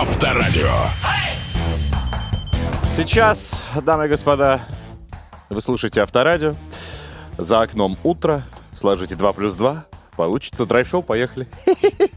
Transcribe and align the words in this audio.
Авторадио. 0.00 0.70
Сейчас, 2.96 3.64
дамы 3.82 4.06
и 4.06 4.08
господа, 4.08 4.60
вы 5.50 5.60
слушаете 5.60 6.02
Авторадио. 6.02 6.54
За 7.36 7.62
окном 7.62 7.98
утро. 8.04 8.44
Сложите 8.76 9.16
2 9.16 9.32
плюс 9.32 9.56
2. 9.56 9.86
Получится 10.16 10.66
драйв-шоу. 10.66 11.02
Поехали. 11.02 11.48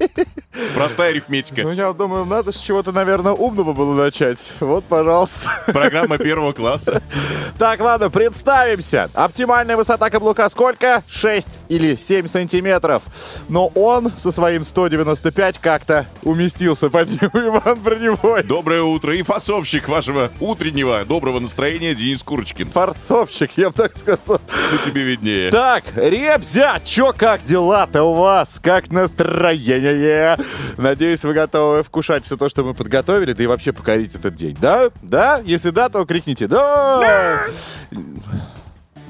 Простая 0.75 1.11
арифметика. 1.11 1.61
Ну, 1.61 1.71
я 1.71 1.93
думаю, 1.93 2.25
надо 2.25 2.51
с 2.51 2.59
чего-то, 2.59 2.91
наверное, 2.91 3.31
умного 3.31 3.73
было 3.73 3.93
начать. 3.93 4.53
Вот, 4.59 4.83
пожалуйста. 4.83 5.49
Программа 5.67 6.17
первого 6.17 6.51
класса. 6.53 7.01
Так, 7.57 7.79
ладно, 7.79 8.09
представимся. 8.09 9.09
Оптимальная 9.13 9.77
высота 9.77 10.09
каблука 10.09 10.49
сколько? 10.49 11.03
6 11.07 11.47
или 11.69 11.95
7 11.95 12.27
сантиметров. 12.27 13.03
Но 13.47 13.67
он 13.67 14.11
со 14.17 14.31
своим 14.31 14.63
195 14.65 15.59
как-то 15.59 16.05
уместился 16.23 16.89
под 16.89 17.09
ним, 17.09 17.29
Иван 17.33 17.79
Броневой. 17.79 18.43
Доброе 18.43 18.83
утро. 18.83 19.15
И 19.15 19.21
фасовщик 19.23 19.87
вашего 19.87 20.31
утреннего 20.39 21.05
доброго 21.05 21.39
настроения 21.39 21.95
Денис 21.95 22.23
Курочкин. 22.23 22.69
Форцовщик, 22.69 23.51
я 23.55 23.69
бы 23.69 23.75
так 23.75 23.95
сказал. 23.95 24.41
Ну, 24.71 24.77
тебе 24.83 25.03
виднее. 25.03 25.51
Так, 25.51 25.83
ребзя, 25.95 26.81
чё, 26.83 27.13
как 27.15 27.45
дела-то 27.45 28.03
у 28.03 28.13
вас? 28.15 28.59
Как 28.61 28.91
настроение? 28.91 30.37
Надеюсь, 30.77 31.23
вы 31.23 31.33
готовы 31.33 31.83
вкушать 31.83 32.25
все 32.25 32.37
то, 32.37 32.49
что 32.49 32.63
мы 32.63 32.73
подготовили, 32.73 33.33
да 33.33 33.43
и 33.43 33.47
вообще 33.47 33.71
покорить 33.73 34.15
этот 34.15 34.35
день. 34.35 34.57
Да? 34.59 34.89
Да? 35.01 35.41
Если 35.43 35.69
да, 35.69 35.89
то 35.89 36.05
крикните 36.05 36.47
«Да!» 36.47 37.45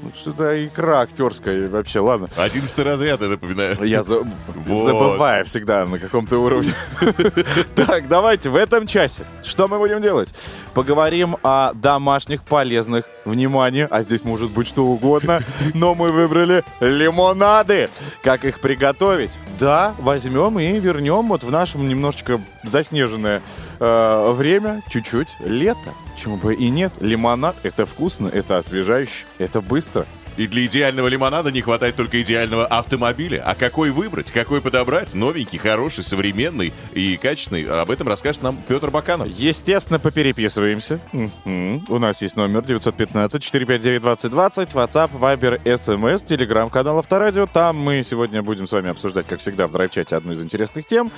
Ну, 0.02 0.10
Что-то 0.16 0.66
икра 0.66 1.00
актерская 1.02 1.68
вообще, 1.68 2.00
ладно. 2.00 2.28
Одиннадцатый 2.36 2.84
разряд, 2.84 3.20
я 3.22 3.28
напоминаю. 3.28 3.82
Я 3.84 4.02
за- 4.02 4.24
Вот. 4.48 4.84
забываю 4.84 5.44
всегда 5.44 5.86
на 5.86 5.98
каком-то 5.98 6.38
уровне. 6.38 6.72
Так, 7.76 8.08
давайте 8.08 8.48
в 8.50 8.56
этом 8.56 8.86
часе. 8.86 9.24
Что 9.44 9.68
мы 9.68 9.78
будем 9.78 10.02
делать? 10.02 10.28
Поговорим 10.74 11.36
о 11.42 11.72
домашних 11.74 12.42
полезных, 12.42 13.04
внимание, 13.24 13.86
а 13.90 14.02
здесь 14.02 14.24
может 14.24 14.50
быть 14.50 14.66
что 14.66 14.84
угодно, 14.86 15.40
но 15.74 15.94
мы 15.94 16.10
выбрали 16.12 16.64
лимонады. 16.80 17.88
Как 18.22 18.44
их 18.44 18.60
приготовить? 18.60 19.38
Да, 19.58 19.94
возьмем 19.98 20.58
и 20.58 20.80
вернем 20.80 21.28
вот 21.28 21.44
в 21.44 21.50
нашем 21.50 21.86
немножечко 21.88 22.40
заснеженное 22.64 23.42
э, 23.82 24.32
время 24.32 24.82
чуть-чуть 24.88 25.36
лето. 25.40 25.92
Чему 26.16 26.36
бы 26.36 26.54
и 26.54 26.70
нет. 26.70 26.92
Лимонад— 27.00 27.56
это 27.62 27.86
вкусно, 27.86 28.28
это 28.28 28.58
освежающе, 28.58 29.24
это 29.38 29.60
быстро. 29.60 30.06
И 30.36 30.46
для 30.46 30.66
идеального 30.66 31.08
лимонада 31.08 31.50
не 31.52 31.60
хватает 31.60 31.96
только 31.96 32.22
идеального 32.22 32.64
автомобиля. 32.66 33.42
А 33.44 33.54
какой 33.54 33.90
выбрать, 33.90 34.32
какой 34.32 34.62
подобрать? 34.62 35.12
Новенький, 35.14 35.58
хороший, 35.58 36.04
современный 36.04 36.72
и 36.94 37.18
качественный. 37.18 37.64
Об 37.64 37.90
этом 37.90 38.08
расскажет 38.08 38.42
нам 38.42 38.56
Петр 38.66 38.90
Баканов. 38.90 39.28
Естественно, 39.28 39.98
попереписываемся. 39.98 41.00
Мгм. 41.12 41.84
У 41.88 41.98
нас 41.98 42.22
есть 42.22 42.36
номер 42.36 42.62
915-459-2020, 42.62 44.72
WhatsApp, 44.72 45.10
Viber, 45.12 45.60
SMS, 45.64 46.24
телеграм-канал 46.24 46.98
Авторадио. 46.98 47.46
Там 47.46 47.76
мы 47.76 48.02
сегодня 48.02 48.42
будем 48.42 48.66
с 48.66 48.72
вами 48.72 48.88
обсуждать, 48.90 49.26
как 49.26 49.40
всегда, 49.40 49.66
в 49.66 49.72
драйв-чате 49.72 50.16
одну 50.16 50.32
из 50.32 50.42
интересных 50.42 50.86
тем, 50.86 51.12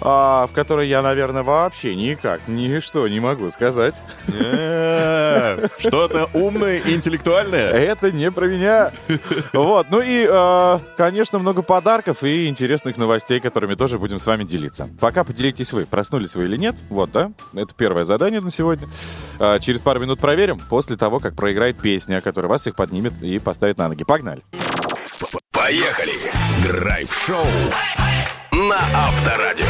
а, 0.00 0.46
в 0.46 0.52
которой 0.52 0.88
я, 0.88 1.02
наверное, 1.02 1.42
вообще 1.42 1.94
никак, 1.94 2.40
ничто 2.48 3.06
не 3.08 3.20
могу 3.20 3.50
сказать. 3.50 3.94
Что-то 5.78 6.28
умное 6.32 6.78
и 6.78 6.94
интеллектуальное. 6.94 7.70
Это 7.70 8.12
не 8.12 8.30
про 8.30 8.46
меня. 8.46 8.92
Вот, 9.52 9.86
ну 9.90 10.00
и, 10.00 10.26
э, 10.28 10.78
конечно, 10.96 11.38
много 11.38 11.62
подарков 11.62 12.22
и 12.22 12.48
интересных 12.48 12.96
новостей, 12.96 13.40
которыми 13.40 13.74
тоже 13.74 13.98
будем 13.98 14.18
с 14.18 14.26
вами 14.26 14.44
делиться. 14.44 14.88
Пока 15.00 15.24
поделитесь 15.24 15.72
вы, 15.72 15.86
проснулись 15.86 16.34
вы 16.34 16.44
или 16.44 16.56
нет. 16.56 16.76
Вот, 16.88 17.12
да? 17.12 17.32
Это 17.54 17.74
первое 17.76 18.04
задание 18.04 18.40
на 18.40 18.50
сегодня. 18.50 18.88
Э, 19.38 19.58
Через 19.60 19.80
пару 19.80 20.00
минут 20.00 20.20
проверим, 20.20 20.60
после 20.68 20.96
того, 20.96 21.20
как 21.20 21.34
проиграет 21.34 21.78
песня, 21.78 22.20
которая 22.20 22.50
вас 22.50 22.62
всех 22.62 22.74
поднимет 22.74 23.20
и 23.22 23.38
поставит 23.38 23.78
на 23.78 23.88
ноги. 23.88 24.04
Погнали. 24.04 24.42
Поехали. 25.52 26.12
Драйв-шоу 26.62 27.46
на 28.68 28.78
Авторадио. 28.78 29.66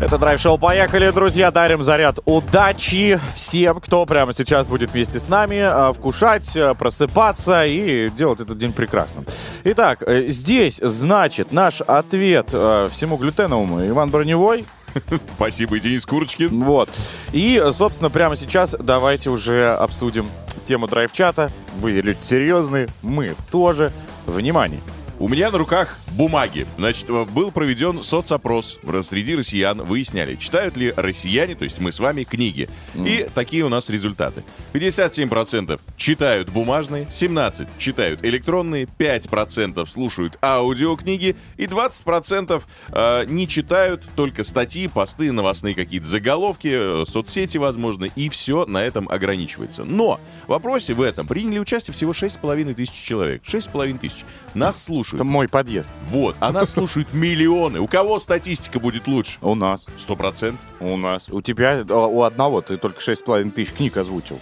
Это 0.00 0.16
драйв-шоу 0.16 0.58
«Поехали», 0.58 1.10
друзья! 1.10 1.50
Дарим 1.50 1.82
заряд 1.82 2.20
удачи 2.24 3.18
всем, 3.34 3.80
кто 3.80 4.06
прямо 4.06 4.32
сейчас 4.32 4.68
будет 4.68 4.92
вместе 4.92 5.18
с 5.18 5.28
нами 5.28 5.56
э, 5.56 5.92
вкушать, 5.92 6.54
э, 6.54 6.74
просыпаться 6.74 7.66
и 7.66 8.08
делать 8.10 8.40
этот 8.40 8.58
день 8.58 8.72
прекрасным. 8.72 9.24
Итак, 9.64 10.04
э, 10.06 10.26
здесь, 10.28 10.78
значит, 10.82 11.50
наш 11.50 11.80
ответ 11.80 12.48
всему 12.48 13.16
глютеновому 13.16 13.86
Иван 13.88 14.10
Броневой. 14.10 14.64
Спасибо, 15.34 15.80
Денис 15.80 16.06
Курочкин. 16.06 16.62
Вот. 16.62 16.90
И, 17.32 17.60
собственно, 17.72 18.10
прямо 18.10 18.36
сейчас 18.36 18.76
давайте 18.78 19.30
уже 19.30 19.74
обсудим 19.74 20.30
тему 20.64 20.86
драйв-чата. 20.86 21.50
Вы 21.80 21.92
люди 21.92 22.20
серьезные, 22.20 22.88
мы 23.02 23.34
тоже. 23.50 23.92
Внимание! 24.26 24.80
У 25.20 25.26
меня 25.26 25.50
на 25.50 25.58
руках 25.58 25.98
бумаги. 26.12 26.64
Значит, 26.76 27.10
э, 27.10 27.24
был 27.24 27.50
проведен 27.50 28.04
соцопрос 28.04 28.78
среди 29.02 29.34
россиян. 29.34 29.82
Выясняли, 29.82 30.36
читают 30.36 30.76
ли 30.76 30.92
россияне, 30.96 31.56
то 31.56 31.64
есть 31.64 31.80
мы 31.80 31.90
с 31.90 31.98
вами, 31.98 32.22
книги. 32.22 32.68
И 32.94 33.28
такие 33.34 33.64
у 33.64 33.68
нас 33.68 33.90
результаты. 33.90 34.44
57% 34.72 35.80
читают 35.96 36.50
бумажные, 36.50 37.06
17% 37.10 37.66
читают 37.78 38.24
электронные, 38.24 38.84
5% 38.84 39.84
слушают 39.86 40.38
аудиокниги 40.40 41.34
и 41.56 41.64
20% 41.64 42.62
э, 42.92 43.24
не 43.26 43.48
читают 43.48 44.04
только 44.14 44.44
статьи, 44.44 44.86
посты, 44.86 45.32
новостные 45.32 45.74
какие-то 45.74 46.06
заголовки, 46.06 46.70
э, 46.70 47.04
соцсети, 47.08 47.58
возможно, 47.58 48.04
и 48.04 48.28
все 48.28 48.66
на 48.66 48.84
этом 48.84 49.08
ограничивается. 49.08 49.82
Но 49.82 50.20
в 50.46 50.50
вопросе 50.50 50.94
в 50.94 51.02
этом 51.02 51.26
приняли 51.26 51.58
участие 51.58 51.92
всего 51.92 52.12
6,5 52.12 52.74
тысяч 52.74 52.92
человек. 52.92 53.42
6,5 53.42 53.98
тысяч. 53.98 54.24
Нас 54.54 54.80
слушают. 54.80 55.07
Это 55.16 55.24
мой 55.24 55.48
подъезд. 55.48 55.92
Вот, 56.08 56.36
а 56.40 56.52
нас 56.52 56.70
слушают 56.70 57.12
миллионы. 57.12 57.80
У 57.80 57.86
кого 57.86 58.20
статистика 58.20 58.80
будет 58.80 59.06
лучше? 59.06 59.38
У 59.42 59.54
нас. 59.54 59.86
Сто 59.96 60.16
процентов. 60.16 60.64
У 60.80 60.96
нас. 60.96 61.28
У 61.28 61.42
тебя, 61.42 61.78
э, 61.78 61.84
у 61.84 62.22
одного, 62.22 62.60
ты 62.60 62.76
только 62.76 63.00
6,5 63.00 63.50
тысяч 63.50 63.72
книг 63.72 63.96
озвучил. 63.96 64.38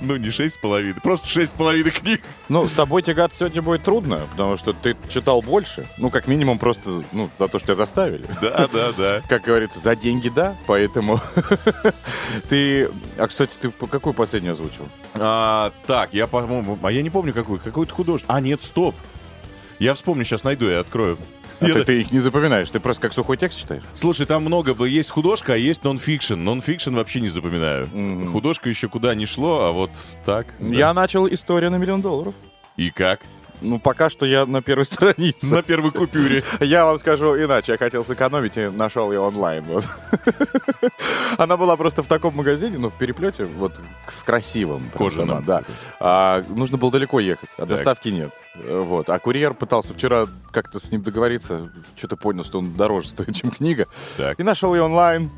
Ну, 0.00 0.16
не 0.16 0.30
шесть 0.30 0.56
с 0.56 0.58
половиной, 0.58 1.00
просто 1.00 1.28
шесть 1.28 1.52
с 1.52 1.54
половиной 1.54 1.90
книг. 1.90 2.20
Ну, 2.48 2.68
с 2.68 2.72
тобой 2.72 3.02
тягаться 3.02 3.38
сегодня 3.40 3.62
будет 3.62 3.84
трудно, 3.84 4.22
потому 4.32 4.56
что 4.56 4.72
ты 4.72 4.96
читал 5.08 5.40
больше. 5.40 5.86
Ну, 5.98 6.10
как 6.10 6.26
минимум, 6.26 6.58
просто 6.58 7.02
ну, 7.12 7.30
за 7.38 7.48
то, 7.48 7.58
что 7.58 7.68
тебя 7.68 7.76
заставили. 7.76 8.26
Да, 8.42 8.68
да, 8.72 8.90
да. 8.96 9.22
Как 9.28 9.42
говорится, 9.42 9.78
за 9.80 9.96
деньги 9.96 10.28
да, 10.28 10.56
поэтому 10.66 11.20
ты... 12.48 12.90
А, 13.18 13.26
кстати, 13.26 13.56
ты 13.58 13.70
какую 13.70 14.14
последнюю 14.14 14.52
озвучил? 14.52 14.88
А, 15.14 15.72
так, 15.86 16.12
я, 16.12 16.26
по-моему, 16.26 16.78
а 16.82 16.92
я 16.92 17.02
не 17.02 17.10
помню 17.10 17.32
какой. 17.32 17.58
Какой-то 17.58 17.94
художник. 17.94 18.26
А, 18.28 18.40
нет, 18.40 18.62
стоп. 18.62 18.94
Я 19.78 19.94
вспомню, 19.94 20.24
сейчас 20.24 20.44
найду 20.44 20.68
и 20.68 20.74
открою. 20.74 21.18
А 21.60 21.66
ты, 21.66 21.84
ты 21.84 22.00
их 22.00 22.12
не 22.12 22.20
запоминаешь, 22.20 22.70
ты 22.70 22.80
просто 22.80 23.02
как 23.02 23.12
сухой 23.12 23.36
текст 23.36 23.58
читаешь? 23.58 23.82
Слушай, 23.94 24.26
там 24.26 24.42
много 24.42 24.74
было. 24.74 24.86
Есть 24.86 25.10
художка, 25.10 25.54
а 25.54 25.56
есть 25.56 25.84
нон-фикшн. 25.84 26.34
Нон-фикшн 26.34 26.94
вообще 26.94 27.20
не 27.20 27.28
запоминаю. 27.28 27.88
Мгм. 27.92 28.32
Художка 28.32 28.68
еще 28.68 28.88
куда 28.88 29.14
не 29.14 29.26
шло, 29.26 29.64
а 29.64 29.72
вот 29.72 29.90
так. 30.24 30.46
да. 30.58 30.74
Я 30.74 30.94
начал 30.94 31.26
историю 31.28 31.70
на 31.70 31.76
миллион 31.76 32.02
долларов. 32.02 32.34
И 32.76 32.90
как? 32.90 33.20
Ну, 33.64 33.78
пока 33.78 34.10
что 34.10 34.26
я 34.26 34.46
на 34.46 34.62
первой 34.62 34.84
странице. 34.86 35.46
На 35.46 35.62
первой 35.62 35.90
купюре. 35.90 36.42
Я 36.60 36.84
вам 36.84 36.98
скажу 36.98 37.34
иначе. 37.36 37.72
Я 37.72 37.78
хотел 37.78 38.04
сэкономить 38.04 38.56
и 38.56 38.68
нашел 38.68 39.10
ее 39.10 39.20
онлайн. 39.20 39.64
вот. 39.64 39.88
Она 41.38 41.56
была 41.56 41.76
просто 41.76 42.02
в 42.02 42.06
таком 42.06 42.36
магазине, 42.36 42.78
ну, 42.78 42.90
в 42.90 42.94
переплете, 42.94 43.44
вот 43.44 43.80
в 44.06 44.24
красивом. 44.24 44.90
Кожаном. 44.96 45.28
сама, 45.28 45.40
Да. 45.46 45.62
А, 45.98 46.44
нужно 46.48 46.76
было 46.78 46.90
далеко 46.92 47.20
ехать, 47.20 47.48
а 47.56 47.62
Так. 47.62 47.68
доставки 47.70 48.08
нет. 48.08 48.32
Вот. 48.54 49.08
А 49.08 49.18
курьер 49.18 49.54
пытался 49.54 49.94
вчера 49.94 50.26
как-то 50.52 50.78
с 50.78 50.90
ним 50.92 51.02
договориться. 51.02 51.70
Что-то 51.96 52.16
понял, 52.16 52.44
что 52.44 52.58
он 52.58 52.74
дороже 52.76 53.08
стоит, 53.10 53.34
чем 53.34 53.50
книга. 53.50 53.86
Так. 54.16 54.38
И 54.38 54.42
нашел 54.42 54.74
ее 54.74 54.82
онлайн. 54.82 55.30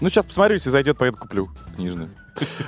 Ну, 0.00 0.08
сейчас 0.08 0.26
посмотрю, 0.26 0.54
если 0.54 0.70
зайдет, 0.70 0.98
поеду 0.98 1.18
куплю 1.18 1.48
книжную. 1.76 2.10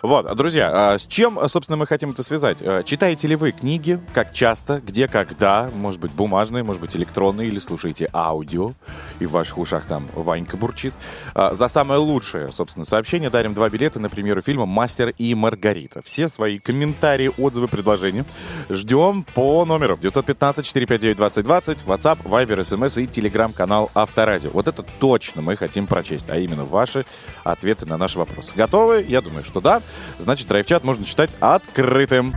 Вот, 0.02 0.34
друзья, 0.36 0.70
а 0.72 0.98
с 0.98 1.06
чем, 1.06 1.38
собственно, 1.48 1.76
мы 1.76 1.86
хотим 1.86 2.10
это 2.10 2.22
связать? 2.22 2.58
А, 2.60 2.82
Читаете 2.82 3.28
ли 3.28 3.36
вы 3.36 3.52
книги? 3.52 4.00
Как 4.14 4.32
часто? 4.32 4.80
Где? 4.84 5.08
Когда? 5.08 5.70
Может 5.74 6.00
быть, 6.00 6.12
бумажные, 6.12 6.64
может 6.64 6.80
быть, 6.80 6.96
электронные, 6.96 7.48
или 7.48 7.58
слушаете 7.58 8.08
аудио, 8.12 8.72
и 9.20 9.26
в 9.26 9.32
ваших 9.32 9.58
ушах 9.58 9.84
там 9.86 10.08
Ванька 10.14 10.56
бурчит. 10.56 10.94
А, 11.34 11.54
За 11.54 11.68
самое 11.68 12.00
лучшее, 12.00 12.48
собственно, 12.52 12.86
сообщение 12.86 13.30
дарим 13.30 13.54
два 13.54 13.68
билета 13.68 14.00
на 14.00 14.08
премьеру 14.08 14.40
фильма 14.40 14.66
«Мастер 14.66 15.14
и 15.18 15.34
Маргарита». 15.34 16.00
Все 16.02 16.28
свои 16.28 16.58
комментарии, 16.58 17.30
отзывы, 17.38 17.68
предложения 17.68 18.24
ждем 18.68 19.24
по 19.34 19.64
номеру 19.64 19.96
915-459-2020, 19.96 21.84
WhatsApp, 21.86 22.22
Viber, 22.24 22.60
SMS 22.60 23.02
и 23.02 23.06
телеграм-канал 23.06 23.90
Авторадио. 23.94 24.50
Вот 24.52 24.68
это 24.68 24.84
точно 25.00 25.42
мы 25.42 25.56
хотим 25.56 25.86
прочесть, 25.86 26.26
а 26.28 26.36
именно 26.36 26.64
ваши 26.64 27.04
ответы 27.44 27.86
на 27.86 27.96
наши 27.96 28.18
вопросы. 28.18 28.52
Готовы? 28.54 29.04
Я 29.08 29.20
думаю, 29.20 29.44
что 29.44 29.57
да. 29.60 29.82
Значит, 30.18 30.48
драйв-чат 30.48 30.84
можно 30.84 31.04
считать 31.04 31.30
открытым. 31.40 32.34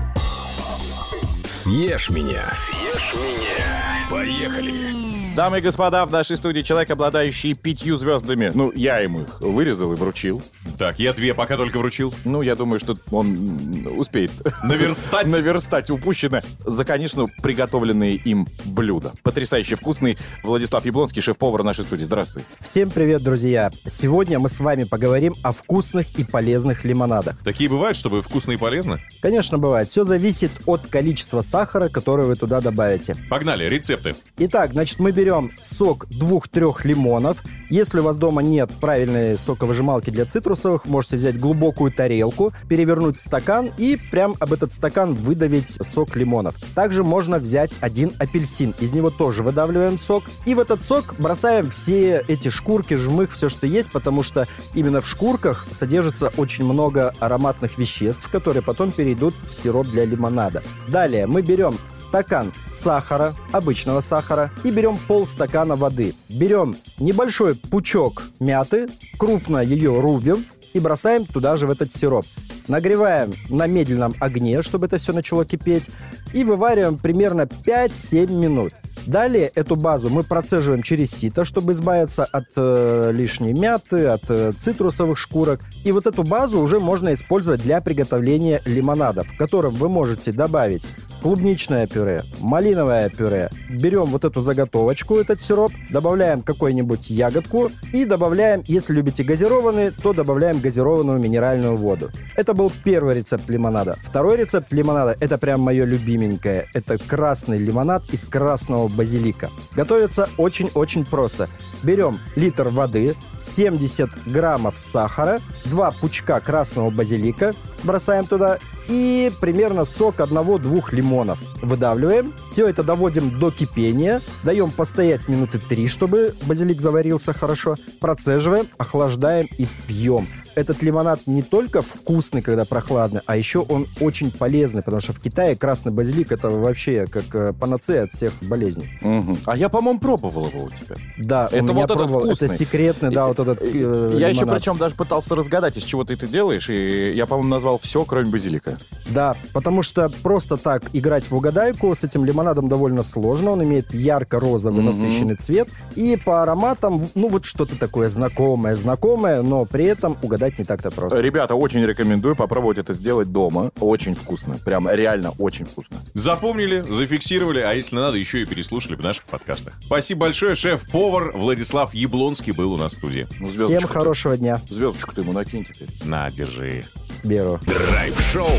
Съешь 1.46 2.10
меня. 2.10 2.44
Съешь 2.92 3.14
меня. 3.14 4.10
Поехали. 4.10 5.01
Дамы 5.34 5.60
и 5.60 5.62
господа, 5.62 6.06
в 6.06 6.12
нашей 6.12 6.36
студии 6.36 6.60
человек, 6.62 6.92
обладающий 6.92 7.54
пятью 7.54 7.96
звездами. 7.96 8.52
Ну, 8.54 8.70
я 8.76 9.00
ему 9.00 9.22
их 9.22 9.40
вырезал 9.40 9.94
и 9.94 9.96
вручил. 9.96 10.42
Так, 10.78 11.00
я 11.00 11.14
две 11.14 11.34
пока 11.34 11.56
только 11.56 11.78
вручил. 11.80 12.14
Ну, 12.26 12.42
я 12.42 12.58
думаю, 12.58 12.80
что 12.82 12.98
он 13.12 13.88
успеет 13.98 14.32
Наверстать. 14.62 15.28
наверстать 15.28 15.90
упущенное 15.90 16.44
за, 16.66 16.84
конечно, 16.84 17.28
приготовленные 17.42 18.16
им 18.16 18.46
блюда. 18.66 19.14
Потрясающе 19.24 19.78
вкусный 19.78 20.18
Владислав 20.44 20.84
Яблонский, 20.84 21.22
шеф-повар 21.22 21.64
нашей 21.64 21.86
студии. 21.86 22.04
Здравствуй. 22.04 22.44
Всем 22.60 22.90
привет, 22.90 23.24
друзья! 23.24 23.72
Сегодня 23.86 24.38
мы 24.38 24.50
с 24.50 24.60
вами 24.60 24.84
поговорим 24.84 25.34
о 25.44 25.54
вкусных 25.54 26.20
и 26.20 26.26
полезных 26.26 26.84
лимонадах. 26.84 27.38
Такие 27.42 27.70
бывают, 27.70 27.96
чтобы 27.96 28.22
вкусно 28.22 28.52
и 28.52 28.58
полезно? 28.58 29.00
Конечно, 29.22 29.58
бывает. 29.58 29.90
Все 29.90 30.04
зависит 30.04 30.52
от 30.66 30.88
количества 30.88 31.40
сахара, 31.40 31.88
который 31.88 32.26
вы 32.26 32.36
туда 32.36 32.60
добавите. 32.60 33.16
Погнали, 33.30 33.64
рецепты. 33.64 34.14
Итак, 34.38 34.74
значит, 34.74 35.00
мы 35.00 35.12
берем 35.12 35.21
сок 35.62 36.08
двух-трех 36.10 36.86
лимонов. 36.86 37.38
Если 37.70 38.00
у 38.00 38.04
вас 38.04 38.18
дома 38.18 38.42
нет 38.42 38.70
правильной 38.82 39.38
соковыжималки 39.38 40.10
для 40.10 40.26
цитрусовых, 40.26 40.86
можете 40.86 41.16
взять 41.16 41.40
глубокую 41.40 41.92
тарелку, 41.92 42.52
перевернуть 42.68 43.18
стакан 43.18 43.70
и 43.78 43.98
прям 44.12 44.36
об 44.40 44.52
этот 44.52 44.74
стакан 44.74 45.14
выдавить 45.14 45.78
сок 45.82 46.18
лимонов. 46.18 46.56
Также 46.76 47.06
можно 47.06 47.40
взять 47.40 47.78
один 47.80 48.12
апельсин. 48.20 48.74
Из 48.82 48.92
него 48.94 49.10
тоже 49.10 49.42
выдавливаем 49.42 49.98
сок. 49.98 50.26
И 50.46 50.54
в 50.54 50.60
этот 50.60 50.82
сок 50.82 51.16
бросаем 51.18 51.70
все 51.70 52.26
эти 52.28 52.50
шкурки, 52.50 52.96
жмых, 52.96 53.32
все, 53.32 53.48
что 53.48 53.68
есть, 53.68 53.92
потому 53.92 54.22
что 54.22 54.48
именно 54.74 55.00
в 55.00 55.08
шкурках 55.08 55.66
содержится 55.70 56.32
очень 56.36 56.66
много 56.66 57.14
ароматных 57.20 57.78
веществ, 57.78 58.30
которые 58.30 58.64
потом 58.64 58.92
перейдут 58.92 59.34
в 59.50 59.54
сироп 59.54 59.88
для 59.88 60.04
лимонада. 60.04 60.62
Далее 60.90 61.26
мы 61.26 61.42
берем 61.42 61.78
стакан 61.94 62.52
сахара, 62.66 63.34
обычного 63.54 64.02
сахара, 64.02 64.52
и 64.66 64.72
берем 64.72 64.98
полстакана 65.12 65.76
воды. 65.76 66.14
Берем 66.30 66.78
небольшой 66.98 67.56
пучок 67.56 68.24
мяты, 68.40 68.88
крупно 69.18 69.58
ее 69.58 70.00
рубим 70.00 70.46
и 70.72 70.80
бросаем 70.80 71.26
туда 71.26 71.58
же 71.58 71.68
в 71.68 71.72
этот 71.72 71.92
сироп. 71.92 72.26
Нагреваем 72.70 73.34
на 73.50 73.68
медленном 73.68 74.16
огне, 74.22 74.62
чтобы 74.62 74.86
это 74.86 75.00
все 75.00 75.12
начало 75.12 75.44
кипеть, 75.44 75.90
и 76.32 76.46
вывариваем 76.46 76.98
примерно 76.98 77.42
5-7 77.42 78.32
минут. 78.32 78.72
Далее 79.06 79.52
эту 79.54 79.76
базу 79.76 80.10
мы 80.10 80.24
процеживаем 80.24 80.82
через 80.82 81.12
сито, 81.12 81.44
чтобы 81.44 81.74
избавиться 81.74 82.24
от 82.24 82.46
э, 82.56 83.12
лишней 83.14 83.52
мяты, 83.52 84.06
от 84.06 84.24
э, 84.30 84.54
цитрусовых 84.58 85.18
шкурок. 85.18 85.60
И 85.84 85.92
вот 85.92 86.08
эту 86.08 86.24
базу 86.24 86.62
уже 86.62 86.80
можно 86.80 87.14
использовать 87.14 87.62
для 87.62 87.82
приготовления 87.82 88.62
лимонада, 88.64 89.26
в 89.26 89.36
котором 89.36 89.74
вы 89.74 89.90
можете 89.90 90.32
добавить 90.32 90.88
клубничное 91.22 91.88
пюре, 91.88 92.24
малиновое 92.40 93.10
пюре. 93.10 93.50
Берем 93.70 94.06
вот 94.06 94.26
эту 94.26 94.42
заготовочку, 94.42 95.18
этот 95.18 95.40
сироп, 95.40 95.72
добавляем 95.90 96.42
какую-нибудь 96.42 97.10
ягодку 97.10 97.70
и 97.94 98.06
добавляем, 98.06 98.64
если 98.66 98.94
любите 98.94 99.24
газированный, 99.24 99.92
то 99.92 100.14
добавляем 100.14 100.60
газированную 100.60 101.20
минеральную 101.20 101.78
воду. 101.78 102.10
Это 102.36 102.54
был 102.54 102.72
первый 102.84 103.16
рецепт 103.16 103.50
лимонада. 103.50 103.98
Второй 104.02 104.38
рецепт 104.38 104.74
лимонада, 104.74 105.16
это 105.20 105.38
прям 105.38 105.62
мое 105.62 105.86
любименькое. 105.86 106.68
Это 106.74 106.98
красный 106.98 107.58
лимонад 107.58 108.04
из 108.12 108.26
красного 108.26 108.88
базилика. 108.88 109.50
Готовится 109.76 110.30
очень-очень 110.38 111.06
просто. 111.06 111.50
Берем 111.84 112.20
литр 112.36 112.70
воды, 112.70 113.16
70 113.40 114.28
граммов 114.28 114.78
сахара, 114.78 115.40
два 115.66 115.92
пучка 115.92 116.40
красного 116.40 116.90
базилика, 116.90 117.54
бросаем 117.84 118.26
туда 118.26 118.60
и 118.88 119.32
примерно 119.40 119.86
сок 119.86 120.20
одного-двух 120.20 120.94
лимонов. 120.94 121.40
Выдавливаем. 121.62 122.34
Все 122.52 122.68
это 122.68 122.84
доводим 122.84 123.40
до 123.40 123.50
кипения. 123.50 124.22
Даем 124.44 124.72
постоять 124.72 125.28
минуты 125.30 125.58
три, 125.58 125.88
чтобы 125.88 126.36
базилик 126.46 126.82
заварился 126.82 127.32
хорошо. 127.34 127.76
Процеживаем, 128.00 128.68
охлаждаем 128.78 129.48
и 129.58 129.68
пьем. 129.88 130.28
Этот 130.54 130.84
лимонад 130.84 131.22
не 131.28 131.44
только 131.44 131.82
вкусный, 131.82 132.42
когда 132.42 132.66
прохладный, 132.66 133.22
а 133.26 133.38
еще 133.38 133.60
он 133.60 133.88
очень 134.02 134.32
полезный, 134.32 134.84
потому 134.84 135.00
что 135.00 135.14
в 135.14 135.22
Китае 135.22 135.56
красный 135.56 135.94
базилик 135.94 136.34
это 136.34 136.50
вообще 136.50 137.08
как 137.08 137.24
э, 137.34 137.54
панацея 137.54 138.04
от 138.04 138.12
всех 138.12 138.34
болезней. 138.42 138.90
Мгм. 139.00 139.38
А 139.46 139.56
я, 139.56 139.70
по-моему, 139.70 140.02
пробовал 140.02 140.48
его 140.48 140.66
у 140.66 140.70
тебя. 140.70 140.98
Да, 141.18 141.48
Это 141.50 141.64
у 141.64 141.68
меня 141.68 141.74
вот 141.74 141.92
этот 141.92 141.98
пробовал. 142.08 142.26
Это 142.32 142.36
вкусный. 142.36 142.58
секретный, 142.58 143.12
да, 143.12 143.28
вот 143.28 143.40
этот 143.40 143.62
э, 143.62 144.18
я 144.20 144.28
еще 144.28 144.42
лимонад. 144.42 144.60
причем 144.60 144.78
даже 144.78 144.96
пытался 144.96 145.36
разгадать, 145.36 145.78
из 145.78 145.84
чего 145.84 146.04
ты 146.04 146.16
это 146.16 146.28
делаешь, 146.28 146.70
и 146.70 147.14
я, 147.16 147.26
по-моему, 147.28 147.50
назвал 147.50 147.80
все, 147.80 148.04
кроме 148.04 148.30
базилика. 148.30 148.78
Да, 149.10 149.38
потому 149.54 149.84
что 149.84 150.10
просто 150.22 150.58
так 150.58 150.84
играть 150.92 151.32
в 151.32 151.34
угадайку 151.36 151.96
с 151.96 152.04
этим 152.04 152.26
лимонадом 152.26 152.41
довольно 152.44 153.04
сложно. 153.04 153.52
Он 153.52 153.64
имеет 153.64 153.94
ярко-розовый 153.94 154.80
Мгм. 154.80 154.88
насыщенный 154.88 155.36
цвет. 155.36 155.68
И 155.96 156.18
по 156.18 156.44
ароматам, 156.44 157.10
ну 157.16 157.30
вот 157.30 157.46
что-то 157.46 157.78
такое 157.78 158.10
знакомое, 158.10 158.76
знакомое, 158.76 159.42
но 159.42 159.66
при 159.66 159.86
этом 159.86 160.18
угадать 160.22 160.60
не 160.60 160.66
так-то 160.66 160.92
просто. 160.92 161.20
Ребята, 161.22 161.56
очень 161.56 161.86
рекомендую 161.86 162.36
попробовать 162.36 162.78
это 162.78 162.94
сделать 162.94 163.32
дома. 163.32 163.72
Очень 163.80 164.16
вкусно. 164.16 164.58
Прям 164.64 164.90
реально 164.90 165.32
очень 165.38 165.66
вкусно. 165.66 165.98
Запомнили, 166.14 166.82
зафиксировали, 166.90 167.60
а 167.60 167.74
если 167.74 167.96
надо, 167.96 168.18
еще 168.18 168.42
и 168.42 168.46
переслушали 168.46 168.96
в 168.96 169.02
наших 169.02 169.26
подкастах. 169.26 169.74
Спасибо 169.86 170.22
большое, 170.22 170.56
шеф-повар 170.56 171.32
Владислав 171.36 171.94
Яблонский 171.94 172.52
был 172.52 172.74
у 172.74 172.78
нас 172.78 172.94
в 172.94 172.96
студии. 172.96 173.28
Ну, 173.40 173.50
Всем 173.50 173.88
хорошего 173.88 174.38
дня. 174.38 174.62
Звездочку 174.70 175.14
ты 175.16 175.22
ему 175.22 175.34
накинь 175.34 175.66
теперь. 175.66 175.90
На, 176.04 176.30
держи. 176.30 176.86
Беру. 177.24 177.60
Драйв-шоу. 177.66 178.50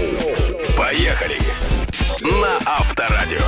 Поехали. 0.77 1.39
На 2.23 2.59
Авторадио. 2.65 3.41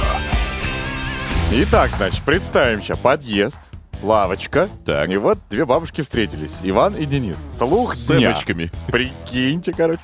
Итак, 1.52 1.92
значит, 1.92 2.24
представим 2.24 2.82
сейчас 2.82 2.98
подъезд, 2.98 3.60
лавочка. 4.02 4.68
Так. 4.84 5.10
И 5.10 5.16
вот 5.16 5.38
две 5.48 5.64
бабушки 5.64 6.00
встретились. 6.00 6.58
Иван 6.62 6.94
и 6.96 7.04
Денис. 7.04 7.46
Слух 7.50 7.94
С 7.94 8.08
дня. 8.08 8.30
эмочками. 8.30 8.72
Прикиньте, 8.88 9.72
короче. 9.72 10.00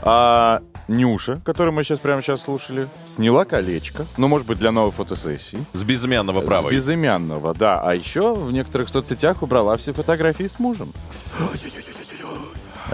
А, 0.00 0.62
Нюша, 0.88 1.40
которую 1.44 1.74
мы 1.74 1.84
сейчас 1.84 1.98
прямо 1.98 2.22
сейчас 2.22 2.42
слушали, 2.42 2.88
сняла 3.06 3.44
колечко. 3.44 4.06
Ну, 4.16 4.28
может 4.28 4.46
быть, 4.46 4.58
для 4.58 4.72
новой 4.72 4.92
фотосессии. 4.92 5.58
С 5.74 5.84
безымянного 5.84 6.40
права. 6.40 6.70
С 6.70 6.72
безымянного, 6.72 7.52
да. 7.54 7.82
А 7.82 7.94
еще 7.94 8.34
в 8.34 8.50
некоторых 8.52 8.88
соцсетях 8.88 9.42
убрала 9.42 9.76
все 9.76 9.92
фотографии 9.92 10.46
с 10.46 10.58
мужем. 10.58 10.92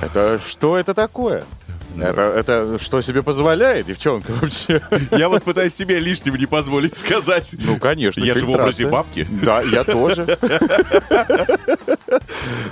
Это 0.00 0.40
что 0.44 0.78
это 0.78 0.94
такое? 0.94 1.44
Это, 2.00 2.20
это 2.20 2.78
что 2.80 3.00
себе 3.00 3.22
позволяет, 3.22 3.86
девчонка, 3.86 4.32
вообще? 4.40 4.82
Я 5.10 5.28
вот 5.28 5.42
пытаюсь 5.42 5.74
себе 5.74 5.98
лишнего 5.98 6.36
не 6.36 6.46
позволить 6.46 6.96
сказать. 6.96 7.54
Ну, 7.58 7.78
конечно. 7.78 8.22
Я 8.22 8.34
же 8.34 8.46
в 8.46 8.50
образе 8.50 8.86
бабки. 8.88 9.26
Да, 9.30 9.62
я 9.62 9.84
тоже. 9.84 10.26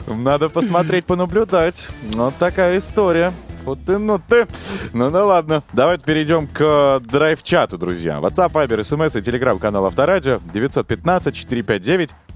Надо 0.06 0.48
посмотреть, 0.48 1.04
понаблюдать. 1.04 1.88
Вот 2.12 2.36
такая 2.36 2.78
история. 2.78 3.32
Вот 3.64 3.78
ты, 3.84 3.98
ну 3.98 4.18
ты. 4.26 4.46
Ну 4.92 5.10
да 5.10 5.24
ладно. 5.24 5.62
Давайте 5.72 6.04
перейдем 6.04 6.46
к 6.46 7.00
драйв-чату, 7.00 7.76
друзья. 7.78 8.18
WhatsApp, 8.18 8.52
Viber, 8.52 8.82
смс 8.82 9.16
и 9.16 9.22
телеграм-канал 9.22 9.86
Авторадио 9.86 10.40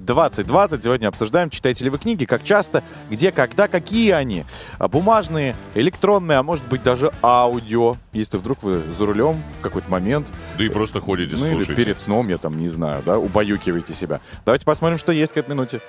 915-459-2020. 0.04 0.80
Сегодня 0.80 1.08
обсуждаем, 1.08 1.50
читаете 1.50 1.84
ли 1.84 1.90
вы 1.90 1.98
книги, 1.98 2.24
как 2.24 2.44
часто, 2.44 2.82
где, 3.10 3.32
когда, 3.32 3.68
какие 3.68 4.10
они. 4.12 4.44
А 4.78 4.88
Бумажные, 4.88 5.56
электронные, 5.74 6.38
а 6.38 6.42
может 6.42 6.64
быть 6.66 6.82
даже 6.82 7.12
аудио. 7.22 7.96
Если 8.12 8.36
вдруг 8.36 8.62
вы 8.62 8.82
за 8.92 9.06
рулем 9.06 9.42
в 9.58 9.62
какой-то 9.62 9.90
момент 9.90 10.26
Да 10.56 10.64
и 10.64 10.68
просто 10.68 11.00
ходите, 11.00 11.36
ну 11.36 11.46
или 11.46 11.54
слушаете. 11.54 11.74
перед 11.74 12.00
сном, 12.00 12.28
я 12.28 12.38
там 12.38 12.58
не 12.58 12.68
знаю, 12.68 13.02
да, 13.04 13.18
убаюкиваете 13.18 13.92
себя. 13.92 14.20
Давайте 14.44 14.64
посмотрим, 14.64 14.98
что 14.98 15.12
есть 15.12 15.32
к 15.32 15.36
этой 15.36 15.50
минуте. 15.50 15.80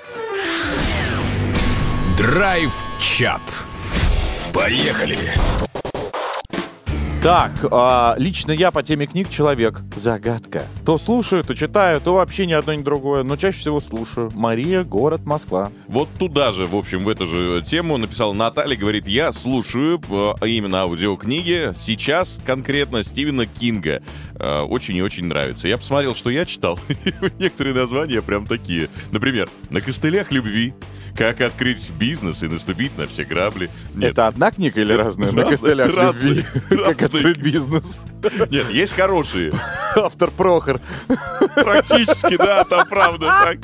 Драйв-чат. 2.18 3.42
Поехали. 4.54 5.20
Так, 7.26 7.54
а, 7.72 8.14
лично 8.20 8.52
я 8.52 8.70
по 8.70 8.84
теме 8.84 9.08
книг 9.08 9.32
человек. 9.32 9.82
Загадка. 9.96 10.68
То 10.86 11.00
слушаю, 11.00 11.44
то 11.44 11.56
читаю, 11.56 12.00
то 12.00 12.14
вообще 12.14 12.46
ни 12.46 12.54
одно, 12.54 12.76
ни 12.76 12.84
другое. 12.84 13.24
Но 13.24 13.36
чаще 13.36 13.58
всего 13.58 13.80
слушаю. 13.80 14.32
Мария, 14.36 14.84
город 14.84 15.26
Москва. 15.26 15.72
Вот 15.88 16.08
туда 16.20 16.52
же, 16.52 16.68
в 16.68 16.76
общем, 16.76 17.04
в 17.04 17.10
эту 17.10 17.26
же 17.26 17.64
тему 17.66 17.98
написала 17.98 18.32
Наталья, 18.34 18.78
говорит, 18.78 19.08
я 19.08 19.32
слушаю 19.32 20.00
э, 20.08 20.48
именно 20.48 20.82
аудиокниги, 20.82 21.74
сейчас 21.80 22.38
конкретно 22.46 23.02
Стивена 23.02 23.48
Кинга. 23.48 24.04
Э, 24.36 24.60
Очень 24.60 24.98
и 24.98 25.02
очень 25.02 25.26
нравится. 25.26 25.68
Я 25.68 25.80
посмотрел, 25.80 26.14
что 26.14 26.30
я 26.30 26.46
читал. 26.46 26.78
Некоторые 27.40 27.74
названия 27.74 28.22
прям 28.22 28.46
такие. 28.46 28.88
Например, 29.12 29.50
«На 29.72 29.82
костылях 29.82 30.32
любви», 30.32 30.76
«Как 31.16 31.42
открыть 31.42 31.92
бизнес 31.92 32.44
и 32.44 32.48
наступить 32.48 32.98
на 32.98 33.08
все 33.08 33.24
грабли». 33.24 33.70
Нет, 33.96 34.12
Это 34.12 34.28
одна 34.28 34.52
книга 34.52 34.82
или 34.82 34.94
разная? 34.94 35.32
На 35.32 35.44
Разные, 35.44 35.58
костылях 35.58 35.96
разные, 35.96 36.30
любви. 36.34 36.44
Как 36.70 37.02
разные. 37.02 37.06
открыть 37.06 37.38
бизнес. 37.38 38.02
Нет, 38.50 38.70
есть 38.70 38.94
хорошие. 38.94 39.52
Автор 39.96 40.32
Прохор. 40.32 40.80
Практически, 41.56 42.38
да, 42.38 42.64
там 42.64 42.88
правда 42.88 43.28
так. 43.28 43.58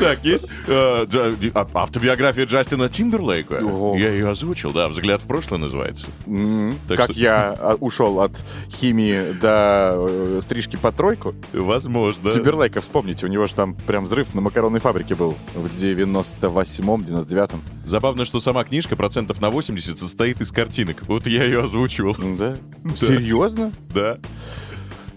Так, 0.00 0.24
есть 0.24 0.46
э, 0.66 1.06
а- 1.54 1.68
автобиография 1.74 2.44
Джастина 2.44 2.88
Тимберлейка. 2.88 3.56
Я 3.96 4.10
ее 4.10 4.28
озвучил, 4.30 4.72
да, 4.72 4.88
«Взгляд 4.88 5.22
в 5.22 5.26
прошлое» 5.26 5.60
называется. 5.60 6.08
М, 6.26 6.76
Так 6.88 6.98
Как 6.98 7.10
я 7.10 7.54
а, 7.58 7.74
ушел 7.78 8.20
от 8.20 8.32
химии 8.70 9.32
до 9.32 9.94
э, 9.96 10.40
стрижки 10.42 10.76
по 10.76 10.90
тройку. 10.92 11.34
Возможно. 11.52 12.32
Тимберлейка, 12.32 12.80
вспомните, 12.80 13.26
у 13.26 13.28
него 13.28 13.46
же 13.46 13.54
там 13.54 13.74
прям 13.74 14.04
взрыв 14.04 14.34
на 14.34 14.40
макаронной 14.40 14.80
фабрике 14.80 15.14
был 15.14 15.36
в 15.54 15.66
98-м, 15.66 17.02
99-м. 17.02 17.62
Забавно, 17.86 18.24
что 18.24 18.40
сама 18.40 18.64
книжка 18.64 18.96
процентов 18.96 19.40
на 19.40 19.50
80 19.50 19.98
состоит 19.98 20.40
из 20.40 20.50
картинок. 20.50 21.02
Вот 21.06 21.26
я 21.26 21.44
ее 21.44 21.62
озвучивал. 21.64 22.16
Да? 22.38 22.56
Серьезно? 22.96 23.72
Да. 23.90 24.18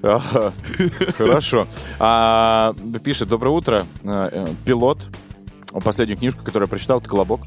Ага. 0.03 0.53
Хорошо. 1.17 1.67
А, 1.99 2.75
пишет, 3.03 3.27
доброе 3.27 3.49
утро, 3.51 3.85
э, 4.03 4.29
э, 4.31 4.47
пилот. 4.65 5.07
Последнюю 5.83 6.17
книжку, 6.17 6.43
которую 6.43 6.67
я 6.67 6.69
прочитал, 6.69 6.99
это 6.99 7.09
«Колобок». 7.09 7.41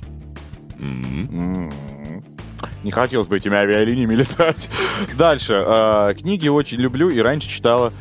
М. 0.78 1.70
М. 1.70 2.24
Не 2.82 2.90
хотелось 2.90 3.28
бы 3.28 3.36
этими 3.36 3.56
авиалиниями 3.56 4.14
летать. 4.16 4.68
Дальше. 5.16 5.62
э, 5.66 6.14
Книги 6.18 6.48
очень 6.48 6.78
люблю 6.78 7.08
и 7.10 7.18
раньше 7.20 7.48
читала 7.48 7.92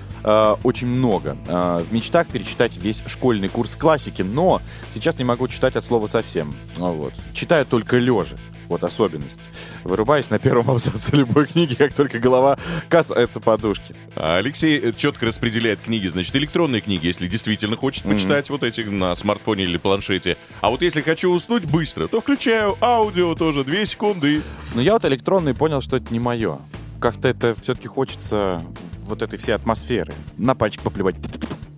очень 0.63 0.87
много. 0.87 1.37
В 1.47 1.85
мечтах 1.91 2.27
перечитать 2.27 2.75
весь 2.75 3.01
школьный 3.05 3.47
курс 3.47 3.77
классики, 3.77 4.23
но 4.23 4.61
сейчас 4.93 5.17
не 5.19 5.23
могу 5.23 5.47
читать 5.47 5.77
от 5.77 5.85
слова 5.85 6.07
совсем. 6.07 6.53
Ну 6.75 6.91
Вот. 6.93 7.13
Читаю 7.33 7.65
только 7.65 7.97
лежа. 7.97 8.35
Вот 8.67 8.83
особенность. 8.83 9.39
Вырубаюсь 9.83 10.29
на 10.29 10.39
первом 10.39 10.69
абзаце 10.71 11.15
любой 11.15 11.47
книги, 11.47 11.73
как 11.75 11.93
только 11.93 12.19
голова 12.19 12.57
касается 12.89 13.39
подушки. 13.39 13.95
А 14.15 14.37
Алексей 14.37 14.79
э, 14.79 14.93
четко 14.93 15.25
распределяет 15.25 15.81
книги, 15.81 16.07
значит, 16.07 16.35
электронные 16.35 16.81
книги, 16.81 17.05
если 17.05 17.27
действительно 17.27 17.75
хочет 17.75 18.03
почитать 18.03 18.49
вот 18.49 18.63
эти 18.63 18.81
на 18.81 19.15
смартфоне 19.15 19.63
или 19.63 19.77
планшете. 19.77 20.37
А 20.61 20.69
вот 20.69 20.81
если 20.81 21.01
хочу 21.01 21.31
уснуть 21.31 21.65
быстро, 21.65 22.07
то 22.07 22.21
включаю 22.21 22.77
аудио 22.81 23.35
тоже, 23.35 23.63
две 23.63 23.85
секунды. 23.85 24.41
Но 24.75 24.81
я 24.81 24.93
вот 24.93 25.05
электронный 25.05 25.53
понял, 25.53 25.81
что 25.81 25.97
это 25.97 26.11
не 26.11 26.19
мое. 26.19 26.59
Как-то 26.99 27.27
это 27.27 27.55
все-таки 27.61 27.87
хочется 27.87 28.63
вот 29.07 29.21
этой 29.21 29.37
всей 29.39 29.53
атмосферы. 29.53 30.13
На 30.37 30.55
пальчик 30.55 30.81
поплевать. 30.81 31.15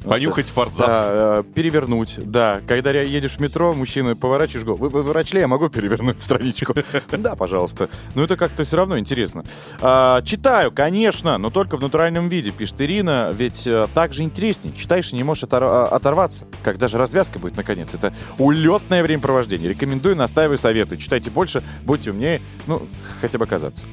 Понюхать 0.09 0.47
форзац. 0.47 1.07
Да, 1.07 1.39
э, 1.39 1.43
перевернуть, 1.53 2.15
да. 2.17 2.61
Когда 2.67 2.91
едешь 2.91 3.33
в 3.33 3.39
метро, 3.39 3.73
мужчина 3.73 4.15
поворачиваешь 4.15 4.65
голову. 4.65 4.85
Вы, 4.85 4.89
вы 4.89 5.03
врач 5.03 5.33
ли, 5.33 5.39
я 5.39 5.47
могу 5.47 5.69
перевернуть 5.69 6.21
страничку? 6.21 6.73
Да, 7.19 7.35
пожалуйста. 7.35 7.89
Но 8.15 8.23
это 8.23 8.37
как-то 8.37 8.63
все 8.63 8.77
равно 8.77 8.97
интересно. 8.97 9.43
А, 9.81 10.21
Читаю, 10.21 10.71
конечно, 10.71 11.37
но 11.37 11.49
только 11.49 11.75
в 11.77 11.81
натуральном 11.81 12.29
виде, 12.29 12.51
пишет 12.51 12.79
Ирина. 12.79 13.31
Ведь 13.33 13.67
э, 13.67 13.87
так 13.93 14.13
же 14.13 14.23
интереснее. 14.23 14.73
Читаешь 14.75 15.11
и 15.11 15.15
не 15.15 15.23
можешь 15.23 15.43
а, 15.49 15.87
оторваться. 15.91 16.45
Когда 16.63 16.87
же 16.87 16.97
развязка 16.97 17.39
будет, 17.39 17.57
наконец? 17.57 17.93
Это 17.93 18.13
улетное 18.37 19.03
времяпровождение. 19.03 19.69
Рекомендую, 19.69 20.15
настаиваю, 20.15 20.57
советую. 20.57 20.97
Читайте 20.97 21.29
больше, 21.29 21.63
будьте 21.83 22.11
умнее. 22.11 22.41
Ну, 22.67 22.87
хотя 23.21 23.37
бы 23.37 23.45
казаться. 23.45 23.85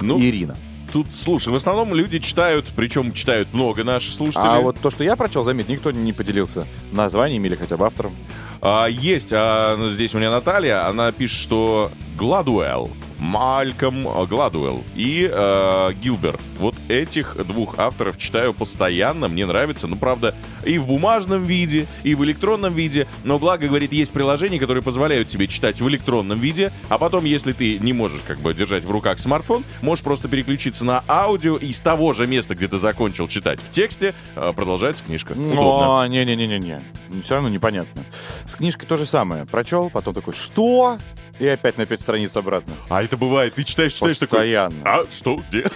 Ну, 0.00 0.20
Ирина. 0.20 0.56
Тут, 0.92 1.06
слушай, 1.14 1.52
в 1.52 1.56
основном 1.56 1.94
люди 1.94 2.18
читают, 2.18 2.66
причем 2.74 3.12
читают 3.12 3.52
много 3.52 3.84
наши 3.84 4.10
слушатели. 4.12 4.46
А 4.46 4.60
вот 4.60 4.78
то, 4.80 4.90
что 4.90 5.04
я 5.04 5.16
прочел, 5.16 5.44
заметь, 5.44 5.68
никто 5.68 5.90
не 5.90 6.12
поделился 6.12 6.66
названием 6.92 7.44
или 7.44 7.54
хотя 7.54 7.76
бы 7.76 7.86
автором. 7.86 8.14
А, 8.60 8.86
есть, 8.86 9.32
а, 9.32 9.76
ну, 9.76 9.90
здесь 9.90 10.14
у 10.14 10.18
меня 10.18 10.30
Наталья, 10.30 10.88
она 10.88 11.12
пишет, 11.12 11.38
что 11.38 11.90
Гладуэлл, 12.16 12.90
Мальком 13.18 14.04
Гладуэлл 14.26 14.84
и 14.94 15.28
э, 15.30 15.92
Гилберт. 16.00 16.40
Вот 16.58 16.74
этих 16.88 17.36
двух 17.46 17.78
авторов 17.78 18.18
читаю 18.18 18.54
постоянно, 18.54 19.28
мне 19.28 19.46
нравится. 19.46 19.86
Ну, 19.86 19.96
правда, 19.96 20.34
и 20.64 20.78
в 20.78 20.86
бумажном 20.86 21.44
виде, 21.44 21.86
и 22.02 22.14
в 22.14 22.24
электронном 22.24 22.74
виде. 22.74 23.06
Но, 23.24 23.38
благо, 23.38 23.68
говорит, 23.68 23.92
есть 23.92 24.12
приложения, 24.12 24.58
которые 24.58 24.82
позволяют 24.82 25.28
тебе 25.28 25.46
читать 25.46 25.80
в 25.80 25.88
электронном 25.88 26.38
виде, 26.38 26.72
а 26.88 26.98
потом, 26.98 27.24
если 27.24 27.52
ты 27.52 27.78
не 27.78 27.92
можешь 27.92 28.20
как 28.26 28.40
бы 28.40 28.54
держать 28.54 28.84
в 28.84 28.90
руках 28.90 29.18
смартфон, 29.18 29.64
можешь 29.82 30.04
просто 30.04 30.28
переключиться 30.28 30.84
на 30.84 31.04
аудио 31.08 31.56
и 31.56 31.72
с 31.72 31.80
того 31.80 32.12
же 32.12 32.26
места, 32.26 32.54
где 32.54 32.68
ты 32.68 32.78
закончил 32.78 33.28
читать 33.28 33.60
в 33.60 33.70
тексте, 33.70 34.14
э, 34.36 34.52
продолжается 34.54 35.04
книжка. 35.04 35.32
Удобно. 35.32 36.02
О, 36.02 36.06
не-не-не-не-не. 36.06 36.82
Все 37.22 37.34
равно 37.34 37.48
непонятно. 37.48 38.04
С 38.44 38.54
книжкой 38.56 38.86
то 38.86 38.96
же 38.96 39.06
самое. 39.06 39.46
Прочел, 39.46 39.90
потом 39.90 40.14
такой, 40.14 40.34
что? 40.34 40.98
И 41.38 41.46
опять 41.46 41.78
на 41.78 41.86
пять 41.86 42.00
страниц 42.00 42.36
обратно. 42.36 42.74
А 42.88 43.02
это 43.02 43.16
бывает, 43.16 43.54
ты 43.54 43.64
читаешь, 43.64 43.92
читаешь 43.92 44.18
такой... 44.18 44.38
Постоянно. 44.38 44.76
А, 44.84 45.04
что, 45.10 45.40
где? 45.50 45.66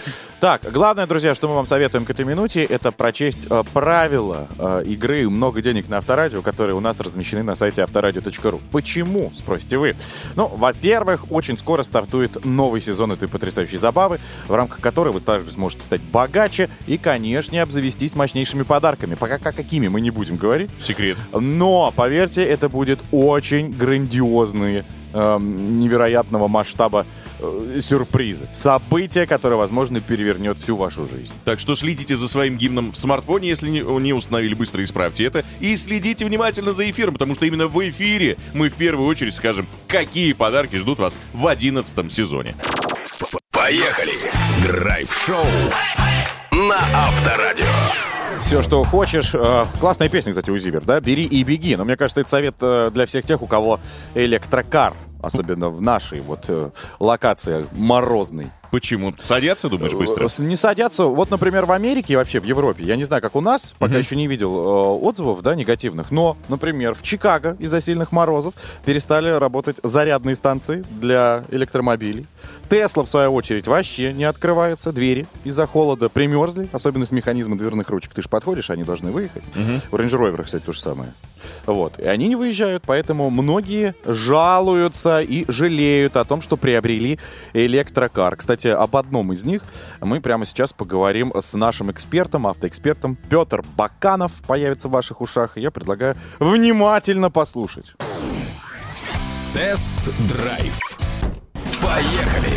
Так, 0.41 0.63
главное, 0.73 1.07
друзья, 1.07 1.35
что 1.35 1.49
мы 1.49 1.55
вам 1.55 1.67
советуем 1.67 2.05
к 2.05 2.11
этой 2.11 2.25
минуте, 2.25 2.65
это 2.65 2.91
прочесть 2.91 3.47
э, 3.49 3.63
правила 3.73 4.49
э, 4.59 4.83
игры 4.87 5.29
«Много 5.29 5.63
денег 5.63 5.89
на 5.89 5.99
авторадио», 5.99 6.43
которые 6.43 6.75
у 6.75 6.81
нас 6.81 6.99
размещены 7.01 7.43
на 7.45 7.55
сайте 7.55 7.83
авторадио.ру. 7.83 8.61
Почему, 8.73 9.33
спросите 9.37 9.79
вы? 9.79 9.95
Ну, 10.35 10.49
во-первых, 10.49 11.31
очень 11.31 11.57
скоро 11.57 11.83
стартует 11.85 12.45
новый 12.45 12.81
сезон 12.81 13.13
этой 13.13 13.29
потрясающей 13.29 13.79
забавы, 13.79 14.19
в 14.49 14.55
рамках 14.55 14.81
которой 14.81 15.13
вы 15.13 15.21
также 15.21 15.51
сможете 15.51 15.85
стать 15.85 16.01
богаче 16.03 16.69
и, 16.87 16.99
конечно, 16.99 17.61
обзавестись 17.63 18.17
мощнейшими 18.17 18.63
подарками. 18.65 19.15
Пока 19.15 19.39
как- 19.39 19.55
какими 19.55 19.87
мы 19.89 20.01
не 20.01 20.11
будем 20.11 20.37
говорить. 20.37 20.71
Секрет. 20.83 21.17
Но, 21.33 21.93
поверьте, 21.95 22.43
это 22.43 22.69
будет 22.69 22.99
очень 23.13 23.71
грандиозные, 23.71 24.85
эм, 25.13 25.81
невероятного 25.81 26.49
масштаба 26.49 27.07
э, 27.39 27.79
сюрпризы. 27.81 28.49
Событие, 28.53 29.27
которое, 29.27 29.57
возможно, 29.57 30.01
перевернет 30.01 30.59
всю 30.59 30.77
вашу 30.77 31.09
жизнь. 31.09 31.33
Так 31.45 31.61
что 31.61 31.75
следите 31.75 32.17
за 32.17 32.29
своим 32.29 32.57
гимном 32.57 32.93
в 32.93 32.97
смартфоне, 32.97 33.49
если 33.49 33.69
не, 33.69 33.81
не 33.81 34.13
установили, 34.13 34.55
быстро 34.55 34.83
исправьте 34.85 35.25
это. 35.25 35.45
И 35.61 35.77
следите 35.77 36.25
внимательно 36.25 36.73
за 36.73 36.89
эфиром, 36.91 37.15
потому 37.15 37.35
что 37.35 37.47
именно 37.47 37.69
в 37.69 37.89
эфире 37.89 38.37
мы 38.55 38.69
в 38.69 38.75
первую 38.75 39.09
очередь 39.09 39.35
скажем, 39.35 39.67
какие 39.87 40.33
подарки 40.33 40.77
ждут 40.77 40.99
вас 40.99 41.17
в 41.33 41.47
одиннадцатом 41.47 42.11
сезоне. 42.11 42.55
Поехали! 43.51 44.13
Драйв-шоу 44.67 45.45
на 46.51 46.79
Авторадио. 46.95 47.65
Все, 48.43 48.61
что 48.61 48.85
хочешь. 48.85 49.35
Э, 49.35 49.65
классная 49.81 50.09
песня, 50.09 50.33
кстати, 50.33 50.51
у 50.51 50.59
Зивер, 50.59 50.85
да? 50.85 51.01
«Бери 51.01 51.25
и 51.25 51.43
беги». 51.43 51.75
Но 51.77 51.85
мне 51.85 51.97
кажется, 51.97 52.21
это 52.21 52.29
совет 52.29 52.57
э, 52.61 52.91
для 52.93 53.07
всех 53.07 53.25
тех, 53.25 53.41
у 53.41 53.47
кого 53.47 53.81
электрокар. 54.15 54.95
Особенно 55.23 55.71
в 55.71 55.81
нашей 55.81 56.21
вот 56.21 56.47
э, 56.49 56.71
локации 56.99 57.67
морозной. 57.73 58.51
Почему? 58.73 59.15
Садятся, 59.23 59.69
думаешь, 59.69 59.93
быстро? 59.93 60.29
Не 60.43 60.57
садятся. 60.57 61.05
Вот, 61.05 61.31
например, 61.31 61.67
в 61.67 61.73
Америке 61.73 62.15
и 62.15 62.17
вообще 62.17 62.41
в 62.41 62.45
Европе, 62.45 62.83
я 62.85 62.97
не 62.97 63.05
знаю, 63.05 63.23
как 63.23 63.37
у 63.37 63.41
нас, 63.41 63.75
пока 63.79 63.99
еще 63.99 64.17
не 64.17 64.27
видел 64.27 64.51
э, 64.51 65.07
отзывов, 65.07 65.43
да, 65.43 65.55
негативных, 65.55 66.11
но, 66.11 66.37
например, 66.49 66.95
в 66.95 67.03
Чикаго 67.03 67.57
из-за 67.61 67.81
сильных 67.81 68.13
морозов 68.13 68.55
перестали 68.85 69.31
работать 69.31 69.77
зарядные 69.83 70.35
станции 70.35 70.85
для 70.91 71.45
электромобилей. 71.51 72.27
Тесла, 72.73 73.05
в 73.05 73.09
свою 73.11 73.35
очередь, 73.35 73.69
вообще 73.69 74.15
не 74.15 74.25
открываются 74.25 74.93
двери 74.93 75.27
из-за 75.45 75.67
холода. 75.67 76.09
Примерзли, 76.09 76.71
особенно 76.73 77.05
с 77.05 77.13
механизма 77.13 77.59
дверных 77.59 77.91
ручек. 77.91 78.15
Ты 78.15 78.23
же 78.23 78.31
подходишь, 78.31 78.71
они 78.71 78.83
должны 78.83 79.13
выехать. 79.13 79.45
У 79.91 79.97
Range 79.97 80.09
Rover, 80.09 80.43
кстати, 80.43 80.65
то 80.65 80.73
же 80.73 80.81
самое. 80.81 81.13
Вот. 81.67 81.99
И 81.99 82.07
они 82.07 82.29
не 82.29 82.37
выезжают, 82.37 82.85
поэтому 82.87 83.29
многие 83.29 83.95
жалуются 84.07 85.21
и 85.21 85.45
жалеют 85.49 86.17
о 86.17 86.25
том, 86.25 86.41
что 86.41 86.57
приобрели 86.57 87.19
электрокар. 87.53 88.37
Кстати, 88.37 88.69
об 88.69 88.97
одном 88.97 89.35
из 89.35 89.45
них 89.45 89.65
мы 90.01 90.23
прямо 90.23 90.47
сейчас 90.47 90.73
поговорим 90.73 91.31
с 91.39 91.53
нашим 91.53 91.91
экспертом, 91.91 92.47
автоэкспертом 92.47 93.19
Петр 93.29 93.63
Баканов 93.77 94.33
появится 94.47 94.89
в 94.89 94.93
ваших 94.93 95.21
ушах. 95.21 95.59
И 95.59 95.61
я 95.61 95.71
предлагаю 95.71 96.17
внимательно 96.39 97.31
послушать. 97.31 97.93
Тест-драйв. 99.53 100.81
Поехали! 101.93 102.57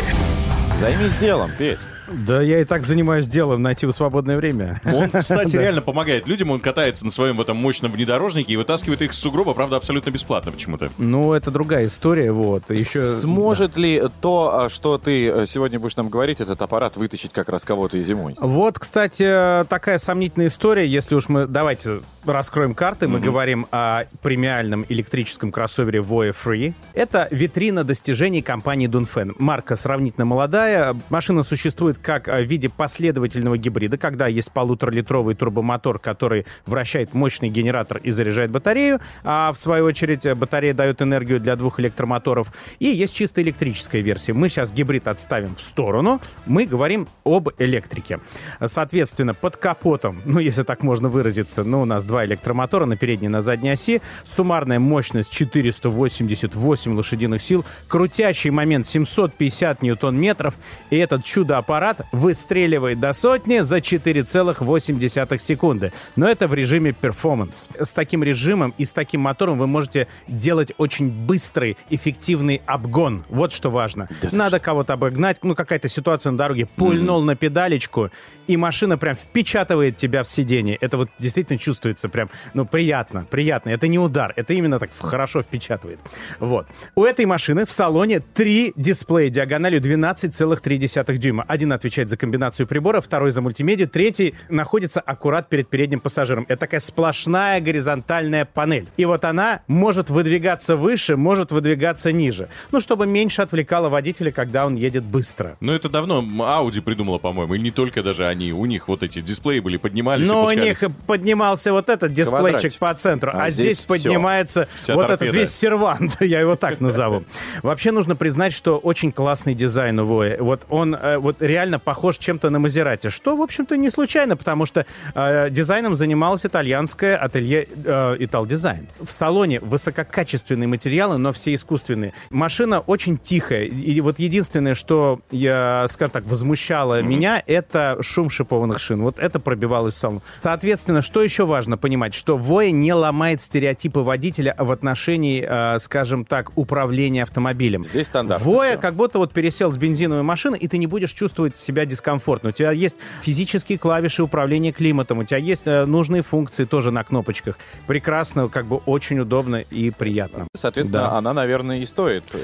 Займись 0.76 1.14
делом, 1.14 1.52
Петь. 1.58 1.80
Да 2.12 2.40
я 2.40 2.60
и 2.60 2.64
так 2.64 2.84
занимаюсь 2.84 3.28
делом, 3.28 3.62
найти 3.62 3.90
свободное 3.90 4.36
время. 4.36 4.80
Он, 4.84 5.10
кстати, 5.10 5.56
реально 5.56 5.82
помогает 5.82 6.26
людям. 6.26 6.50
Он 6.50 6.60
катается 6.60 7.04
на 7.04 7.10
своем 7.10 7.36
в 7.36 7.40
этом 7.40 7.56
мощном 7.56 7.92
внедорожнике 7.92 8.52
и 8.52 8.56
вытаскивает 8.56 9.02
их 9.02 9.12
с 9.12 9.18
сугроба, 9.18 9.54
правда, 9.54 9.76
абсолютно 9.76 10.10
бесплатно 10.10 10.52
почему-то. 10.52 10.90
Ну, 10.98 11.32
это 11.32 11.50
другая 11.50 11.86
история, 11.86 12.32
вот. 12.32 12.70
Еще... 12.70 13.00
Сможет 13.00 13.76
ли 13.76 14.02
то, 14.20 14.64
а, 14.64 14.68
что 14.68 14.98
ты 14.98 15.28
э, 15.28 15.46
сегодня 15.46 15.78
будешь 15.78 15.96
нам 15.96 16.08
говорить, 16.08 16.40
этот 16.40 16.60
аппарат 16.62 16.96
вытащить 16.96 17.32
как 17.32 17.48
раз 17.48 17.64
кого-то 17.64 17.98
и 17.98 18.02
зимой? 18.02 18.36
Вот, 18.38 18.78
кстати, 18.78 19.64
такая 19.68 19.98
сомнительная 19.98 20.48
история, 20.48 20.86
если 20.86 21.14
уж 21.14 21.28
мы... 21.28 21.46
Давайте 21.46 22.00
раскроем 22.24 22.74
карты. 22.74 23.08
Мы 23.08 23.20
говорим 23.20 23.66
о 23.70 24.04
премиальном 24.22 24.84
электрическом 24.88 25.52
кроссовере 25.52 26.00
Voya 26.00 26.34
Free. 26.34 26.74
Это 26.92 27.28
витрина 27.30 27.84
достижений 27.84 28.42
компании 28.42 28.88
Dunfen. 28.88 29.34
Марка 29.38 29.76
сравнительно 29.76 30.24
молодая. 30.24 30.96
Машина 31.08 31.42
существует 31.42 31.95
как 31.98 32.28
э, 32.28 32.42
в 32.42 32.46
виде 32.46 32.68
последовательного 32.68 33.58
гибрида, 33.58 33.98
когда 33.98 34.26
есть 34.26 34.52
полуторалитровый 34.52 35.34
турбомотор, 35.34 35.98
который 35.98 36.46
вращает 36.66 37.14
мощный 37.14 37.48
генератор 37.48 37.98
и 37.98 38.10
заряжает 38.10 38.50
батарею, 38.50 39.00
а 39.24 39.52
в 39.52 39.58
свою 39.58 39.84
очередь 39.86 40.26
э, 40.26 40.34
батарея 40.34 40.74
дает 40.74 41.02
энергию 41.02 41.40
для 41.40 41.56
двух 41.56 41.80
электромоторов. 41.80 42.52
И 42.78 42.86
есть 42.86 43.14
чисто 43.14 43.42
электрическая 43.42 44.02
версия. 44.02 44.32
Мы 44.32 44.48
сейчас 44.48 44.72
гибрид 44.72 45.08
отставим 45.08 45.54
в 45.56 45.62
сторону. 45.62 46.20
Мы 46.46 46.66
говорим 46.66 47.08
об 47.24 47.48
электрике. 47.58 48.20
Соответственно, 48.64 49.34
под 49.34 49.56
капотом, 49.56 50.22
ну, 50.24 50.38
если 50.38 50.62
так 50.62 50.82
можно 50.82 51.08
выразиться, 51.08 51.64
ну, 51.64 51.82
у 51.82 51.84
нас 51.84 52.04
два 52.04 52.24
электромотора 52.24 52.86
на 52.86 52.96
передней 52.96 53.26
и 53.26 53.30
на 53.30 53.42
задней 53.42 53.70
оси. 53.70 54.02
Суммарная 54.24 54.78
мощность 54.78 55.30
488 55.30 56.94
лошадиных 56.94 57.42
сил. 57.42 57.64
Крутящий 57.88 58.50
момент 58.50 58.86
750 58.86 59.82
ньютон-метров. 59.82 60.54
И 60.90 60.96
этот 60.96 61.24
чудо-аппарат 61.24 61.85
выстреливает 62.12 63.00
до 63.00 63.12
сотни 63.12 63.60
за 63.60 63.78
4,8 63.78 65.38
секунды. 65.38 65.92
Но 66.16 66.28
это 66.28 66.48
в 66.48 66.54
режиме 66.54 66.92
перформанс. 66.92 67.68
С 67.78 67.92
таким 67.92 68.22
режимом 68.22 68.74
и 68.78 68.84
с 68.84 68.92
таким 68.92 69.22
мотором 69.22 69.58
вы 69.58 69.66
можете 69.66 70.08
делать 70.26 70.72
очень 70.78 71.10
быстрый, 71.10 71.76
эффективный 71.90 72.62
обгон. 72.66 73.24
Вот 73.28 73.52
что 73.52 73.70
важно. 73.70 74.08
Надо 74.32 74.58
кого-то 74.58 74.94
обогнать, 74.94 75.38
ну 75.42 75.54
какая-то 75.54 75.88
ситуация 75.88 76.32
на 76.32 76.38
дороге, 76.38 76.66
пульнул 76.66 77.22
на 77.22 77.36
педалечку, 77.36 78.10
и 78.46 78.56
машина 78.56 78.98
прям 78.98 79.14
впечатывает 79.14 79.96
тебя 79.96 80.22
в 80.22 80.28
сиденье. 80.28 80.76
Это 80.80 80.96
вот 80.96 81.10
действительно 81.18 81.58
чувствуется 81.58 82.08
прям, 82.08 82.30
ну 82.54 82.66
приятно, 82.66 83.26
приятно. 83.30 83.70
Это 83.70 83.88
не 83.88 83.98
удар, 83.98 84.32
это 84.36 84.54
именно 84.54 84.78
так 84.78 84.90
хорошо 84.98 85.42
впечатывает. 85.42 86.00
Вот. 86.40 86.66
У 86.94 87.04
этой 87.04 87.26
машины 87.26 87.66
в 87.66 87.72
салоне 87.72 88.20
три 88.20 88.72
дисплея 88.76 89.30
диагональю 89.30 89.80
12,3 89.80 91.16
дюйма. 91.18 91.44
Один 91.48 91.72
отвечает 91.76 92.08
за 92.08 92.16
комбинацию 92.16 92.66
приборов, 92.66 93.04
второй 93.04 93.32
за 93.32 93.40
мультимедиа, 93.40 93.86
третий 93.86 94.34
находится 94.48 95.00
аккурат 95.00 95.48
перед 95.48 95.68
передним 95.68 96.00
пассажиром. 96.00 96.44
Это 96.48 96.60
такая 96.60 96.80
сплошная 96.80 97.60
горизонтальная 97.60 98.44
панель. 98.44 98.88
И 98.96 99.04
вот 99.04 99.24
она 99.24 99.60
может 99.68 100.10
выдвигаться 100.10 100.76
выше, 100.76 101.16
может 101.16 101.52
выдвигаться 101.52 102.12
ниже. 102.12 102.48
Ну, 102.72 102.80
чтобы 102.80 103.06
меньше 103.06 103.42
отвлекало 103.42 103.88
водителя, 103.88 104.32
когда 104.32 104.66
он 104.66 104.74
едет 104.74 105.04
быстро. 105.04 105.56
Ну, 105.60 105.72
это 105.72 105.88
давно 105.88 106.20
Audi 106.22 106.80
придумала, 106.80 107.18
по-моему, 107.18 107.54
и 107.54 107.58
не 107.58 107.70
только 107.70 108.02
даже 108.02 108.26
они. 108.26 108.52
У 108.52 108.64
них 108.66 108.88
вот 108.88 109.02
эти 109.02 109.20
дисплеи 109.20 109.60
были, 109.60 109.76
поднимались 109.76 110.28
Но 110.28 110.44
у 110.44 110.50
них 110.50 110.82
поднимался 111.06 111.72
вот 111.72 111.88
этот 111.88 112.12
дисплейчик 112.12 112.78
Квадратик. 112.78 112.78
по 112.78 112.94
центру, 112.94 113.30
а, 113.32 113.44
А 113.44 113.50
здесь, 113.50 113.74
здесь 113.78 113.84
поднимается 113.84 114.68
Вся 114.74 114.94
вот 114.94 115.08
торпеда. 115.08 115.24
этот 115.26 115.34
весь 115.40 115.54
сервант, 115.54 116.16
я 116.20 116.40
его 116.40 116.56
так 116.56 116.80
назову. 116.80 117.24
Вообще 117.62 117.92
нужно 117.92 118.16
признать, 118.16 118.52
что 118.52 118.78
очень 118.78 119.12
классный 119.12 119.54
дизайн 119.54 119.98
у 120.00 120.06
Воя. 120.06 120.36
Вот 120.40 120.62
он 120.68 120.94
э, 120.94 121.18
вот 121.18 121.42
реально 121.42 121.65
похож 121.78 122.18
чем-то 122.18 122.50
на 122.50 122.58
Мазерати, 122.58 123.08
что, 123.08 123.36
в 123.36 123.42
общем-то, 123.42 123.76
не 123.76 123.90
случайно, 123.90 124.36
потому 124.36 124.66
что 124.66 124.86
э, 125.14 125.50
дизайном 125.50 125.96
занималось 125.96 126.46
итальянское 126.46 127.16
ателье 127.16 127.68
э, 127.84 128.16
Итал 128.20 128.46
Дизайн. 128.46 128.88
В 129.00 129.10
салоне 129.10 129.60
высококачественные 129.60 130.68
материалы, 130.68 131.18
но 131.18 131.32
все 131.32 131.54
искусственные. 131.54 132.12
Машина 132.30 132.80
очень 132.80 133.18
тихая. 133.18 133.64
И 133.64 134.00
вот 134.00 134.18
единственное, 134.18 134.74
что, 134.74 135.20
я, 135.30 135.86
скажем 135.88 136.12
так, 136.12 136.24
возмущало 136.26 137.02
меня, 137.02 137.42
это 137.46 137.98
шум 138.00 138.30
шипованных 138.30 138.78
шин. 138.78 139.02
Вот 139.02 139.18
это 139.18 139.40
пробивалось 139.40 139.94
в 139.94 139.98
салон. 139.98 140.22
Соответственно, 140.40 141.02
что 141.02 141.22
еще 141.22 141.46
важно 141.46 141.76
понимать, 141.76 142.14
что 142.14 142.36
Воя 142.36 142.70
не 142.70 142.92
ломает 142.92 143.40
стереотипы 143.40 144.00
водителя 144.00 144.54
в 144.58 144.70
отношении, 144.70 145.44
э, 145.46 145.78
скажем 145.78 146.24
так, 146.24 146.56
управления 146.56 147.22
автомобилем. 147.22 147.84
Здесь 147.84 148.06
стандартно 148.06 148.50
Воя 148.50 148.76
как 148.76 148.94
будто 148.94 149.18
вот 149.18 149.32
пересел 149.32 149.72
с 149.72 149.78
бензиновой 149.78 150.22
машины, 150.22 150.56
и 150.56 150.68
ты 150.68 150.78
не 150.78 150.86
будешь 150.86 151.12
чувствовать 151.12 151.55
себя 151.58 151.84
дискомфортно. 151.86 152.50
У 152.50 152.52
тебя 152.52 152.70
есть 152.72 152.96
физические 153.22 153.78
клавиши 153.78 154.22
управления 154.22 154.72
климатом, 154.72 155.18
у 155.18 155.24
тебя 155.24 155.38
есть 155.38 155.66
э, 155.66 155.84
нужные 155.86 156.22
функции 156.22 156.64
тоже 156.64 156.90
на 156.90 157.04
кнопочках. 157.04 157.58
Прекрасно, 157.86 158.48
как 158.48 158.66
бы 158.66 158.76
очень 158.86 159.18
удобно 159.20 159.56
и 159.56 159.90
приятно. 159.90 160.46
Соответственно, 160.54 161.02
Да. 161.02 161.12
она, 161.16 161.32
наверное, 161.32 161.78
и 161.80 161.86
стоит. 161.86 162.24
э, 162.32 162.38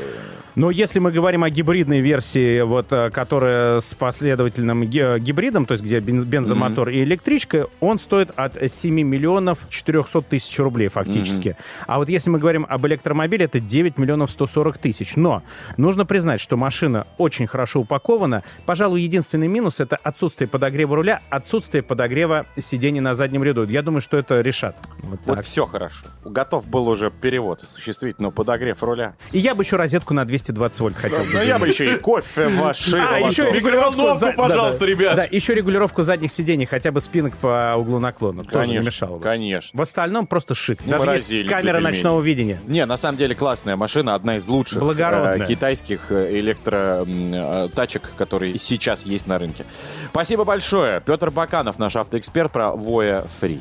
Но 0.54 0.70
если 0.70 0.98
мы 0.98 1.12
говорим 1.12 1.44
о 1.44 1.50
гибридной 1.50 2.00
версии, 2.00 2.60
вот, 2.62 2.92
э, 2.92 3.10
которая 3.10 3.80
с 3.80 3.94
последовательным 3.94 4.84
ги- 4.84 5.18
гибридом, 5.18 5.64
то 5.66 5.72
есть 5.72 5.82
где 5.84 5.98
бен- 6.00 6.24
бензомотор 6.24 6.90
и 6.90 7.02
электричка, 7.02 7.66
он 7.80 7.98
стоит 7.98 8.30
от 8.36 8.58
7 8.70 9.02
миллионов 9.02 9.60
400 9.70 10.20
тысяч 10.22 10.58
рублей 10.58 10.88
фактически. 10.88 11.56
А 11.86 11.98
вот 11.98 12.08
если 12.08 12.30
мы 12.30 12.38
говорим 12.38 12.66
об 12.68 12.86
электромобиле, 12.86 13.46
это 13.46 13.60
9 13.60 13.98
миллионов 13.98 14.30
140 14.30 14.78
тысяч. 14.78 15.16
Но 15.16 15.42
нужно 15.76 16.04
признать, 16.04 16.40
что 16.40 16.56
машина 16.56 17.06
очень 17.18 17.46
хорошо 17.46 17.80
упакована. 17.80 18.42
Пожалуй, 18.66 19.01
единственный 19.02 19.48
минус— 19.48 19.80
это 19.80 19.96
отсутствие 19.96 20.48
подогрева 20.48 20.96
руля, 20.96 21.22
отсутствие 21.30 21.82
подогрева 21.82 22.46
сидений 22.58 23.00
на 23.00 23.14
заднем 23.14 23.42
ряду. 23.44 23.66
Я 23.66 23.82
думаю, 23.82 24.00
что 24.00 24.16
это 24.16 24.40
решат. 24.40 24.76
Вот 25.02 25.20
Вот 25.24 25.36
так. 25.36 25.44
все 25.44 25.66
хорошо. 25.66 26.06
Готов 26.24 26.68
был 26.68 26.88
уже 26.88 27.10
перевод 27.10 27.62
осуществить, 27.62 28.18
но 28.18 28.30
подогрев 28.30 28.82
руля. 28.82 29.14
И 29.32 29.38
я 29.38 29.54
бы 29.54 29.62
еще 29.62 29.76
розетку 29.76 30.14
на 30.14 30.24
220 30.24 30.80
вольт 30.80 30.96
хотел 30.96 31.18
бы. 31.18 31.30
Ну, 31.34 31.42
я 31.42 31.58
бы 31.58 31.68
еще 31.68 31.94
и 31.94 31.96
кофе 31.98 32.48
в 32.48 32.54
машину. 32.56 33.02
А, 33.10 33.18
еще 33.18 33.50
регулировку, 33.50 34.14
за- 34.18 34.32
пожалуйста, 34.32 34.84
ребят. 34.86 35.16
Да, 35.16 35.24
еще 35.30 35.54
регулировку 35.54 36.02
задних 36.02 36.30
сидений, 36.32 36.66
хотя 36.66 36.90
бы 36.92 37.00
спинок 37.00 37.36
по 37.36 37.74
углу 37.76 37.98
наклона. 37.98 38.44
Тоже 38.44 38.66
не 38.68 38.74
Конечно, 38.74 38.86
мешало 38.86 39.18
бы. 39.18 39.22
конечно. 39.24 39.78
В 39.78 39.82
остальном 39.82 40.26
просто 40.26 40.54
шик. 40.54 40.78
Ну, 40.84 40.98
Даже 40.98 41.12
есть 41.34 41.48
камера 41.48 41.80
ночного 41.80 42.20
видения. 42.20 42.60
Не, 42.66 42.86
на 42.86 42.96
самом 42.96 43.18
деле 43.18 43.34
классная 43.34 43.76
машина, 43.76 44.14
одна 44.14 44.36
из 44.36 44.46
лучших 44.48 44.80
Благородная. 44.80 45.38
э, 45.42 45.46
китайских 45.46 46.10
э, 46.10 46.38
электротачек, 46.38 48.12
которые 48.16 48.58
сейчас 48.58 48.91
есть 49.00 49.26
на 49.26 49.38
рынке. 49.38 49.64
Спасибо 50.10 50.44
большое. 50.44 51.00
Петр 51.00 51.30
Баканов, 51.30 51.78
наш 51.78 51.96
автоэксперт 51.96 52.52
про 52.52 52.70
Voya 52.70 53.28
Free. 53.40 53.60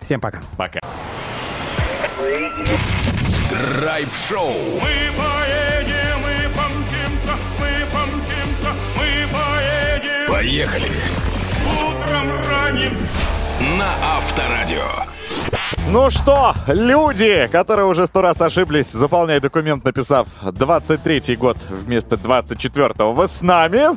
Всем 0.00 0.20
пока. 0.20 0.40
Пока. 0.56 0.80
Драйв-шоу. 3.48 4.52
Мы 4.74 5.12
поедем, 5.16 6.18
мы 6.22 6.48
помчимся, 6.54 7.34
мы 7.58 7.86
помчимся, 7.92 8.70
мы 8.96 9.28
поедем. 9.32 10.32
Поехали. 10.32 10.90
Утром 11.78 12.30
ранним 12.48 12.96
На 13.78 14.18
Авторадио. 14.18 15.06
Ну 15.88 16.10
что, 16.10 16.52
люди, 16.66 17.48
которые 17.52 17.86
уже 17.86 18.06
сто 18.06 18.20
раз 18.20 18.40
ошиблись, 18.40 18.90
заполняя 18.90 19.38
документ, 19.40 19.84
написав 19.84 20.26
23-й 20.42 21.36
год 21.36 21.58
вместо 21.70 22.16
24-го, 22.16 23.12
вы 23.12 23.28
с 23.28 23.40
нами? 23.40 23.96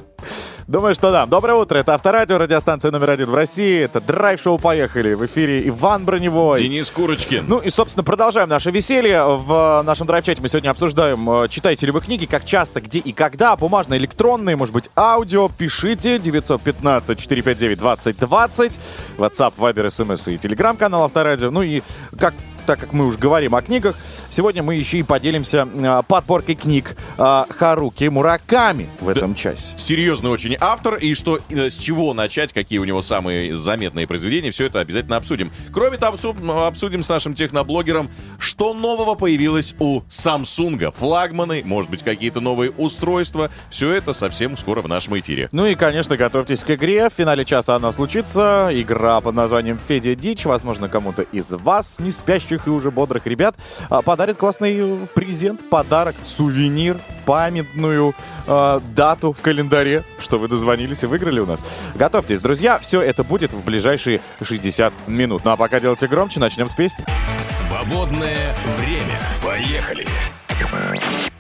Думаю, 0.70 0.94
что 0.94 1.12
да. 1.12 1.26
Доброе 1.26 1.56
утро. 1.56 1.80
Это 1.80 1.96
Авторадио, 1.96 2.38
радиостанция 2.38 2.92
номер 2.92 3.10
один 3.10 3.32
в 3.32 3.34
России. 3.34 3.82
Это 3.82 4.00
драйв-шоу 4.00 4.60
«Поехали». 4.60 5.16
В 5.16 5.26
эфире 5.26 5.68
Иван 5.68 6.06
Броневой. 6.06 6.60
Денис 6.60 6.92
Курочкин. 6.92 7.46
Ну 7.48 7.58
и, 7.58 7.72
собственно, 7.72 8.04
продолжаем 8.04 8.50
наше 8.50 8.70
веселье. 8.70 9.24
В 9.24 9.82
нашем 9.84 10.06
драйв-чате 10.06 10.44
мы 10.44 10.48
сегодня 10.48 10.70
обсуждаем, 10.70 11.28
э, 11.28 11.48
читаете 11.48 11.88
ли 11.88 11.92
вы 11.92 12.02
книги, 12.02 12.28
как 12.28 12.46
часто, 12.46 12.82
где 12.82 13.00
и 13.00 13.14
когда, 13.14 13.56
бумажные, 13.56 14.00
электронные, 14.00 14.56
может 14.56 14.76
быть, 14.76 14.92
аудио. 14.96 15.50
Пишите 15.50 16.18
915-459-2020, 16.18 18.80
WhatsApp, 19.18 19.54
Viber, 19.58 19.88
SMS 19.88 20.32
и 20.32 20.38
телеграм-канал 20.38 21.06
Авторадио. 21.06 21.50
Ну 21.50 21.64
и 21.64 21.82
как 22.20 22.36
так 22.70 22.82
как 22.82 22.94
мы 22.94 23.08
уже 23.08 23.18
говорим 23.18 23.56
о 23.56 23.64
книгах, 23.64 23.96
сегодня 24.30 24.62
мы 24.62 24.76
еще 24.76 25.00
и 25.00 25.04
поделимся 25.04 25.68
э, 25.74 26.04
подборкой 26.08 26.54
книг 26.54 26.96
э, 27.18 27.46
Харуки 27.50 28.04
Мураками 28.10 28.88
в 29.00 29.10
этом 29.10 29.34
часе. 29.34 29.74
Серьезный 29.76 30.30
очень 30.30 30.56
автор, 30.60 30.94
и 30.98 31.16
что, 31.16 31.40
э, 31.50 31.72
с 31.72 31.76
чего 31.76 32.14
начать, 32.14 32.54
какие 32.54 32.78
у 32.78 32.84
него 32.84 33.02
самые 33.02 33.56
заметные 33.56 34.06
произведения, 34.06 34.52
все 34.52 34.68
это 34.68 34.82
обязательно 34.82 35.18
обсудим. 35.18 35.52
Кроме 35.74 35.98
того, 35.98 36.16
обсу- 36.16 36.68
обсудим 36.68 37.02
с 37.02 37.10
нашим 37.10 37.34
техноблогером, 37.34 38.12
что 38.38 38.76
нового 38.76 39.16
появилось 39.16 39.74
у 39.80 40.02
Samsung. 40.02 40.94
Флагманы, 40.96 41.64
может 41.66 41.90
быть, 41.90 42.04
какие-то 42.04 42.40
новые 42.40 42.70
устройства. 42.70 43.50
Все 43.72 43.92
это 43.94 44.14
совсем 44.14 44.56
скоро 44.56 44.84
в 44.84 44.88
нашем 44.88 45.18
эфире. 45.18 45.50
Ну 45.52 45.66
и, 45.66 45.74
конечно, 45.74 46.18
готовьтесь 46.18 46.62
к 46.62 46.70
игре. 46.70 47.10
В 47.10 47.14
финале 47.14 47.46
часа 47.46 47.78
она 47.78 47.92
случится. 47.92 48.70
Игра 48.72 49.22
под 49.22 49.34
названием 49.34 49.80
«Федя 49.80 50.14
Дичь». 50.14 50.46
Возможно, 50.46 50.88
кому-то 50.88 51.24
из 51.24 51.50
вас, 51.52 51.98
не 51.98 52.12
спящих 52.12 52.59
и 52.68 52.70
уже 52.70 52.92
бодрых 52.92 53.26
ребят, 53.28 53.56
а, 53.90 54.02
подарит 54.02 54.38
классный 54.38 54.76
э, 54.78 55.08
презент, 55.14 55.68
подарок, 55.70 56.16
сувенир, 56.24 56.98
памятную 57.26 58.16
э, 58.48 58.80
дату 58.96 59.34
в 59.34 59.42
календаре, 59.42 60.04
что 60.20 60.40
вы 60.40 60.48
дозвонились 60.48 61.04
и 61.04 61.06
выиграли 61.06 61.40
у 61.40 61.46
нас. 61.46 61.64
Готовьтесь, 61.96 62.40
друзья. 62.40 62.80
Все 62.80 63.02
это 63.02 63.24
будет 63.24 63.54
в 63.54 63.64
ближайшие 63.64 64.22
60 64.42 64.94
минут. 65.08 65.44
Ну 65.46 65.52
а 65.52 65.58
пока 65.58 65.80
делайте 65.80 66.08
громче, 66.08 66.40
начнем 66.40 66.70
с 66.70 66.76
песни. 66.76 67.06
Свободное 67.40 68.56
время. 68.78 69.20
Поехали. 69.44 70.08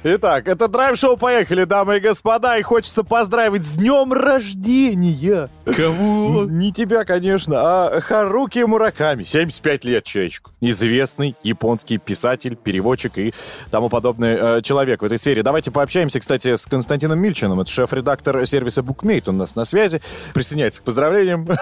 Итак, 0.02 0.48
это 0.48 0.70
драйв-шоу 0.70 1.18
«Поехали», 1.18 1.66
дамы 1.66 1.98
и 1.98 2.00
господа, 2.00 2.58
и 2.58 2.62
хочется 2.62 3.04
поздравить 3.04 3.64
с 3.64 3.74
днем 3.74 4.14
рождения. 4.14 5.50
Кого? 5.66 6.46
Не 6.46 6.72
тебя, 6.72 7.04
конечно, 7.04 7.56
а 7.58 8.00
Харуки 8.00 8.60
Мураками. 8.60 9.26
75 9.26 9.84
лет 9.84 10.06
человечку. 10.06 10.52
Известный 10.62 11.36
японский 11.44 11.98
писатель, 11.98 12.56
переводчик 12.56 13.18
и 13.18 13.34
тому 13.72 13.90
подобный 13.90 14.38
э, 14.40 14.62
человек 14.62 15.02
в 15.02 15.06
этой 15.06 15.18
сфере. 15.18 15.44
Давайте 15.44 15.70
пообщаемся, 15.70 16.22
кстати, 16.22 16.56
с 16.56 16.66
Константином 16.66 17.20
Мильчиным. 17.20 17.60
Это 17.60 17.70
шеф-редактор 17.70 18.46
сервиса 18.48 18.80
Bookmate. 18.80 19.24
Он 19.28 19.36
у 19.36 19.40
нас 19.40 19.56
на 19.56 19.66
связи. 19.66 20.02
Присоединяется 20.34 20.82
к 20.82 20.86
поздравлениям. 20.86 21.46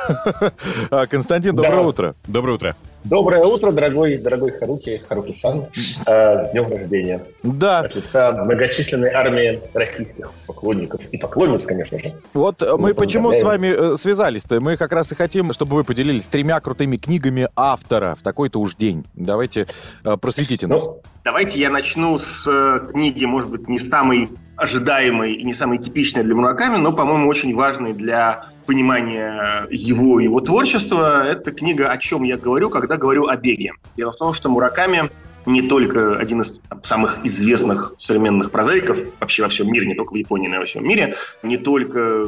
А, 0.89 1.05
Константин, 1.07 1.55
доброе 1.55 1.81
утро. 1.81 2.15
Доброе 2.27 2.53
утро. 2.53 2.75
Доброе 3.09 3.43
утро, 3.45 3.71
дорогой, 3.71 4.17
дорогой 4.17 4.51
Харуки, 4.51 5.01
Харуки-сан. 5.07 5.67
Э, 6.05 6.47
С 6.47 6.51
днем 6.51 6.69
рождения. 6.69 7.23
Да, 7.41 7.79
От 7.79 7.95
лица 7.95 8.33
многочисленной 8.33 9.11
армии 9.11 9.61
российских 9.73 10.33
поклонников 10.45 10.99
и 11.11 11.17
поклонниц, 11.17 11.65
конечно 11.65 11.99
же. 11.99 12.15
Вот 12.33 12.61
э, 12.61 12.75
мы 12.77 12.89
Ну, 12.89 12.95
почему 12.95 13.31
с 13.31 13.41
вами 13.43 13.93
э, 13.93 13.95
связались-то? 13.95 14.59
Мы 14.59 14.75
как 14.75 14.91
раз 14.91 15.13
и 15.13 15.15
хотим, 15.15 15.53
чтобы 15.53 15.77
вы 15.77 15.85
поделились 15.85 16.27
тремя 16.27 16.59
крутыми 16.59 16.97
книгами 16.97 17.47
автора 17.55 18.15
в 18.19 18.23
такой-то 18.23 18.59
уж 18.59 18.75
день. 18.75 19.05
Давайте 19.15 19.67
э, 20.03 20.17
просветите 20.17 20.67
нас. 20.67 20.83
Ну, 20.83 21.01
Давайте 21.23 21.59
я 21.59 21.69
начну 21.69 22.19
с 22.19 22.45
книги, 22.91 23.23
может 23.23 23.49
быть, 23.49 23.69
не 23.69 23.79
самой 23.79 24.29
ожидаемой 24.57 25.33
и 25.33 25.43
не 25.45 25.53
самой 25.53 25.77
типичной 25.77 26.23
для 26.23 26.35
Мураками, 26.35 26.77
но, 26.77 26.91
по-моему, 26.91 27.29
очень 27.29 27.55
важной 27.55 27.93
для 27.93 28.47
понимания 28.67 29.65
его 29.71 30.19
его 30.19 30.39
творчества. 30.41 31.25
Это 31.25 31.51
книга 31.51 31.89
«О 31.89 31.97
чем 31.97 32.23
я 32.23 32.37
говорю, 32.37 32.69
когда 32.69 32.97
говорю 32.97 33.27
о 33.27 33.35
беге». 33.35 33.73
Дело 33.95 34.11
в 34.11 34.17
том, 34.17 34.33
что 34.33 34.49
Мураками 34.49 35.09
не 35.47 35.61
только 35.61 36.17
один 36.17 36.41
из 36.41 36.59
самых 36.83 37.25
известных 37.25 37.93
современных 37.97 38.51
прозаиков 38.51 38.99
вообще 39.19 39.43
во 39.43 39.49
всем 39.49 39.71
мире, 39.71 39.87
не 39.87 39.95
только 39.95 40.13
в 40.13 40.15
Японии, 40.17 40.49
но 40.49 40.57
и 40.57 40.59
во 40.59 40.65
всем 40.65 40.85
мире, 40.85 41.15
не 41.41 41.57
только 41.57 42.27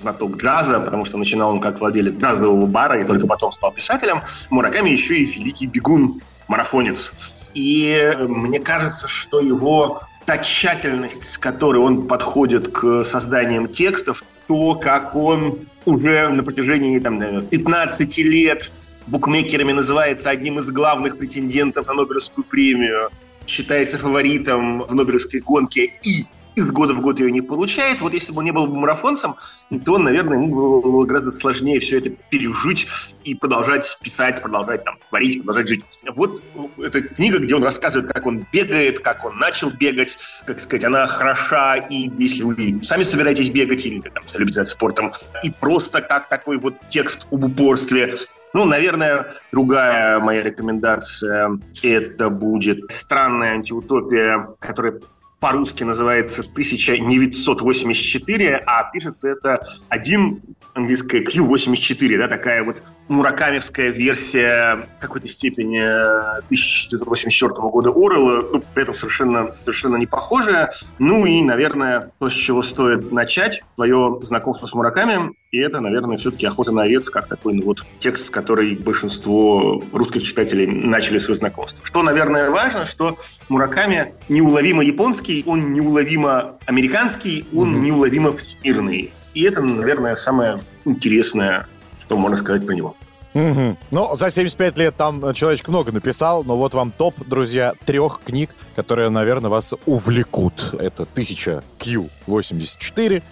знаток 0.00 0.36
джаза, 0.36 0.80
потому 0.80 1.04
что 1.04 1.18
начинал 1.18 1.50
он 1.50 1.60
как 1.60 1.80
владелец 1.80 2.14
джазового 2.14 2.66
бара 2.66 3.00
и 3.00 3.04
только 3.04 3.26
потом 3.26 3.52
стал 3.52 3.70
писателем. 3.70 4.22
Мураками 4.50 4.90
еще 4.90 5.16
и 5.16 5.24
великий 5.24 5.66
бегун, 5.66 6.20
марафонец. 6.48 7.12
И 7.52 7.86
э, 7.88 8.26
мне 8.26 8.58
кажется, 8.58 9.08
что 9.08 9.40
его 9.40 10.02
та 10.24 10.38
тщательность, 10.38 11.32
с 11.32 11.38
которой 11.38 11.78
он 11.78 12.08
подходит 12.08 12.68
к 12.68 13.04
созданиям 13.04 13.68
текстов, 13.68 14.24
то, 14.46 14.74
как 14.74 15.14
он 15.14 15.66
уже 15.84 16.28
на 16.28 16.42
протяжении 16.42 16.98
там, 16.98 17.18
наверное, 17.18 17.42
15 17.42 18.18
лет 18.18 18.70
букмекерами 19.06 19.72
называется 19.72 20.30
одним 20.30 20.58
из 20.58 20.70
главных 20.70 21.18
претендентов 21.18 21.86
на 21.86 21.94
Нобелевскую 21.94 22.44
премию, 22.44 23.10
считается 23.46 23.98
фаворитом 23.98 24.82
в 24.82 24.94
Нобелевской 24.94 25.40
гонке. 25.40 25.92
И 26.02 26.24
из 26.54 26.70
года 26.70 26.94
в 26.94 27.00
год 27.00 27.20
ее 27.20 27.30
не 27.30 27.40
получает. 27.40 28.00
Вот 28.00 28.14
если 28.14 28.32
бы 28.32 28.38
он 28.38 28.44
не 28.44 28.52
был 28.52 28.66
бы 28.66 28.76
марафонцем, 28.76 29.36
то, 29.84 29.98
наверное, 29.98 30.38
ему 30.38 30.80
было, 30.80 31.04
гораздо 31.04 31.32
сложнее 31.32 31.80
все 31.80 31.98
это 31.98 32.10
пережить 32.10 32.86
и 33.24 33.34
продолжать 33.34 33.98
писать, 34.02 34.40
продолжать 34.40 34.84
там 34.84 34.98
творить, 35.08 35.38
продолжать 35.38 35.68
жить. 35.68 35.84
Вот 36.14 36.42
эта 36.78 37.02
книга, 37.02 37.38
где 37.38 37.54
он 37.54 37.64
рассказывает, 37.64 38.12
как 38.12 38.26
он 38.26 38.46
бегает, 38.52 39.00
как 39.00 39.24
он 39.24 39.38
начал 39.38 39.70
бегать, 39.70 40.16
как 40.46 40.60
сказать, 40.60 40.84
она 40.84 41.06
хороша, 41.06 41.76
и 41.76 42.10
если 42.18 42.42
вы 42.42 42.80
сами 42.82 43.02
собираетесь 43.02 43.50
бегать 43.50 43.84
или 43.86 44.00
там, 44.00 44.22
любите 44.34 44.54
заниматься 44.54 44.74
спортом, 44.74 45.12
и 45.42 45.50
просто 45.50 46.00
как 46.00 46.28
такой 46.28 46.58
вот 46.58 46.74
текст 46.88 47.26
об 47.30 47.44
упорстве, 47.44 48.14
ну, 48.52 48.64
наверное, 48.64 49.32
другая 49.50 50.20
моя 50.20 50.40
рекомендация– 50.42 51.58
это 51.82 52.30
будет 52.30 52.92
«Странная 52.92 53.54
антиутопия», 53.54 54.48
которая 54.60 55.00
по-русски 55.44 55.84
называется 55.84 56.40
1984, 56.40 58.62
а 58.64 58.90
пишется 58.90 59.28
это 59.28 59.60
один 59.90 60.40
английская 60.74 61.22
Q84, 61.22 62.18
да, 62.18 62.28
такая 62.28 62.64
вот 62.64 62.82
муракамевская 63.08 63.90
версия 63.90 64.88
в 64.98 65.00
какой-то 65.00 65.28
степени 65.28 65.78
1984 65.78 67.52
года 67.70 67.90
Орелла, 67.90 68.48
ну, 68.52 68.62
при 68.74 68.82
этом 68.82 68.94
совершенно, 68.94 69.52
совершенно 69.52 69.96
не 69.96 70.06
похожая. 70.06 70.72
Ну 70.98 71.24
и, 71.26 71.42
наверное, 71.42 72.10
то, 72.18 72.28
с 72.28 72.34
чего 72.34 72.62
стоит 72.62 73.12
начать 73.12 73.62
свое 73.76 74.18
знакомство 74.22 74.66
с 74.66 74.74
Мураками, 74.74 75.32
и 75.52 75.58
это, 75.58 75.80
наверное, 75.80 76.16
все-таки 76.16 76.46
«Охота 76.46 76.72
на 76.72 76.82
овец», 76.82 77.08
как 77.10 77.28
такой 77.28 77.54
ну, 77.54 77.62
вот 77.62 77.84
текст, 78.00 78.26
с 78.26 78.30
который 78.30 78.74
большинство 78.74 79.82
русских 79.92 80.24
читателей 80.24 80.66
начали 80.66 81.20
свое 81.20 81.38
знакомство. 81.38 81.86
Что, 81.86 82.02
наверное, 82.02 82.50
важно, 82.50 82.86
что 82.86 83.18
Мураками 83.48 84.14
неуловимо 84.28 84.82
японский, 84.82 85.44
он 85.46 85.72
неуловимо 85.72 86.58
американский, 86.66 87.46
он 87.54 87.82
неуловимо 87.82 88.32
всемирный. 88.32 89.12
И 89.34 89.42
это, 89.42 89.60
наверное, 89.62 90.16
самое 90.16 90.60
интересное, 90.84 91.66
что 92.00 92.16
можно 92.16 92.36
сказать 92.36 92.64
про 92.64 92.74
него. 92.74 92.96
Мгм. 93.34 93.76
Ну, 93.90 94.14
за 94.14 94.30
75 94.30 94.78
лет 94.78 94.96
там 94.96 95.34
человечек 95.34 95.66
много 95.66 95.90
написал, 95.90 96.44
но 96.44 96.56
вот 96.56 96.72
вам 96.72 96.92
топ, 96.92 97.14
друзья, 97.26 97.74
трех 97.84 98.20
книг, 98.24 98.50
которые, 98.76 99.08
наверное, 99.10 99.50
вас 99.50 99.74
увлекут. 99.86 100.72
Это 100.78 101.04
1000 101.04 101.64
Q84. 101.84 103.22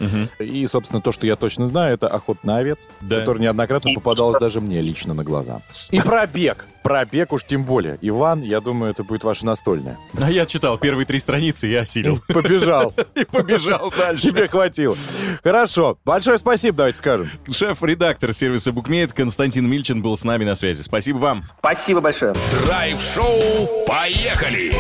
И, 0.41 0.67
собственно, 0.67 1.01
то, 1.01 1.13
что 1.13 1.27
я 1.27 1.37
точно 1.37 1.67
знаю, 1.67 1.95
это 1.95 2.09
«Охота 2.09 2.41
на 2.47 2.59
овец», 2.59 2.89
Да. 3.01 3.21
который 3.21 3.39
неоднократно 3.41 3.93
попадалось 3.95 4.39
даже 4.39 4.61
мне 4.61 4.81
лично 4.81 5.15
на 5.15 5.25
глаза. 5.25 5.63
И 5.91 6.01
пробег. 6.01 6.67
Пробег 6.83 7.33
уж 7.33 7.45
тем 7.45 7.65
более. 7.65 7.97
Иван, 8.01 8.43
я 8.43 8.61
думаю, 8.61 8.91
это 8.91 9.05
будет 9.05 9.23
ваша 9.23 9.47
настольная. 9.47 9.99
А 10.21 10.29
я 10.31 10.47
читал 10.47 10.79
первые 10.79 11.07
три 11.07 11.21
страницы 11.21 11.69
и 11.69 11.75
осилил. 11.77 12.19
Побежал. 12.27 12.93
И 13.15 13.25
побежал 13.25 13.93
дальше. 13.97 14.29
Тебе 14.29 14.49
хватило. 14.49 14.97
Хорошо. 15.45 15.99
Большое 16.05 16.39
спасибо, 16.39 16.79
давайте 16.79 16.99
скажем. 16.99 17.31
Шеф-редактор 17.49 18.33
сервиса 18.33 18.73
Букмейт 18.73 19.13
Константин 19.13 19.69
Мильчин 19.71 20.03
был 20.03 20.17
с 20.17 20.25
нами 20.25 20.45
на 20.45 20.57
связи. 20.57 20.83
Спасибо 20.83 21.19
вам. 21.19 21.45
Спасибо 21.61 22.01
большое. 22.01 22.35
Драйв-шоу 22.67 23.41
«Поехали!» 23.87 24.73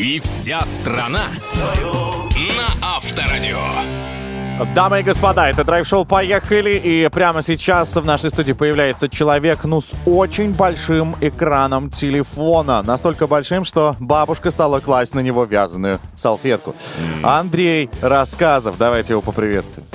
И 0.00 0.18
вся 0.18 0.62
страна 0.64 1.26
на 2.34 2.96
Авторадио. 2.96 3.58
Дамы 4.74 5.00
и 5.00 5.02
господа, 5.02 5.50
это 5.50 5.62
драйв-шоу 5.62 6.06
«Поехали!» 6.06 6.80
И 6.82 7.10
прямо 7.12 7.42
сейчас 7.42 7.94
в 7.96 8.04
нашей 8.06 8.30
студии 8.30 8.54
появляется 8.54 9.10
человек, 9.10 9.64
ну, 9.64 9.82
с 9.82 9.94
очень 10.06 10.54
большим 10.54 11.16
экраном 11.20 11.90
телефона. 11.90 12.80
Настолько 12.80 13.26
большим, 13.26 13.66
что 13.66 13.94
бабушка 14.00 14.50
стала 14.50 14.80
класть 14.80 15.14
на 15.14 15.20
него 15.20 15.44
вязаную 15.44 15.98
салфетку. 16.16 16.74
Андрей 17.22 17.90
Рассказов, 18.00 18.78
давайте 18.78 19.12
его 19.12 19.20
поприветствуем. 19.20 19.86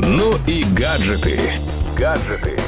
Ну 0.00 0.34
и 0.46 0.64
гаджеты. 0.64 1.40
Гаджеты. 1.96 2.60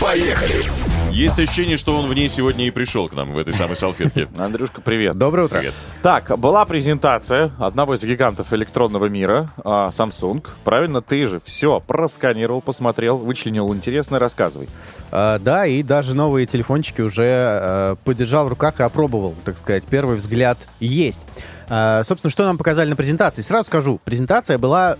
Поехали! 0.00 0.75
Есть 1.16 1.38
ощущение, 1.38 1.78
что 1.78 1.96
он 1.96 2.10
в 2.10 2.12
ней 2.12 2.28
сегодня 2.28 2.66
и 2.66 2.70
пришел 2.70 3.08
к 3.08 3.14
нам 3.14 3.32
в 3.32 3.38
этой 3.38 3.54
самой 3.54 3.74
салфетке. 3.74 4.28
Андрюшка, 4.36 4.82
привет. 4.82 5.16
Доброе 5.16 5.44
утро. 5.44 5.60
Привет. 5.60 5.72
Так, 6.02 6.38
была 6.38 6.62
презентация 6.66 7.52
одного 7.58 7.94
из 7.94 8.04
гигантов 8.04 8.52
электронного 8.52 9.06
мира, 9.06 9.48
а, 9.64 9.88
Samsung. 9.92 10.46
Правильно, 10.62 11.00
ты 11.00 11.26
же 11.26 11.40
все 11.42 11.80
просканировал, 11.80 12.60
посмотрел, 12.60 13.16
вычленил 13.16 13.72
интересное, 13.74 14.20
рассказывай. 14.20 14.68
А, 15.10 15.38
да, 15.38 15.64
и 15.64 15.82
даже 15.82 16.14
новые 16.14 16.44
телефончики 16.44 17.00
уже 17.00 17.24
э, 17.24 17.96
подержал 18.04 18.44
в 18.44 18.48
руках 18.48 18.80
и 18.80 18.82
опробовал, 18.82 19.34
так 19.42 19.56
сказать. 19.56 19.86
Первый 19.86 20.16
взгляд 20.16 20.58
есть. 20.80 21.26
А, 21.70 22.02
собственно, 22.04 22.30
что 22.30 22.44
нам 22.44 22.58
показали 22.58 22.90
на 22.90 22.96
презентации? 22.96 23.40
Сразу 23.40 23.68
скажу, 23.68 24.02
презентация 24.04 24.58
была 24.58 24.98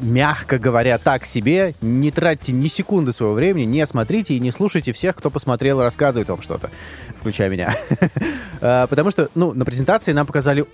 мягко 0.00 0.58
говоря, 0.58 0.98
так 0.98 1.24
себе. 1.24 1.74
Не 1.80 2.10
тратьте 2.10 2.52
ни 2.52 2.68
секунды 2.68 3.12
своего 3.12 3.34
времени, 3.34 3.64
не 3.64 3.86
смотрите 3.86 4.34
и 4.34 4.40
не 4.40 4.50
слушайте 4.50 4.92
всех, 4.92 5.16
кто 5.16 5.30
посмотрел 5.30 5.80
и 5.80 5.82
рассказывает 5.82 6.28
вам 6.28 6.42
что-то, 6.42 6.70
включая 7.18 7.48
меня. 7.50 7.74
А, 8.62 8.86
Потому 8.88 9.10
что, 9.10 9.30
ну, 9.34 9.54
на 9.54 9.64
презентации 9.64 10.12
нам 10.12 10.26
показали 10.26 10.66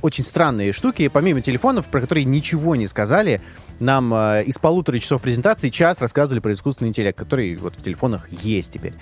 очень 0.00 0.24
странные 0.24 0.72
штуки. 0.72 1.08
Помимо 1.08 1.42
телефонов, 1.42 1.88
про 1.90 2.00
которые 2.00 2.24
ничего 2.24 2.76
не 2.76 2.86
сказали, 2.86 3.42
нам 3.78 4.12
э, 4.14 4.44
из 4.44 4.58
полутора 4.58 4.98
часов 4.98 5.20
презентации 5.20 5.68
час 5.68 6.00
рассказывали 6.00 6.40
про 6.40 6.52
искусственный 6.52 6.88
интеллект, 6.88 7.18
который 7.18 7.56
вот 7.56 7.76
в 7.76 7.82
телефонах 7.82 8.30
есть 8.30 8.72
теперь. 8.72 8.94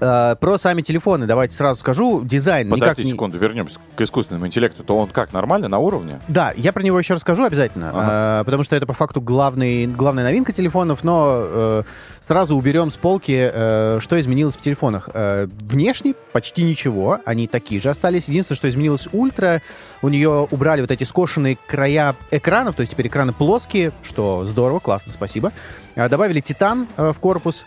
Э, 0.00 0.36
про 0.38 0.58
сами 0.58 0.82
телефоны 0.82 1.26
давайте 1.26 1.54
сразу 1.54 1.80
скажу. 1.80 2.22
Дизайн 2.24 2.68
никак 2.68 2.80
Подожди 2.80 3.04
не... 3.04 3.10
секунду, 3.10 3.38
вернемся 3.38 3.80
к 3.96 4.00
искусственному 4.00 4.46
интеллекту. 4.46 4.84
То 4.84 4.98
он 4.98 5.08
как, 5.08 5.32
нормально, 5.32 5.68
на 5.68 5.78
уровне? 5.78 6.20
Да, 6.28 6.52
я 6.56 6.72
про 6.72 6.82
него 6.82 6.98
еще 6.98 7.14
расскажу 7.14 7.44
обязательно, 7.44 8.40
э, 8.40 8.44
потому 8.44 8.62
что 8.62 8.76
это 8.76 8.86
по 8.86 8.94
факту 8.94 9.20
главный, 9.20 9.86
главная 9.86 10.24
новинка 10.24 10.52
телефонов, 10.52 11.04
но 11.04 11.42
э, 11.44 11.82
сразу 12.20 12.56
уберем 12.56 12.90
с 12.90 12.96
полки, 12.96 13.50
э, 13.52 13.98
что 14.00 14.20
изменилось 14.20 14.56
в 14.56 14.60
телефонах. 14.60 15.08
Э, 15.14 15.48
внешне 15.60 16.14
почти 16.32 16.62
ничего, 16.62 17.18
они 17.24 17.46
такие 17.48 17.80
же 17.80 17.90
остались. 17.90 18.28
Единственное, 18.28 18.56
что 18.56 18.68
изменилось 18.68 19.08
ультра, 19.12 19.62
у 20.02 20.08
нее 20.08 20.46
убрали 20.50 20.80
вот 20.80 20.90
эти 20.90 21.04
скошенные 21.04 21.58
края 21.66 22.14
экранов, 22.30 22.74
то 22.76 22.80
есть 22.82 22.92
теперь 22.92 23.08
экраны 23.08 23.32
плоские, 23.32 23.92
что 24.02 24.44
здорово, 24.44 24.78
классно, 24.78 25.12
спасибо. 25.12 25.52
Э, 25.94 26.08
добавили 26.08 26.40
титан 26.40 26.86
э, 26.96 27.12
в 27.12 27.18
корпус. 27.18 27.66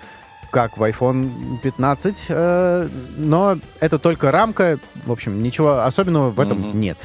Как 0.52 0.78
в 0.78 0.84
iPhone 0.84 1.58
15, 1.64 2.26
э, 2.30 2.88
но 3.18 3.58
это 3.80 3.98
только 3.98 4.32
рамка. 4.32 4.78
В 5.06 5.12
общем, 5.12 5.42
ничего 5.42 5.84
особенного 5.84 6.30
в 6.30 6.40
этом 6.40 6.60
Мгм. 6.60 6.80
нет. 6.80 6.98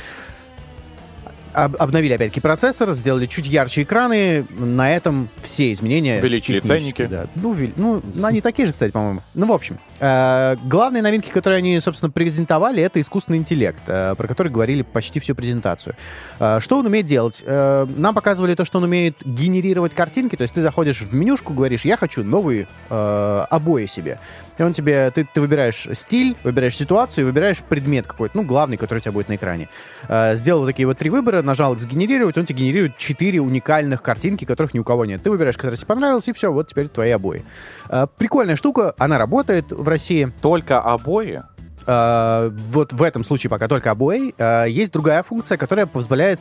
Об- 1.57 1.77
обновили 1.79 2.13
опять-таки 2.13 2.41
процессор, 2.41 2.93
сделали 2.93 3.25
чуть 3.25 3.47
ярче 3.47 3.83
экраны. 3.85 4.45
На 4.59 4.95
этом 4.95 5.31
все 5.41 5.73
изменения. 5.73 6.19
Увеличили 6.19 6.59
ценники. 6.59 7.07
Да. 7.07 7.29
Ну, 7.35 7.57
ну, 7.77 8.03
ну, 8.15 8.27
они 8.27 8.43
такие 8.43 8.67
же, 8.67 8.73
кстати, 8.73 8.93
по-моему. 8.93 9.23
Ну, 9.33 9.47
в 9.47 9.53
общем, 9.53 9.79
э, 9.99 10.57
главные 10.65 11.03
новинки, 11.03 11.31
которые 11.31 11.59
они, 11.59 11.81
собственно, 11.81 12.11
презентовали, 12.11 12.83
это 12.83 13.01
искусственный 13.01 13.39
интеллект, 13.39 13.81
э, 13.87 14.15
про 14.17 14.29
который 14.29 14.53
говорили 14.53 14.83
почти 14.83 15.19
всю 15.19 15.35
презентацию. 15.35 15.97
Э, 16.39 16.59
что 16.61 16.79
он 16.79 16.85
умеет 16.85 17.07
делать? 17.07 17.43
Э, 17.47 17.87
нам 17.97 18.15
показывали 18.15 18.55
то, 18.55 18.67
что 18.67 18.77
он 18.77 18.85
умеет 18.85 19.17
генерировать 19.25 19.95
картинки. 19.95 20.37
То 20.37 20.43
есть 20.43 20.55
ты 20.55 20.61
заходишь 20.61 21.01
в 21.01 21.15
менюшку, 21.15 21.55
говоришь, 21.55 21.87
я 21.87 21.97
хочу 21.97 22.23
новые 22.23 22.69
э, 22.91 23.47
обои 23.49 23.87
себе. 23.87 24.19
И 24.59 24.63
он 24.63 24.73
тебе, 24.73 25.11
ты, 25.11 25.27
ты 25.33 25.41
выбираешь 25.41 25.89
стиль, 25.93 26.37
выбираешь 26.43 26.77
ситуацию 26.77 27.23
и 27.23 27.27
выбираешь 27.27 27.63
предмет 27.63 28.07
какой-то, 28.07 28.37
ну, 28.37 28.43
главный, 28.45 28.77
который 28.77 28.99
у 28.99 29.01
тебя 29.01 29.13
будет 29.13 29.29
на 29.29 29.37
экране. 29.37 29.69
Э, 30.09 30.37
сделал 30.37 30.67
такие 30.67 30.87
вот 30.87 30.99
три 30.99 31.11
выбора, 31.11 31.43
нажал 31.43 31.77
сгенерировать, 31.77 32.39
он 32.39 32.45
тебе 32.45 32.61
генерирует 32.61 32.97
четыре 32.97 33.41
уникальных 33.41 34.03
картинки, 34.03 34.45
которых 34.45 34.75
ни 34.75 34.79
у 34.79 34.85
кого 34.85 35.05
нет. 35.05 35.23
Ты 35.23 35.31
выбираешь, 35.31 35.57
который 35.57 35.77
тебе 35.77 35.87
понравился, 35.87 36.31
и 36.31 36.35
все, 36.35 36.53
вот 36.53 36.69
теперь 36.69 36.89
твои 36.89 37.11
обои. 37.11 37.45
Э, 37.89 38.07
прикольная 38.17 38.57
штука, 38.57 38.95
она 38.99 39.19
работает 39.19 39.73
в 39.73 39.87
России. 39.89 40.33
Только 40.41 40.81
обои? 40.81 41.43
Э, 41.87 42.51
вот 42.53 42.93
в 42.93 43.03
этом 43.03 43.25
случае 43.25 43.51
пока 43.51 43.69
только 43.69 43.91
обои. 43.91 44.35
Э, 44.39 44.67
есть 44.69 44.93
другая 44.93 45.23
функция, 45.23 45.57
которая 45.57 45.87
позволяет 45.87 46.41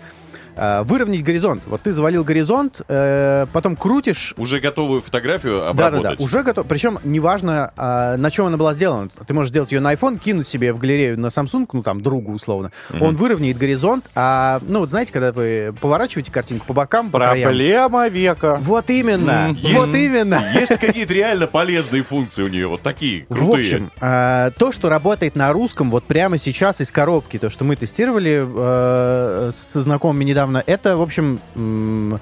выровнять 0.83 1.23
горизонт. 1.23 1.63
Вот 1.65 1.81
ты 1.81 1.91
завалил 1.93 2.23
горизонт, 2.23 2.81
э, 2.87 3.45
потом 3.51 3.75
крутишь, 3.75 4.33
Уже 4.37 4.59
готовую 4.59 5.01
фотографию 5.01 5.59
да-да-да, 5.73 5.87
обработать. 5.99 6.19
уже 6.19 6.43
готов. 6.43 6.67
Причем 6.67 6.99
неважно, 7.03 7.71
а, 7.75 8.17
на 8.17 8.31
чем 8.31 8.45
она 8.45 8.57
была 8.57 8.73
сделана. 8.73 9.09
Ты 9.27 9.33
можешь 9.33 9.49
сделать 9.51 9.71
ее 9.71 9.79
на 9.79 9.93
iPhone, 9.93 10.19
кинуть 10.19 10.47
себе 10.47 10.73
в 10.73 10.77
галерею 10.79 11.19
на 11.19 11.27
Samsung, 11.27 11.67
ну 11.73 11.83
там 11.83 12.01
другу 12.01 12.33
условно. 12.33 12.71
Он 12.99 13.15
выровняет 13.15 13.57
горизонт, 13.57 14.05
а 14.15 14.59
ну 14.67 14.79
вот 14.79 14.89
знаете, 14.89 15.11
когда 15.11 15.31
вы 15.31 15.73
поворачиваете 15.81 16.31
картинку 16.31 16.65
по 16.67 16.73
бокам, 16.73 17.09
по 17.09 17.19
краям. 17.19 17.49
Проблема 17.49 18.07
века. 18.07 18.57
Вот 18.61 18.89
именно, 18.89 19.49
Мгм. 19.49 19.73
вот 19.73 19.89
именно. 19.89 20.41
Есть 20.53 20.77
какие-то 20.79 21.13
реально 21.13 21.47
полезные 21.47 22.03
функции 22.03 22.43
у 22.43 22.47
нее, 22.47 22.67
вот 22.67 22.81
такие, 22.81 23.25
крутые. 23.25 23.45
В 23.45 23.49
общем, 23.53 23.91
то, 23.99 24.71
что 24.71 24.89
работает 24.89 25.35
на 25.35 25.51
русском 25.53 25.91
вот 25.91 26.03
прямо 26.05 26.37
сейчас 26.37 26.81
из 26.81 26.91
коробки, 26.91 27.37
то, 27.37 27.49
что 27.49 27.63
мы 27.63 27.75
тестировали 27.75 28.45
э, 28.45 29.51
со 29.51 29.81
знакомыми 29.81 30.23
недавно, 30.23 30.44
это, 30.65 30.97
в 30.97 31.01
общем, 31.01 32.19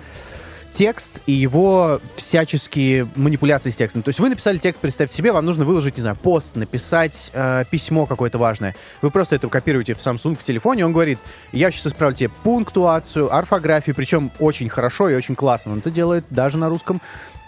текст 0.77 1.21
и 1.27 1.31
его 1.31 2.01
всяческие 2.15 3.07
манипуляции 3.15 3.69
с 3.69 3.75
текстом. 3.75 4.01
То 4.01 4.09
есть 4.09 4.19
вы 4.19 4.29
написали 4.29 4.57
текст, 4.57 4.81
представьте 4.81 5.15
себе, 5.15 5.31
вам 5.31 5.45
нужно 5.45 5.65
выложить, 5.65 5.97
не 5.97 6.01
знаю, 6.01 6.15
пост, 6.15 6.55
написать 6.55 7.31
э, 7.33 7.63
письмо 7.69 8.05
какое-то 8.05 8.37
важное. 8.37 8.75
Вы 9.01 9.11
просто 9.11 9.35
это 9.35 9.47
копируете 9.49 9.93
в 9.93 9.97
Samsung 9.97 10.35
в 10.35 10.43
телефоне, 10.43 10.85
он 10.85 10.93
говорит, 10.93 11.19
я 11.51 11.69
сейчас 11.69 11.87
исправлю 11.87 12.15
тебе 12.15 12.29
пунктуацию, 12.43 13.33
орфографию, 13.33 13.95
причем 13.95 14.31
очень 14.39 14.69
хорошо 14.69 15.09
и 15.09 15.15
очень 15.15 15.35
классно. 15.35 15.73
Он 15.73 15.79
это 15.79 15.91
делает 15.91 16.25
даже 16.29 16.57
на 16.57 16.69
русском. 16.69 17.01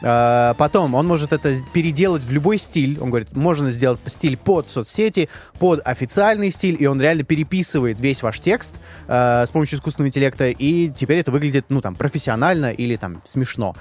Э, 0.06 0.54
Потом 0.58 0.94
он 0.94 1.08
может 1.08 1.34
это 1.34 1.56
переделать 1.74 2.24
в 2.24 2.32
любой 2.32 2.60
стиль. 2.60 3.00
Он 3.02 3.10
говорит, 3.10 3.36
можно 3.36 3.72
сделать 3.72 4.00
стиль 4.06 4.38
под 4.38 4.70
соцсети, 4.70 5.30
под 5.60 5.82
официальный 5.84 6.52
стиль, 6.52 6.78
и 6.80 6.86
он 6.86 7.02
реально 7.02 7.24
переписывает 7.24 8.00
весь 8.00 8.22
ваш 8.22 8.40
текст 8.40 8.76
э, 9.08 9.46
с 9.46 9.52
помощью 9.52 9.78
искусственного 9.80 10.10
интеллекта, 10.10 10.50
и 10.50 10.90
теперь 10.90 11.20
это 11.20 11.32
выглядит, 11.32 11.66
ну, 11.70 11.82
там, 11.82 11.96
профессионально 11.96 12.72
или, 12.72 12.96
там, 12.96 13.22
смешно. 13.26 13.76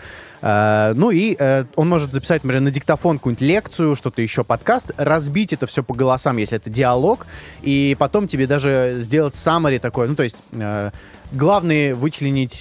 Э, 0.44 0.92
ну 0.94 1.10
и 1.10 1.34
э, 1.38 1.64
он 1.74 1.88
может 1.88 2.12
записать, 2.12 2.44
например, 2.44 2.60
на 2.60 2.70
диктофон 2.70 3.18
какую-нибудь 3.18 3.40
лекцию, 3.40 3.96
что-то 3.96 4.20
еще, 4.20 4.44
подкаст, 4.44 4.90
разбить 4.98 5.54
это 5.54 5.66
все 5.66 5.82
по 5.82 5.94
голосам, 5.94 6.36
если 6.36 6.58
это 6.58 6.68
диалог, 6.68 7.26
и 7.62 7.96
потом 7.98 8.26
тебе 8.26 8.46
даже 8.46 8.96
сделать 8.98 9.34
summary 9.34 9.78
такое, 9.78 10.06
ну, 10.06 10.14
то 10.14 10.22
есть... 10.22 10.36
э, 10.52 10.90
главные 11.32 11.94
вычленить 11.96 12.60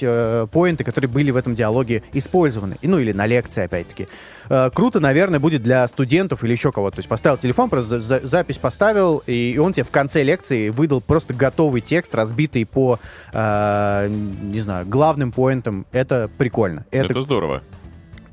поинты, 0.52 0.84
которые 0.84 1.08
были 1.08 1.30
в 1.30 1.38
этом 1.38 1.54
диалоге 1.54 2.02
использованы. 2.12 2.78
Ну, 2.82 2.98
или 2.98 3.12
на 3.12 3.28
лекции, 3.28 3.66
опять-таки. 3.66 4.08
Э, 4.50 4.70
круто, 4.74 5.00
наверное, 5.00 5.40
будет 5.40 5.62
для 5.64 5.88
студентов 5.88 6.44
или 6.44 6.52
еще 6.52 6.72
кого-то. 6.72 6.98
То 6.98 7.00
есть 7.00 7.10
поставил 7.10 7.38
телефон, 7.38 7.70
просто 7.70 8.00
за- 8.02 8.20
за- 8.20 8.28
запись 8.28 8.58
поставил, 8.58 9.24
и, 9.28 9.58
он 9.62 9.74
тебе 9.74 9.84
в 9.84 9.92
конце 9.92 10.24
лекции 10.24 10.70
выдал 10.70 11.02
просто 11.02 11.34
готовый 11.34 11.82
текст, 11.82 12.16
разбитый 12.16 12.66
по, 12.66 13.00
э, 13.32 14.08
не 14.10 14.60
знаю, 14.60 14.86
главным 14.86 15.32
поинтам. 15.32 15.86
Это 15.92 16.30
прикольно. 16.38 16.86
Это 16.92 17.22
здорово. 17.22 17.64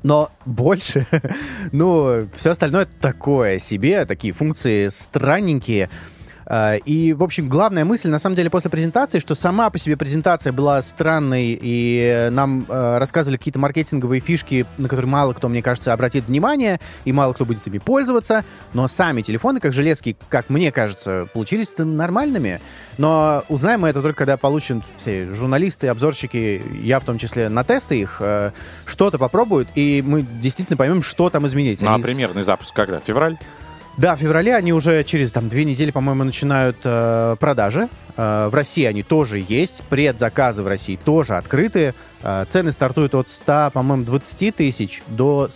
Но 0.03 0.31
больше, 0.45 1.05
ну, 1.71 2.27
все 2.33 2.51
остальное 2.51 2.87
такое 2.99 3.59
себе, 3.59 4.05
такие 4.05 4.33
функции 4.33 4.87
странненькие. 4.87 5.89
А, 6.53 6.75
И, 6.75 7.13
в 7.13 7.23
общем, 7.23 7.47
главная 7.47 7.85
мысль, 7.85 8.09
на 8.09 8.19
самом 8.19 8.35
деле, 8.35 8.49
после 8.49 8.69
презентации, 8.69 9.19
что 9.19 9.35
сама 9.35 9.69
по 9.69 9.77
себе 9.77 9.95
презентация 9.95 10.51
была 10.51 10.81
странной, 10.81 11.57
и 11.61 12.27
нам 12.29 12.65
э, 12.67 12.97
рассказывали 12.97 13.37
какие-то 13.37 13.57
маркетинговые 13.57 14.19
фишки, 14.19 14.65
на 14.77 14.89
которые 14.89 15.09
мало 15.09 15.31
кто, 15.31 15.47
мне 15.47 15.61
кажется, 15.61 15.93
обратит 15.93 16.25
внимание, 16.25 16.81
и 17.05 17.13
мало 17.13 17.31
кто 17.31 17.45
будет 17.45 17.65
ими 17.67 17.77
пользоваться, 17.77 18.43
но 18.73 18.89
сами 18.89 19.21
телефоны, 19.21 19.61
как 19.61 19.71
железки, 19.71 20.17
как 20.27 20.49
мне 20.49 20.73
кажется, 20.73 21.29
получились 21.33 21.73
нормальными. 21.77 22.59
Но 22.97 23.45
узнаем 23.47 23.81
мы 23.81 23.87
это 23.87 24.01
только, 24.01 24.17
когда 24.17 24.35
получат 24.35 24.83
все 24.97 25.31
журналисты, 25.31 25.87
обзорщики, 25.87 26.61
я 26.83 26.99
в 26.99 27.05
том 27.05 27.17
числе, 27.17 27.47
на 27.47 27.63
тесты 27.63 27.97
их, 27.97 28.17
э, 28.19 28.51
что-то 28.85 29.17
попробуют, 29.17 29.69
и 29.75 30.03
мы 30.05 30.23
действительно 30.23 30.75
поймем, 30.75 31.01
что 31.01 31.29
там 31.29 31.47
изменить. 31.47 31.81
Ну, 31.81 31.93
а 31.93 31.99
примерный 31.99 32.43
запуск 32.43 32.75
когда? 32.75 32.99
Февраль? 32.99 33.37
Да, 33.97 34.15
в 34.15 34.19
феврале 34.19 34.55
они 34.55 34.73
уже 34.73 35.03
через 35.03 35.31
там 35.31 35.49
две 35.49 35.65
недели, 35.65 35.91
по-моему, 35.91 36.23
начинают 36.23 36.77
э, 36.83 37.35
продажи. 37.39 37.89
Э, 38.15 38.47
в 38.49 38.55
России 38.55 38.85
они 38.85 39.03
тоже 39.03 39.43
есть. 39.45 39.83
Предзаказы 39.89 40.63
в 40.63 40.67
России 40.67 40.97
тоже 41.03 41.35
открыты. 41.35 41.93
Э, 42.23 42.45
цены 42.47 42.71
стартуют 42.71 43.15
от 43.15 43.27
100, 43.27 43.71
по-моему, 43.73 44.05
20 44.05 44.55
тысяч 44.55 45.03
до 45.07 45.49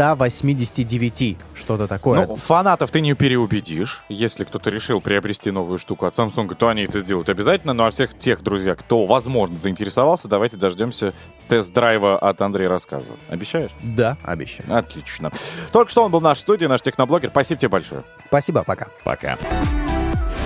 189, 0.00 1.36
что-то 1.54 1.86
такое. 1.86 2.26
Ну, 2.26 2.36
фанатов 2.36 2.90
ты 2.90 3.02
не 3.02 3.12
переубедишь. 3.12 4.02
Если 4.08 4.44
кто-то 4.44 4.70
решил 4.70 5.02
приобрести 5.02 5.50
новую 5.50 5.78
штуку 5.78 6.06
от 6.06 6.14
Samsung, 6.14 6.54
то 6.54 6.68
они 6.68 6.84
это 6.84 7.00
сделают 7.00 7.28
обязательно. 7.28 7.74
Ну, 7.74 7.84
а 7.84 7.90
всех 7.90 8.18
тех, 8.18 8.42
друзья, 8.42 8.76
кто, 8.76 9.04
возможно, 9.04 9.58
заинтересовался, 9.58 10.26
давайте 10.26 10.56
дождемся 10.56 11.12
тест-драйва 11.48 12.18
от 12.18 12.40
Андрея 12.40 12.70
рассказа. 12.70 13.10
Обещаешь? 13.28 13.72
да, 13.82 14.16
обещаю. 14.22 14.74
Отлично. 14.74 15.30
Только 15.70 15.90
что 15.90 16.04
он 16.04 16.10
был 16.10 16.20
в 16.20 16.22
нашей 16.22 16.40
студии, 16.40 16.64
наш 16.64 16.80
техноблогер. 16.80 17.28
Спасибо 17.28 17.60
тебе 17.60 17.68
большое. 17.68 18.04
Спасибо, 18.28 18.62
пока. 18.62 18.88
Пока. 19.04 19.36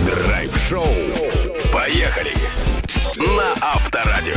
Драйв-шоу. 0.05 0.85
Поехали. 1.73 2.35
На 3.17 3.55
Авторадио. 3.61 4.35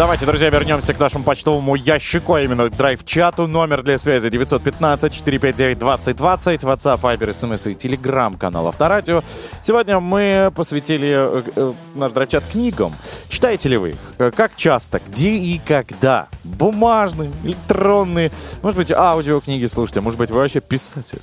Давайте, 0.00 0.24
друзья, 0.24 0.48
вернемся 0.48 0.94
к 0.94 0.98
нашему 0.98 1.24
почтовому 1.24 1.74
ящику, 1.74 2.32
а 2.32 2.40
именно 2.40 2.70
к 2.70 2.74
драйв-чату. 2.74 3.46
Номер 3.46 3.82
для 3.82 3.98
связи 3.98 4.28
915-459-2020. 4.28 6.16
WhatsApp, 6.16 6.98
Viber, 7.02 7.28
SMS 7.28 7.70
и 7.70 7.74
Telegram, 7.74 8.34
канал 8.38 8.68
Авторадио. 8.68 9.22
Сегодня 9.62 10.00
мы 10.00 10.50
посвятили 10.56 11.10
э, 11.14 11.42
э, 11.54 11.74
наш 11.94 12.12
драйв-чат 12.12 12.44
книгам. 12.50 12.94
Читаете 13.28 13.68
ли 13.68 13.76
вы 13.76 13.90
их? 13.90 13.98
Э, 14.16 14.30
Как 14.34 14.56
часто? 14.56 15.02
Где 15.06 15.32
и 15.32 15.58
когда? 15.58 16.28
Бумажные, 16.44 17.30
электронные? 17.44 18.32
Может 18.62 18.78
быть, 18.78 18.90
аудиокниги 18.90 19.66
слушаете? 19.66 20.00
Может 20.00 20.18
быть, 20.18 20.30
вы 20.30 20.38
вообще 20.38 20.60
писатель? 20.62 21.20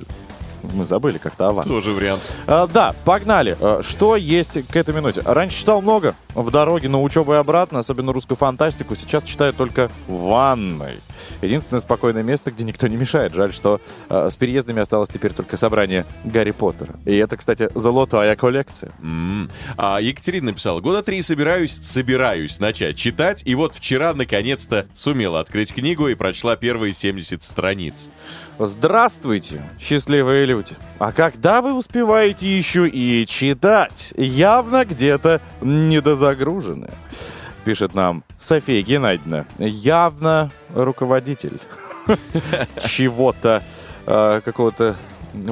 Мы 0.61 0.85
забыли 0.85 1.17
как-то 1.17 1.47
о 1.47 1.51
вас. 1.51 1.67
Тоже 1.67 1.89
вариант. 1.93 2.21
А, 2.45 2.67
да, 2.67 2.93
погнали. 3.05 3.57
А, 3.59 3.81
Что 3.81 4.15
есть 4.15 4.67
к 4.67 4.75
этой 4.75 4.93
минуте? 4.93 5.23
Раньше 5.25 5.57
читал 5.57 5.81
много 5.81 6.13
в 6.41 6.51
дороге 6.51 6.87
на 6.87 7.01
учебу 7.01 7.33
и 7.33 7.37
обратно, 7.37 7.79
особенно 7.79 8.13
русскую 8.13 8.37
фантастику. 8.37 8.95
Сейчас 8.95 9.23
читаю 9.23 9.53
только 9.53 9.89
в 10.07 10.27
ванной. 10.27 10.99
Единственное 11.41 11.79
спокойное 11.79 12.23
место, 12.23 12.51
где 12.51 12.63
никто 12.63 12.87
не 12.87 12.95
мешает. 12.95 13.33
Жаль, 13.33 13.51
что 13.51 13.81
а, 14.07 14.29
с 14.29 14.35
переездами 14.35 14.81
осталось 14.81 15.09
теперь 15.09 15.33
только 15.33 15.57
собрание 15.57 16.05
Гарри 16.23 16.51
Поттера. 16.51 16.95
И 17.05 17.15
это, 17.15 17.37
кстати, 17.37 17.69
золотая 17.73 18.35
коллекция. 18.35 18.91
М. 19.01 19.49
А 19.77 19.99
Екатерина 19.99 20.47
написала, 20.47 20.79
года 20.79 21.01
три 21.01 21.21
собираюсь, 21.23 21.73
собираюсь 21.81 22.59
начать 22.59 22.97
читать, 22.97 23.41
и 23.43 23.55
вот 23.55 23.73
вчера 23.73 24.13
наконец-то 24.13 24.87
сумела 24.93 25.39
открыть 25.39 25.73
книгу 25.73 26.07
и 26.07 26.15
прочла 26.15 26.55
первые 26.55 26.93
70 26.93 27.43
страниц. 27.43 28.09
Здравствуйте, 28.59 29.61
счастливые 29.79 30.45
люди. 30.45 30.73
А 30.99 31.11
когда 31.11 31.61
вы 31.61 31.73
успеваете 31.73 32.57
еще 32.57 32.87
и 32.87 33.23
читать? 33.27 34.13
Явно 34.17 34.83
где-то 34.83 35.41
недозагружены. 36.27 36.89
Пишет 37.63 37.93
нам 37.93 38.23
София 38.39 38.81
Геннадьевна. 38.81 39.45
Явно 39.57 40.51
руководитель 40.73 41.59
чего-то, 42.79 43.63
э, 44.05 44.41
какого-то 44.43 44.95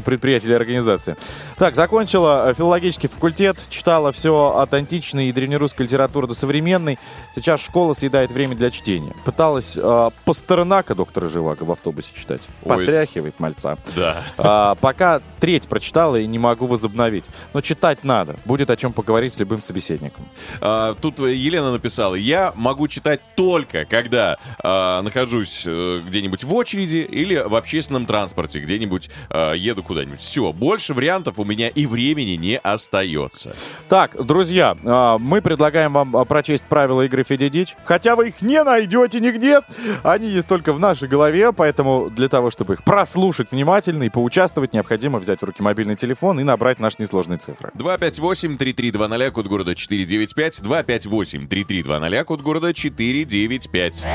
предприятия 0.04 0.48
или 0.48 0.54
организации. 0.54 1.16
Так, 1.58 1.76
закончила 1.76 2.50
э, 2.50 2.54
филологический 2.54 3.10
факультет, 3.10 3.58
читала 3.70 4.12
все 4.12 4.56
от 4.58 4.74
античной 4.74 5.30
и 5.30 5.32
древнерусской 5.32 5.86
литературы 5.86 6.28
до 6.28 6.34
современной. 6.34 7.00
Сейчас 7.36 7.62
школа 7.62 7.94
съедает 7.94 8.32
время 8.32 8.56
для 8.56 8.72
чтения. 8.72 9.14
Пыталась 9.26 9.78
э, 9.78 10.10
Пастернака 10.26 10.96
доктора 10.96 11.28
Живаго 11.28 11.64
в 11.64 11.72
автобусе 11.72 12.10
читать. 12.14 12.42
Ой. 12.64 12.78
Потряхивает 12.78 13.40
мальца. 13.40 13.78
Да. 13.96 14.24
А, 14.38 14.76
пока 14.76 15.22
треть 15.40 15.68
прочитала 15.68 16.18
и 16.18 16.28
не 16.28 16.40
могу 16.40 16.68
возобновить. 16.68 17.26
Но 17.54 17.62
читать 17.62 18.04
надо. 18.04 18.36
Будет 18.46 18.70
о 18.70 18.76
чем 18.76 18.94
поговорить 18.94 19.34
с 19.34 19.40
любым 19.40 19.62
собеседником. 19.62 20.28
А, 20.62 20.96
Тут 20.96 21.20
Елена 21.20 21.72
написала, 21.72 22.16
я 22.16 22.54
могу 22.56 22.88
читать 22.88 23.22
только, 23.36 23.86
когда 23.86 24.38
а, 24.64 25.02
нахожусь 25.02 25.64
э, 25.66 26.00
где-нибудь 26.08 26.44
в 26.44 26.54
очереди 26.54 26.98
или 26.98 27.36
в 27.36 27.56
общественном 27.56 28.06
транспорте, 28.06 28.60
где-нибудь 28.60 29.10
а, 29.30 29.54
еду 29.54 29.75
куда-нибудь. 29.84 30.20
Все, 30.20 30.52
больше 30.52 30.94
вариантов 30.94 31.40
у 31.40 31.44
меня 31.44 31.70
и 31.70 31.86
времени 31.86 32.32
не 32.32 32.58
остается. 32.58 33.56
Так, 33.90 34.24
друзья, 34.26 34.78
а, 34.84 35.18
мы 35.18 35.42
предлагаем 35.42 35.94
вам 35.94 36.16
а, 36.16 36.26
прочесть 36.26 36.64
правила 36.64 37.04
игры 37.04 37.24
Федя 37.24 37.50
Дич. 37.50 37.76
Хотя 37.86 38.16
вы 38.16 38.30
их 38.30 38.42
не 38.42 38.64
найдете 38.64 39.20
нигде. 39.20 39.62
Они 40.04 40.28
есть 40.28 40.48
только 40.48 40.74
в 40.74 40.80
нашей 40.80 41.08
голове, 41.08 41.52
поэтому 41.52 42.10
для 42.10 42.28
того, 42.30 42.50
чтобы 42.50 42.74
их 42.74 42.84
прослушать 42.84 43.52
внимательно 43.52 44.04
и 44.04 44.10
поучаствовать, 44.10 44.74
необходимо 44.74 45.20
взять 45.20 45.42
в 45.42 45.46
руки 45.46 45.62
мобильный 45.62 45.96
телефон 45.96 46.40
и 46.40 46.44
набрать 46.44 46.80
наши 46.80 46.98
несложные 47.00 47.38
цифры. 47.38 47.72
258-3320, 47.76 49.32
код 49.32 49.48
города 49.48 49.76
495, 49.76 50.60
258-3320, 50.60 52.24
код 52.24 52.42
города 52.42 52.74
495. 52.74 54.06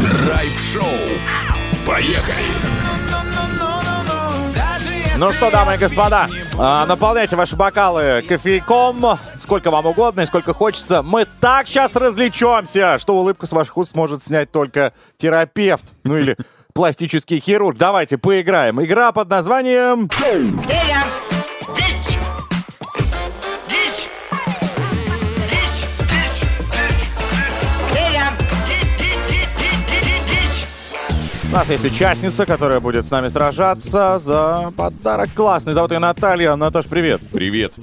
Драйв-шоу. 0.00 0.84
Поехали! 1.86 2.73
Ну 5.16 5.32
что, 5.32 5.50
дамы 5.50 5.74
и 5.74 5.78
господа, 5.78 6.26
а, 6.58 6.84
наполняйте 6.86 7.36
ваши 7.36 7.54
бокалы 7.54 8.22
кофейком, 8.28 9.18
сколько 9.38 9.70
вам 9.70 9.86
угодно 9.86 10.22
и 10.22 10.26
сколько 10.26 10.52
хочется. 10.52 11.02
Мы 11.02 11.24
так 11.40 11.68
сейчас 11.68 11.94
развлечемся, 11.94 12.98
что 12.98 13.14
улыбку 13.16 13.46
с 13.46 13.52
ваших 13.52 13.76
уст 13.76 13.92
сможет 13.92 14.24
снять 14.24 14.50
только 14.50 14.92
терапевт, 15.16 15.92
ну 16.02 16.18
или 16.18 16.36
пластический 16.74 17.38
хирург. 17.38 17.78
Давайте 17.78 18.18
поиграем. 18.18 18.82
Игра 18.82 19.12
под 19.12 19.28
названием... 19.28 20.08
Федя! 20.08 21.23
У 31.54 31.56
нас 31.56 31.70
есть 31.70 31.84
участница, 31.84 32.46
которая 32.46 32.80
будет 32.80 33.06
с 33.06 33.12
нами 33.12 33.28
сражаться 33.28 34.18
за 34.18 34.72
подарок 34.76 35.30
классный. 35.36 35.72
Зовут 35.72 35.92
ее 35.92 36.00
Наталья. 36.00 36.56
Наташ, 36.56 36.86
привет. 36.86 37.20
Привет. 37.32 37.74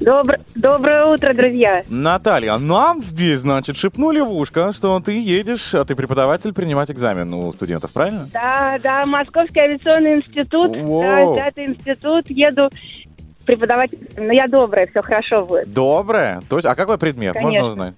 Добр- 0.00 0.40
Доброе 0.56 1.04
утро, 1.06 1.32
друзья. 1.32 1.84
Наталья, 1.88 2.58
нам 2.58 3.00
здесь, 3.00 3.38
значит, 3.38 3.76
шепнули 3.76 4.18
в 4.18 4.32
ушко, 4.32 4.72
что 4.72 4.98
ты 4.98 5.12
едешь, 5.22 5.72
а 5.76 5.84
ты 5.84 5.94
преподаватель, 5.94 6.52
принимать 6.52 6.90
экзамен 6.90 7.32
у 7.32 7.52
студентов, 7.52 7.92
правильно? 7.92 8.28
Да, 8.32 8.80
да, 8.82 9.06
Московский 9.06 9.60
авиационный 9.60 10.16
институт. 10.16 10.76
Воу. 10.76 11.36
Да, 11.36 11.44
пятый 11.44 11.66
институт. 11.66 12.28
Еду 12.30 12.68
преподавать. 13.46 13.92
Но 14.16 14.32
я 14.32 14.48
добрая, 14.48 14.88
все 14.88 15.02
хорошо 15.02 15.46
будет. 15.46 15.72
Доброе. 15.72 16.42
То 16.48 16.56
есть, 16.56 16.66
а 16.66 16.74
какой 16.74 16.98
предмет? 16.98 17.36
Можно 17.36 17.48
Конечно. 17.48 17.68
узнать? 17.68 17.94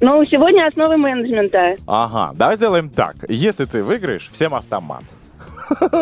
Ну, 0.00 0.24
сегодня 0.26 0.66
основы 0.66 0.96
менеджмента. 0.96 1.76
Ага, 1.86 2.32
давай 2.34 2.56
сделаем 2.56 2.88
так. 2.88 3.16
Если 3.28 3.66
ты 3.66 3.82
выиграешь, 3.82 4.30
всем 4.32 4.54
автомат. 4.54 5.02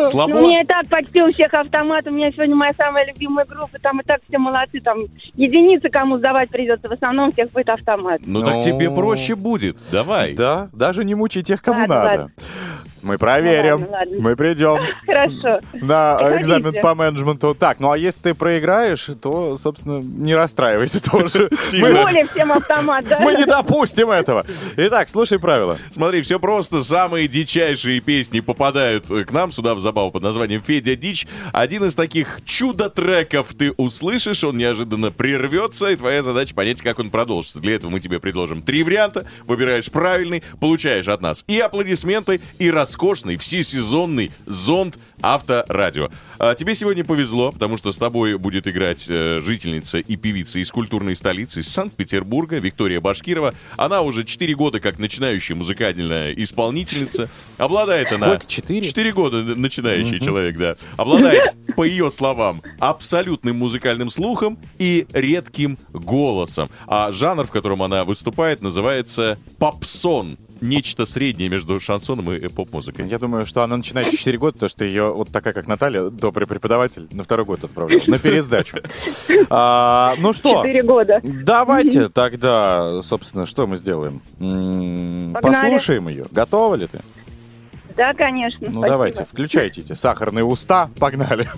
Слабо? 0.09 0.33
Ну, 0.33 0.47
мне 0.47 0.61
и 0.61 0.65
так 0.65 0.87
почти 0.87 1.21
у 1.21 1.31
всех 1.31 1.53
автомат. 1.53 2.07
У 2.07 2.11
меня 2.11 2.31
сегодня 2.31 2.55
моя 2.55 2.73
самая 2.73 3.05
любимая 3.05 3.45
группа. 3.45 3.77
Там 3.79 3.99
и 4.01 4.03
так 4.03 4.19
все 4.27 4.39
молодцы. 4.39 4.79
Там 4.79 4.99
единицы 5.35 5.89
кому 5.89 6.17
сдавать 6.17 6.49
придется. 6.49 6.87
В 6.87 6.91
основном 6.93 7.31
всех 7.31 7.51
будет 7.51 7.69
автомат. 7.69 8.19
Ну 8.25 8.41
так 8.41 8.55
Ну. 8.55 8.61
тебе 8.61 8.89
проще 8.89 9.35
будет. 9.35 9.77
Давай. 9.91 10.33
Да, 10.33 10.69
даже 10.73 11.03
не 11.05 11.13
мучай 11.13 11.43
тех, 11.43 11.61
кому 11.61 11.85
надо. 11.85 12.31
Мы 13.03 13.17
проверим. 13.17 13.81
Ну 13.81 13.91
ладно, 13.91 13.97
ладно. 13.97 14.17
Мы 14.19 14.35
придем 14.35 14.79
Хорошо. 15.05 15.59
на 15.73 16.39
экзамен 16.39 16.73
по 16.81 16.95
менеджменту. 16.95 17.55
Так, 17.55 17.79
ну 17.79 17.91
а 17.91 17.97
если 17.97 18.21
ты 18.21 18.33
проиграешь, 18.33 19.09
то, 19.21 19.57
собственно, 19.57 20.01
не 20.01 20.35
расстраивайся 20.35 21.01
тоже. 21.11 21.49
Мы, 21.73 22.27
всем 22.27 22.51
автомат, 22.51 23.05
да? 23.07 23.19
мы 23.19 23.33
не 23.35 23.45
допустим 23.45 24.09
этого. 24.11 24.45
Итак, 24.77 25.09
слушай 25.09 25.39
правила. 25.39 25.77
Смотри, 25.91 26.21
все 26.21 26.39
просто. 26.39 26.83
Самые 26.83 27.27
дичайшие 27.27 27.99
песни 28.01 28.39
попадают 28.39 29.09
э, 29.11 29.23
к 29.23 29.31
нам 29.31 29.51
сюда 29.51 29.75
в 29.75 29.79
забаву 29.79 30.11
под 30.11 30.23
названием 30.23 30.61
«Федя 30.61 30.95
Дичь». 30.95 31.27
Один 31.53 31.85
из 31.85 31.95
таких 31.95 32.39
чудо-треков 32.45 33.53
ты 33.57 33.71
услышишь, 33.77 34.43
он 34.43 34.57
неожиданно 34.57 35.11
прервется, 35.11 35.89
и 35.89 35.95
твоя 35.95 36.23
задача 36.23 36.55
понять, 36.55 36.81
как 36.81 36.99
он 36.99 37.09
продолжится. 37.09 37.59
Для 37.59 37.75
этого 37.75 37.91
мы 37.91 37.99
тебе 37.99 38.19
предложим 38.19 38.61
три 38.61 38.83
варианта. 38.83 39.25
Выбираешь 39.45 39.89
правильный, 39.91 40.43
получаешь 40.59 41.07
от 41.07 41.21
нас 41.21 41.43
и 41.47 41.59
аплодисменты, 41.59 42.41
и 42.57 42.69
роскошный 42.89 43.37
всесезонный 43.37 44.31
зонд 44.47 44.97
Авторадио. 45.21 46.09
А 46.39 46.55
тебе 46.55 46.73
сегодня 46.73 47.03
повезло, 47.03 47.51
потому 47.51 47.77
что 47.77 47.91
с 47.91 47.97
тобой 47.97 48.37
будет 48.37 48.67
играть 48.67 49.05
э, 49.09 49.41
жительница 49.45 49.99
и 49.99 50.15
певица 50.15 50.59
из 50.59 50.71
культурной 50.71 51.15
столицы, 51.15 51.61
Санкт-Петербурга, 51.61 52.57
Виктория 52.57 52.99
Башкирова. 53.01 53.53
Она 53.77 54.01
уже 54.01 54.23
4 54.23 54.55
года 54.55 54.79
как 54.79 54.97
начинающая 54.97 55.55
музыкальная 55.55 56.31
исполнительница. 56.33 57.29
Обладает 57.57 58.11
она... 58.13 58.27
Сколько? 58.27 58.47
Четыре? 58.47 58.81
4 58.81 59.11
года 59.13 59.37
н- 59.37 59.61
начинающий 59.61 60.19
человек, 60.19 60.57
да. 60.57 60.75
Обладает, 60.97 61.53
по 61.75 61.83
ее 61.83 62.09
словам, 62.09 62.61
абсолютным 62.79 63.57
музыкальным 63.57 64.09
слухом 64.09 64.57
и 64.79 65.05
редким 65.13 65.77
голосом. 65.91 66.69
А 66.87 67.11
жанр, 67.11 67.45
в 67.45 67.51
котором 67.51 67.83
она 67.83 68.05
выступает, 68.05 68.61
называется 68.61 69.37
попсон. 69.59 70.37
Нечто 70.61 71.05
среднее 71.05 71.49
между 71.49 71.79
шансоном 71.79 72.31
и 72.33 72.47
поп-музыкой. 72.49 73.07
Я 73.07 73.17
думаю, 73.17 73.45
что 73.45 73.63
она 73.63 73.77
начинает 73.77 74.11
4 74.11 74.37
года, 74.37 74.53
потому 74.53 74.69
что 74.69 74.83
ее 74.83 75.13
вот 75.13 75.29
такая, 75.29 75.53
как 75.53 75.67
Наталья, 75.67 76.09
добрый 76.09 76.47
преподаватель, 76.47 77.07
на 77.11 77.23
второй 77.23 77.45
год 77.45 77.63
отправлял, 77.63 78.01
на 78.07 78.19
пересдачу. 78.19 78.77
А, 79.51 80.15
ну 80.19 80.33
что, 80.33 80.57
Четыре 80.57 80.83
года. 80.83 81.21
давайте 81.23 82.09
тогда, 82.09 83.01
собственно, 83.01 83.45
что 83.45 83.65
мы 83.65 83.77
сделаем? 83.77 84.21
Погнали. 85.33 85.71
Послушаем 85.73 86.07
ее. 86.09 86.25
Готова 86.31 86.75
ли 86.75 86.87
ты? 86.87 86.99
Да, 87.95 88.13
конечно. 88.13 88.59
Ну 88.61 88.71
спасибо. 88.71 88.87
давайте, 88.87 89.23
включайте 89.23 89.81
эти 89.81 89.93
сахарные 89.93 90.43
уста, 90.45 90.89
погнали. 90.99 91.49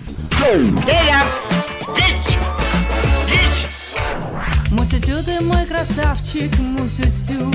Мусюсю, 4.72 5.24
ты 5.24 5.42
мой 5.44 5.66
красавчик, 5.66 6.58
мусюсю. 6.60 7.52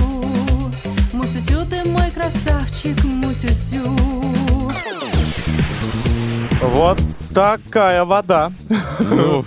Мусюсю, 1.17 1.65
ты 1.71 1.83
мой 1.89 2.11
красавчик, 2.11 3.03
мусюсю. 3.03 3.81
Вот 6.61 7.01
такая 7.33 8.05
вода. 8.05 8.53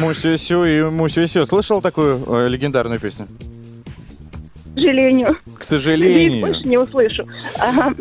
Мусюсю 0.00 0.64
и 0.64 0.82
мусюсю. 0.82 1.44
Слышал 1.44 1.82
такую 1.82 2.24
э, 2.26 2.48
легендарную 2.48 2.98
песню? 2.98 3.26
К 4.74 4.78
сожалению. 4.78 5.36
К 5.58 5.62
сожалению. 5.64 6.40
больше 6.46 6.62
не 6.66 6.78
услышу. 6.78 7.24
Ага. 7.58 7.94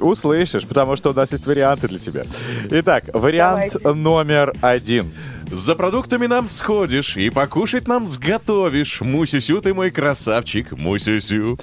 Услышишь, 0.00 0.66
потому 0.66 0.96
что 0.96 1.10
у 1.10 1.12
нас 1.12 1.32
есть 1.32 1.46
варианты 1.46 1.88
для 1.88 1.98
тебя. 1.98 2.24
Итак, 2.70 3.04
вариант 3.12 3.74
Давайте. 3.74 4.00
номер 4.00 4.54
один. 4.62 5.12
За 5.50 5.76
продуктами 5.76 6.26
нам 6.26 6.48
сходишь 6.48 7.16
и 7.16 7.30
покушать 7.30 7.86
нам 7.86 8.06
сготовишь. 8.06 9.00
Мусюсю 9.00 9.60
ты 9.62 9.72
мой 9.74 9.90
красавчик, 9.90 10.72
мусюсю. 10.72 11.58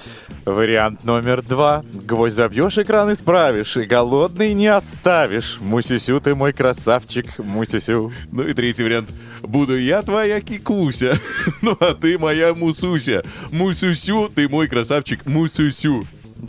Вариант 0.45 1.03
номер 1.03 1.41
два. 1.41 1.83
Гвоздь 1.93 2.35
забьешь, 2.35 2.77
экран 2.77 3.11
исправишь, 3.11 3.75
и 3.75 3.83
голодный 3.83 4.53
не 4.53 4.67
оставишь. 4.67 5.59
Мусюсю 5.59 6.21
ты 6.21 6.33
мой 6.33 6.53
красавчик, 6.53 7.37
мусюсю. 7.39 8.13
Ну 8.31 8.47
и 8.47 8.53
третий 8.53 8.83
вариант. 8.83 9.09
Буду 9.41 9.77
я 9.77 10.01
твоя 10.01 10.39
кикуся, 10.39 11.19
ну 11.61 11.75
а 11.79 11.93
ты 11.93 12.17
моя 12.17 12.53
мусуся. 12.53 13.23
Мусюсю, 13.51 14.31
ты 14.33 14.47
мой 14.47 14.69
красавчик, 14.69 15.25
мусюсю. 15.25 16.05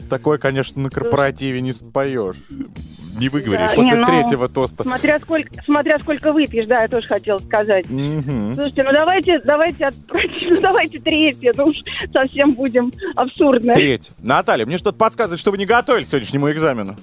Такое, 0.08 0.38
конечно, 0.38 0.80
на 0.82 0.90
корпоративе 0.90 1.60
не 1.60 1.72
споешь. 1.72 2.36
Не 3.18 3.28
выговоришь. 3.28 3.70
Да. 3.70 3.74
После 3.74 3.92
Не, 3.92 3.96
ну, 3.98 4.06
третьего 4.06 4.48
тоста. 4.48 4.84
Смотря 4.84 5.18
сколько, 5.18 5.62
смотря 5.64 5.98
сколько 5.98 6.32
выпьешь, 6.32 6.66
да, 6.66 6.82
я 6.82 6.88
тоже 6.88 7.06
хотела 7.06 7.38
сказать. 7.38 7.88
Мгм. 7.88 8.54
Слушайте, 8.54 8.82
ну 8.82 8.92
давайте, 8.92 9.40
давайте 9.40 9.90
ну 10.48 10.60
давайте 10.60 10.98
третье, 10.98 11.52
ну 11.56 11.66
уж 11.66 11.76
совсем 12.12 12.52
будем 12.52 12.92
абсурдно. 13.16 13.74
Треть. 13.74 14.10
Наталья, 14.18 14.66
мне 14.66 14.76
что-то 14.76 14.98
подсказывает, 14.98 15.40
что 15.40 15.50
вы 15.50 15.58
не 15.58 15.66
готовились 15.66 16.08
к 16.08 16.10
сегодняшнему 16.10 16.50
экзамену. 16.50 16.96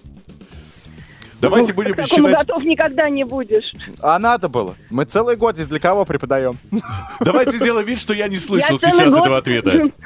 Давайте 1.42 1.74
Ну, 1.74 1.78
будем 1.78 1.94
к 1.94 1.96
такому 1.98 2.28
считать... 2.30 2.48
готов 2.48 2.64
никогда 2.64 3.10
не 3.10 3.24
будешь. 3.24 3.74
А 4.02 4.20
надо 4.20 4.48
было. 4.48 4.76
Мы 4.90 5.06
целый 5.06 5.36
год 5.36 5.56
здесь 5.56 5.68
для 5.68 5.80
кого 5.80 6.06
преподаем? 6.06 6.58
Давайте 7.20 7.58
сделаем 7.58 7.86
вид, 7.88 8.00
что 8.00 8.14
я 8.14 8.28
не 8.28 8.36
слышал 8.38 8.80
сейчас 8.80 9.14
год- 9.14 9.22
этого 9.24 9.38
ответа. 9.38 9.90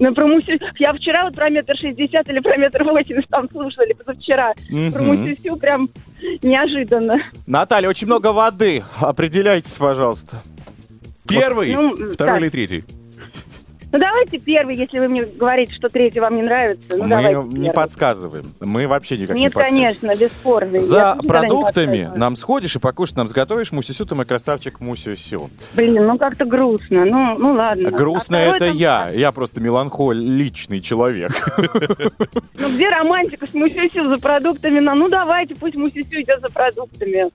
Ну, 0.00 0.14
про 0.14 0.26
мусю... 0.26 0.52
Я 0.78 0.92
вчера 0.92 1.24
вот 1.24 1.34
про 1.34 1.48
метр 1.48 1.74
шестьдесят 1.74 2.28
или 2.28 2.40
про 2.40 2.58
метр 2.58 2.84
восемьдесят 2.84 3.30
там 3.30 3.48
слушали, 3.50 3.94
позавчера. 3.94 4.52
Про 4.92 5.02
мусюсю 5.02 5.56
прям 5.56 5.88
неожиданно. 6.42 7.22
Наталья, 7.46 7.88
очень 7.88 8.06
много 8.06 8.32
воды. 8.32 8.84
Определяйтесь, 9.00 9.76
пожалуйста. 9.78 10.36
Первый, 11.26 11.72
Ну, 11.74 11.94
второй 12.12 12.34
так. 12.34 12.40
или 12.42 12.48
третий? 12.50 12.84
Ну, 13.90 13.98
давайте 13.98 14.38
первый, 14.38 14.76
если 14.76 14.98
вы 14.98 15.08
мне 15.08 15.24
говорите, 15.24 15.72
что 15.74 15.88
третий 15.88 16.20
вам 16.20 16.34
не 16.34 16.42
нравится. 16.42 16.96
Ну, 16.96 17.04
Мы 17.04 17.22
не 17.22 17.28
первый. 17.32 17.72
подсказываем. 17.72 18.52
Мы 18.60 18.86
вообще 18.86 19.16
никак 19.16 19.34
не 19.34 19.44
Нет, 19.44 19.54
подсказываем. 19.54 19.96
конечно, 19.98 20.22
бесспорно. 20.24 20.82
За 20.82 21.16
не 21.22 21.26
продуктами 21.26 22.10
нам 22.14 22.36
сходишь 22.36 22.76
и 22.76 22.78
покушать 22.78 23.16
нам 23.16 23.28
сготовишь 23.28 23.72
мусисю, 23.72 24.04
ты 24.04 24.14
мой 24.14 24.26
красавчик 24.26 24.80
мусисю. 24.80 25.48
Блин, 25.74 26.06
ну 26.06 26.18
как-то 26.18 26.44
грустно. 26.44 27.06
Ну, 27.06 27.38
ну 27.38 27.54
ладно. 27.54 27.90
Грустно 27.90 28.36
А 28.36 28.40
это 28.40 28.66
там- 28.66 28.76
я. 28.76 29.08
Я 29.14 29.32
просто 29.32 29.60
меланхоличный 29.60 30.80
человек. 30.82 31.32
Ну, 32.58 32.68
где 32.68 32.90
романтика 32.90 33.46
с 33.46 33.54
Мусюсю 33.54 34.08
за 34.08 34.18
продуктами? 34.18 34.80
Ну, 34.80 34.94
ну, 34.94 35.08
давайте, 35.08 35.54
пусть 35.54 35.76
Мусюсю 35.76 36.20
идет 36.20 36.40
за 36.40 36.48
продуктами. 36.50 37.30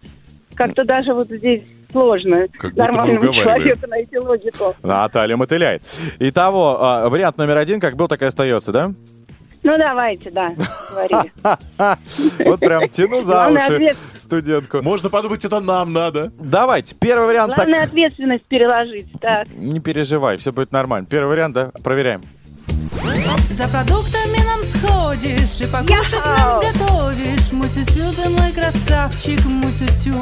Как-то 0.55 0.83
даже 0.83 1.13
вот 1.13 1.27
здесь 1.27 1.63
сложно 1.91 2.47
Как 2.57 2.75
нормальному 2.75 3.33
человеку 3.33 3.87
найти 3.87 4.17
логику. 4.17 4.75
Наталья 4.83 5.37
мотыляет. 5.37 5.83
Итого, 6.19 6.77
а, 6.79 7.09
вариант 7.09 7.37
номер 7.37 7.57
один, 7.57 7.79
как 7.79 7.95
был, 7.95 8.07
так 8.07 8.21
и 8.21 8.25
остается, 8.25 8.71
да? 8.71 8.91
Ну, 9.63 9.77
давайте, 9.77 10.29
да, 10.29 10.53
говори. 10.91 11.31
Вот 12.45 12.59
прям 12.59 12.89
тяну 12.89 13.23
за 13.23 13.47
уши 13.47 13.95
студентку. 14.17 14.81
Можно 14.81 15.09
подумать, 15.09 15.45
это 15.45 15.61
нам 15.61 15.93
надо. 15.93 16.33
Давайте, 16.37 16.95
первый 16.95 17.27
вариант. 17.27 17.55
Главное 17.55 17.83
ответственность 17.83 18.43
переложить. 18.43 19.07
Так. 19.21 19.47
Не 19.55 19.79
переживай, 19.79 20.35
все 20.35 20.51
будет 20.51 20.73
нормально. 20.73 21.07
Первый 21.09 21.29
вариант, 21.29 21.53
да? 21.53 21.71
Проверяем. 21.81 22.23
За 23.51 23.67
продуктами 23.67 24.37
нам 24.43 24.63
сходишь 24.63 25.61
и 25.61 25.67
покушать 25.67 26.25
нам 26.25 26.61
сготовишь. 26.61 27.51
Мусюсю, 27.51 28.13
ты 28.13 28.29
мой 28.29 28.51
красавчик, 28.51 29.43
мусюсю. 29.45 30.13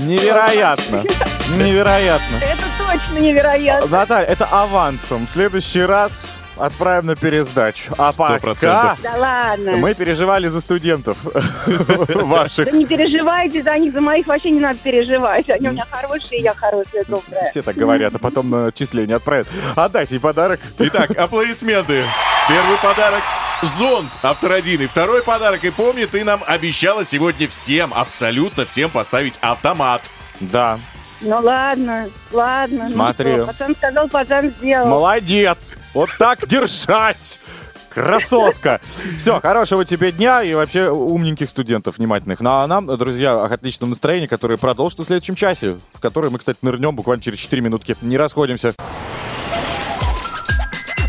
Невероятно. 0.00 1.04
Невероятно. 1.56 2.36
Это 2.36 2.62
точно 2.78 3.18
невероятно. 3.18 3.86
Наталья, 3.88 4.26
это 4.26 4.46
авансом. 4.46 5.26
В 5.26 5.30
следующий 5.30 5.82
раз 5.82 6.26
отправим 6.56 7.06
на 7.06 7.16
пересдачу. 7.16 7.92
А 7.98 8.12
Сто 8.12 8.24
пока 8.24 8.38
процентов. 8.38 8.98
Да 9.02 9.14
ладно. 9.16 9.76
мы 9.76 9.94
переживали 9.94 10.48
за 10.48 10.60
студентов 10.60 11.16
ваших. 11.24 12.66
Да 12.66 12.70
не 12.70 12.86
переживайте 12.86 13.62
за 13.62 13.76
них, 13.78 13.92
за 13.92 14.00
моих 14.00 14.26
вообще 14.26 14.50
не 14.50 14.60
надо 14.60 14.78
переживать. 14.82 15.48
Они 15.50 15.68
у 15.68 15.72
меня 15.72 15.86
хорошие, 15.90 16.40
я 16.40 16.54
хорошая, 16.54 17.04
добрая. 17.08 17.44
Все 17.46 17.62
так 17.62 17.76
говорят, 17.76 18.14
а 18.14 18.18
потом 18.18 18.50
на 18.50 18.66
отчисление 18.66 19.16
отправят. 19.16 19.46
Отдайте 19.76 20.18
подарок. 20.20 20.60
Итак, 20.78 21.10
аплодисменты. 21.16 22.04
Первый 22.48 22.76
подарок– 22.82 23.22
зонт 23.62 24.10
автор 24.22 24.52
один. 24.52 24.82
И 24.82 24.86
второй 24.86 25.22
подарок. 25.22 25.64
И 25.64 25.70
помни, 25.70 26.04
ты 26.04 26.24
нам 26.24 26.42
обещала 26.46 27.04
сегодня 27.04 27.48
всем, 27.48 27.92
абсолютно 27.94 28.66
всем 28.66 28.90
поставить 28.90 29.38
автомат. 29.40 30.02
Да, 30.40 30.78
Ну 31.24 31.40
ладно, 31.40 32.08
ладно. 32.32 32.88
Смотри. 32.88 33.32
Ну, 33.32 33.36
что, 33.38 33.46
пацан 33.46 33.76
сказал, 33.76 34.08
пацан 34.08 34.50
сделал. 34.50 34.88
молодец. 34.88 35.74
Вот 35.94 36.10
так 36.18 36.46
держать. 36.46 37.40
Красотка! 37.88 38.80
Все, 39.16 39.40
хорошего 39.40 39.84
тебе 39.84 40.10
дня 40.10 40.42
и 40.42 40.52
вообще 40.52 40.90
умненьких 40.90 41.48
студентов 41.48 41.98
внимательных. 41.98 42.40
Ну 42.40 42.50
а 42.50 42.66
нам, 42.66 42.86
друзья, 42.86 43.44
отличного 43.44 43.90
настроения, 43.90 44.26
которое 44.26 44.58
продолжится 44.58 45.04
в 45.04 45.06
следующем 45.06 45.36
часе, 45.36 45.78
в 45.92 46.00
который 46.00 46.28
мы, 46.30 46.40
кстати, 46.40 46.58
нырнем 46.62 46.96
буквально 46.96 47.22
через 47.22 47.38
4 47.38 47.62
минутки. 47.62 47.96
Не 48.02 48.18
расходимся. 48.18 48.74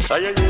Поехали. 0.07 0.44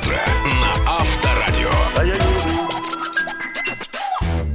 Утро 0.00 0.39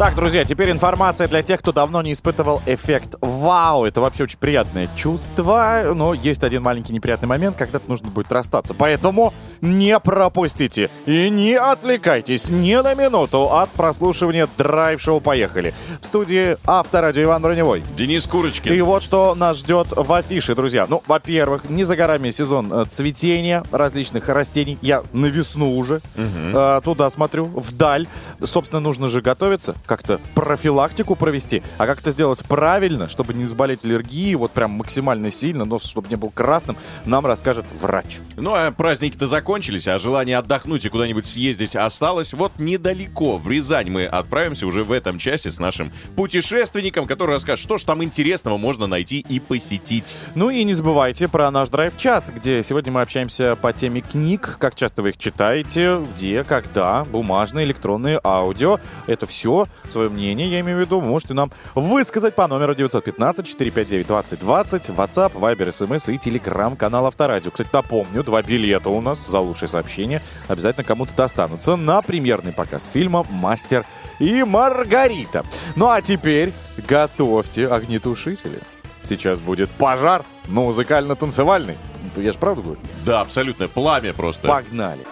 Так, 0.05 0.13
друзья, 0.13 0.45
теперь 0.45 0.69
информация 0.69 1.27
для 1.27 1.41
тех, 1.41 1.61
кто 1.61 1.71
давно 1.71 2.03
не 2.03 2.13
испытывал 2.13 2.61
эффект 2.67 3.15
«Вау». 3.21 3.85
Это 3.85 4.01
вообще 4.01 4.25
очень 4.25 4.37
приятное 4.37 4.87
чувство, 4.95 5.93
но 5.95 6.13
есть 6.13 6.43
один 6.43 6.61
маленький 6.61 6.93
неприятный 6.93 7.27
момент, 7.27 7.57
когда-то 7.57 7.89
нужно 7.89 8.11
будет 8.11 8.31
расстаться. 8.31 8.75
Поэтому 8.75 9.33
не 9.61 9.99
пропустите 9.99 10.91
и 11.07 11.31
не 11.31 11.55
отвлекайтесь 11.55 12.49
ни 12.49 12.75
на 12.75 12.93
минуту 12.93 13.51
от 13.51 13.71
прослушивания 13.71 14.47
драйв-шоу 14.59 15.21
«Поехали». 15.21 15.73
В 16.01 16.05
студии 16.05 16.55
авторадио 16.67 17.23
Иван 17.23 17.41
Броневой. 17.41 17.83
Денис 17.97 18.27
Курочкин. 18.27 18.73
И 18.73 18.81
вот 18.81 19.01
что 19.01 19.33
нас 19.33 19.57
ждет 19.57 19.87
в 19.89 20.13
афише, 20.13 20.53
друзья. 20.53 20.85
Ну, 20.87 21.01
во-первых, 21.07 21.67
не 21.67 21.83
за 21.83 21.95
горами 21.95 22.29
сезон 22.29 22.71
э, 22.71 22.85
цветения 22.87 23.63
различных 23.71 24.29
растений. 24.29 24.77
Я 24.83 25.01
на 25.13 25.25
весну 25.25 25.75
уже 25.75 26.01
э, 26.15 26.81
туда 26.83 27.09
смотрю, 27.09 27.45
вдаль. 27.45 28.05
Собственно, 28.43 28.79
нужно 28.79 29.07
же 29.07 29.23
готовиться, 29.23 29.73
как-то 29.95 30.19
профилактику 30.33 31.15
провести. 31.15 31.63
А 31.77 31.85
как 31.85 32.01
это 32.01 32.11
сделать 32.11 32.43
правильно, 32.43 33.07
чтобы 33.07 33.33
не 33.33 33.45
заболеть 33.45 33.85
аллергией, 33.85 34.35
вот 34.35 34.51
прям 34.51 34.71
максимально 34.71 35.31
сильно, 35.31 35.63
нос 35.63 35.85
чтобы 35.85 36.09
не 36.09 36.15
был 36.15 36.31
красным, 36.31 36.75
нам 37.05 37.25
расскажет 37.25 37.65
врач. 37.79 38.17
Ну, 38.35 38.53
а 38.53 38.71
праздники-то 38.71 39.27
закончились, 39.27 39.87
а 39.87 39.97
желание 39.97 40.37
отдохнуть 40.37 40.85
и 40.85 40.89
куда-нибудь 40.89 41.25
съездить 41.25 41.75
осталось. 41.75 42.33
Вот 42.33 42.51
недалеко, 42.57 43.37
в 43.37 43.49
Рязань, 43.49 43.89
мы 43.89 44.05
отправимся 44.05 44.67
уже 44.67 44.83
в 44.83 44.91
этом 44.91 45.17
часе 45.17 45.49
с 45.49 45.59
нашим 45.59 45.93
путешественником, 46.15 47.07
который 47.07 47.31
расскажет, 47.31 47.63
что 47.63 47.77
ж 47.77 47.83
там 47.83 48.03
интересного 48.03 48.57
можно 48.57 48.87
найти 48.87 49.19
и 49.19 49.39
посетить. 49.39 50.17
Ну 50.35 50.49
и 50.49 50.63
не 50.63 50.73
забывайте 50.73 51.27
про 51.27 51.49
наш 51.51 51.69
драйв-чат, 51.69 52.29
где 52.35 52.63
сегодня 52.63 52.91
мы 52.91 53.01
общаемся 53.01 53.55
по 53.55 53.71
теме 53.71 54.01
книг, 54.01 54.57
как 54.59 54.75
часто 54.75 55.01
вы 55.01 55.09
их 55.09 55.17
читаете, 55.17 56.03
где, 56.13 56.43
когда, 56.43 57.05
бумажные, 57.05 57.65
электронные, 57.65 58.19
аудио. 58.23 58.79
Это 59.07 59.25
все, 59.25 59.67
свое 59.89 60.09
мнение, 60.09 60.47
я 60.47 60.59
имею 60.61 60.77
в 60.77 60.81
виду, 60.81 61.01
можете 61.01 61.33
нам 61.33 61.51
высказать 61.73 62.35
по 62.35 62.47
номеру 62.47 62.73
915-459-2020, 62.73 64.95
WhatsApp, 64.95 65.33
Viber, 65.33 65.69
SMS 65.69 66.13
и 66.13 66.17
телеграм-канал 66.17 67.07
Авторадио. 67.07 67.51
Кстати, 67.51 67.69
напомню, 67.71 68.23
два 68.23 68.41
билета 68.41 68.89
у 68.89 69.01
нас 69.01 69.25
за 69.25 69.39
лучшее 69.39 69.69
сообщение 69.69 70.21
обязательно 70.47 70.83
кому-то 70.83 71.15
достанутся 71.15 71.75
на 71.75 72.01
премьерный 72.01 72.53
показ 72.53 72.89
фильма 72.89 73.25
«Мастер 73.29 73.85
и 74.19 74.43
Маргарита». 74.43 75.45
Ну 75.75 75.89
а 75.89 76.01
теперь 76.01 76.53
готовьте 76.87 77.67
огнетушители. 77.67 78.59
Сейчас 79.03 79.39
будет 79.39 79.69
пожар 79.69 80.23
музыкально-танцевальный. 80.47 81.77
Я 82.15 82.31
же 82.31 82.39
правду 82.39 82.63
говорю? 82.63 82.79
Да, 83.05 83.21
абсолютно, 83.21 83.67
пламя 83.67 84.13
просто. 84.13 84.47
Погнали. 84.47 85.05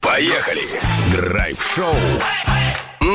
Поехали. 0.00 0.60
Драйв-шоу 1.12 1.94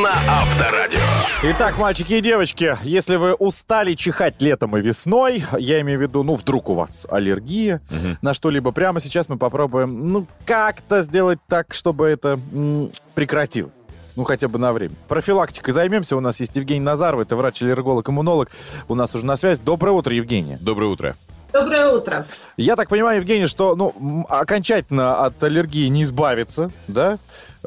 на 0.07 0.13
Авторадио. 0.41 0.99
Итак, 1.43 1.77
мальчики 1.77 2.13
и 2.13 2.21
девочки, 2.21 2.77
если 2.83 3.17
вы 3.17 3.33
устали 3.33 3.93
чихать 3.93 4.41
летом 4.41 4.77
и 4.77 4.81
весной, 4.81 5.43
я 5.59 5.81
имею 5.81 5.99
в 5.99 6.01
виду, 6.01 6.23
ну, 6.23 6.35
вдруг 6.35 6.69
у 6.69 6.75
вас 6.75 7.05
аллергия 7.09 7.81
на 8.21 8.33
что-либо, 8.33 8.71
прямо 8.71 9.01
сейчас 9.01 9.27
мы 9.27 9.37
попробуем, 9.37 10.11
ну, 10.13 10.25
как-то 10.45 11.01
сделать 11.01 11.39
так, 11.47 11.73
чтобы 11.73 12.07
это 12.07 12.39
м, 12.53 12.89
прекратилось. 13.15 13.73
Ну, 14.15 14.23
хотя 14.23 14.47
бы 14.47 14.57
на 14.57 14.71
время. 14.73 14.95
Профилактикой 15.07 15.73
займемся. 15.73 16.15
У 16.15 16.21
нас 16.21 16.39
есть 16.39 16.55
Евгений 16.55 16.79
Назаров, 16.79 17.19
это 17.21 17.35
врач-аллерголог-иммунолог. 17.35 18.49
У 18.87 18.95
нас 18.95 19.13
уже 19.13 19.25
на 19.25 19.35
связь. 19.35 19.59
Доброе 19.59 19.91
утро, 19.91 20.15
Евгения. 20.15 20.57
Доброе 20.59 20.87
утро. 20.87 21.15
Доброе 21.53 21.89
утро. 21.89 22.25
Я 22.57 22.75
так 22.75 22.89
понимаю, 22.89 23.17
Евгений, 23.19 23.45
что 23.45 23.75
ну, 23.75 24.25
окончательно 24.27 25.23
от 25.25 25.41
аллергии 25.43 25.87
не 25.87 26.03
избавиться, 26.03 26.71
да? 26.87 27.19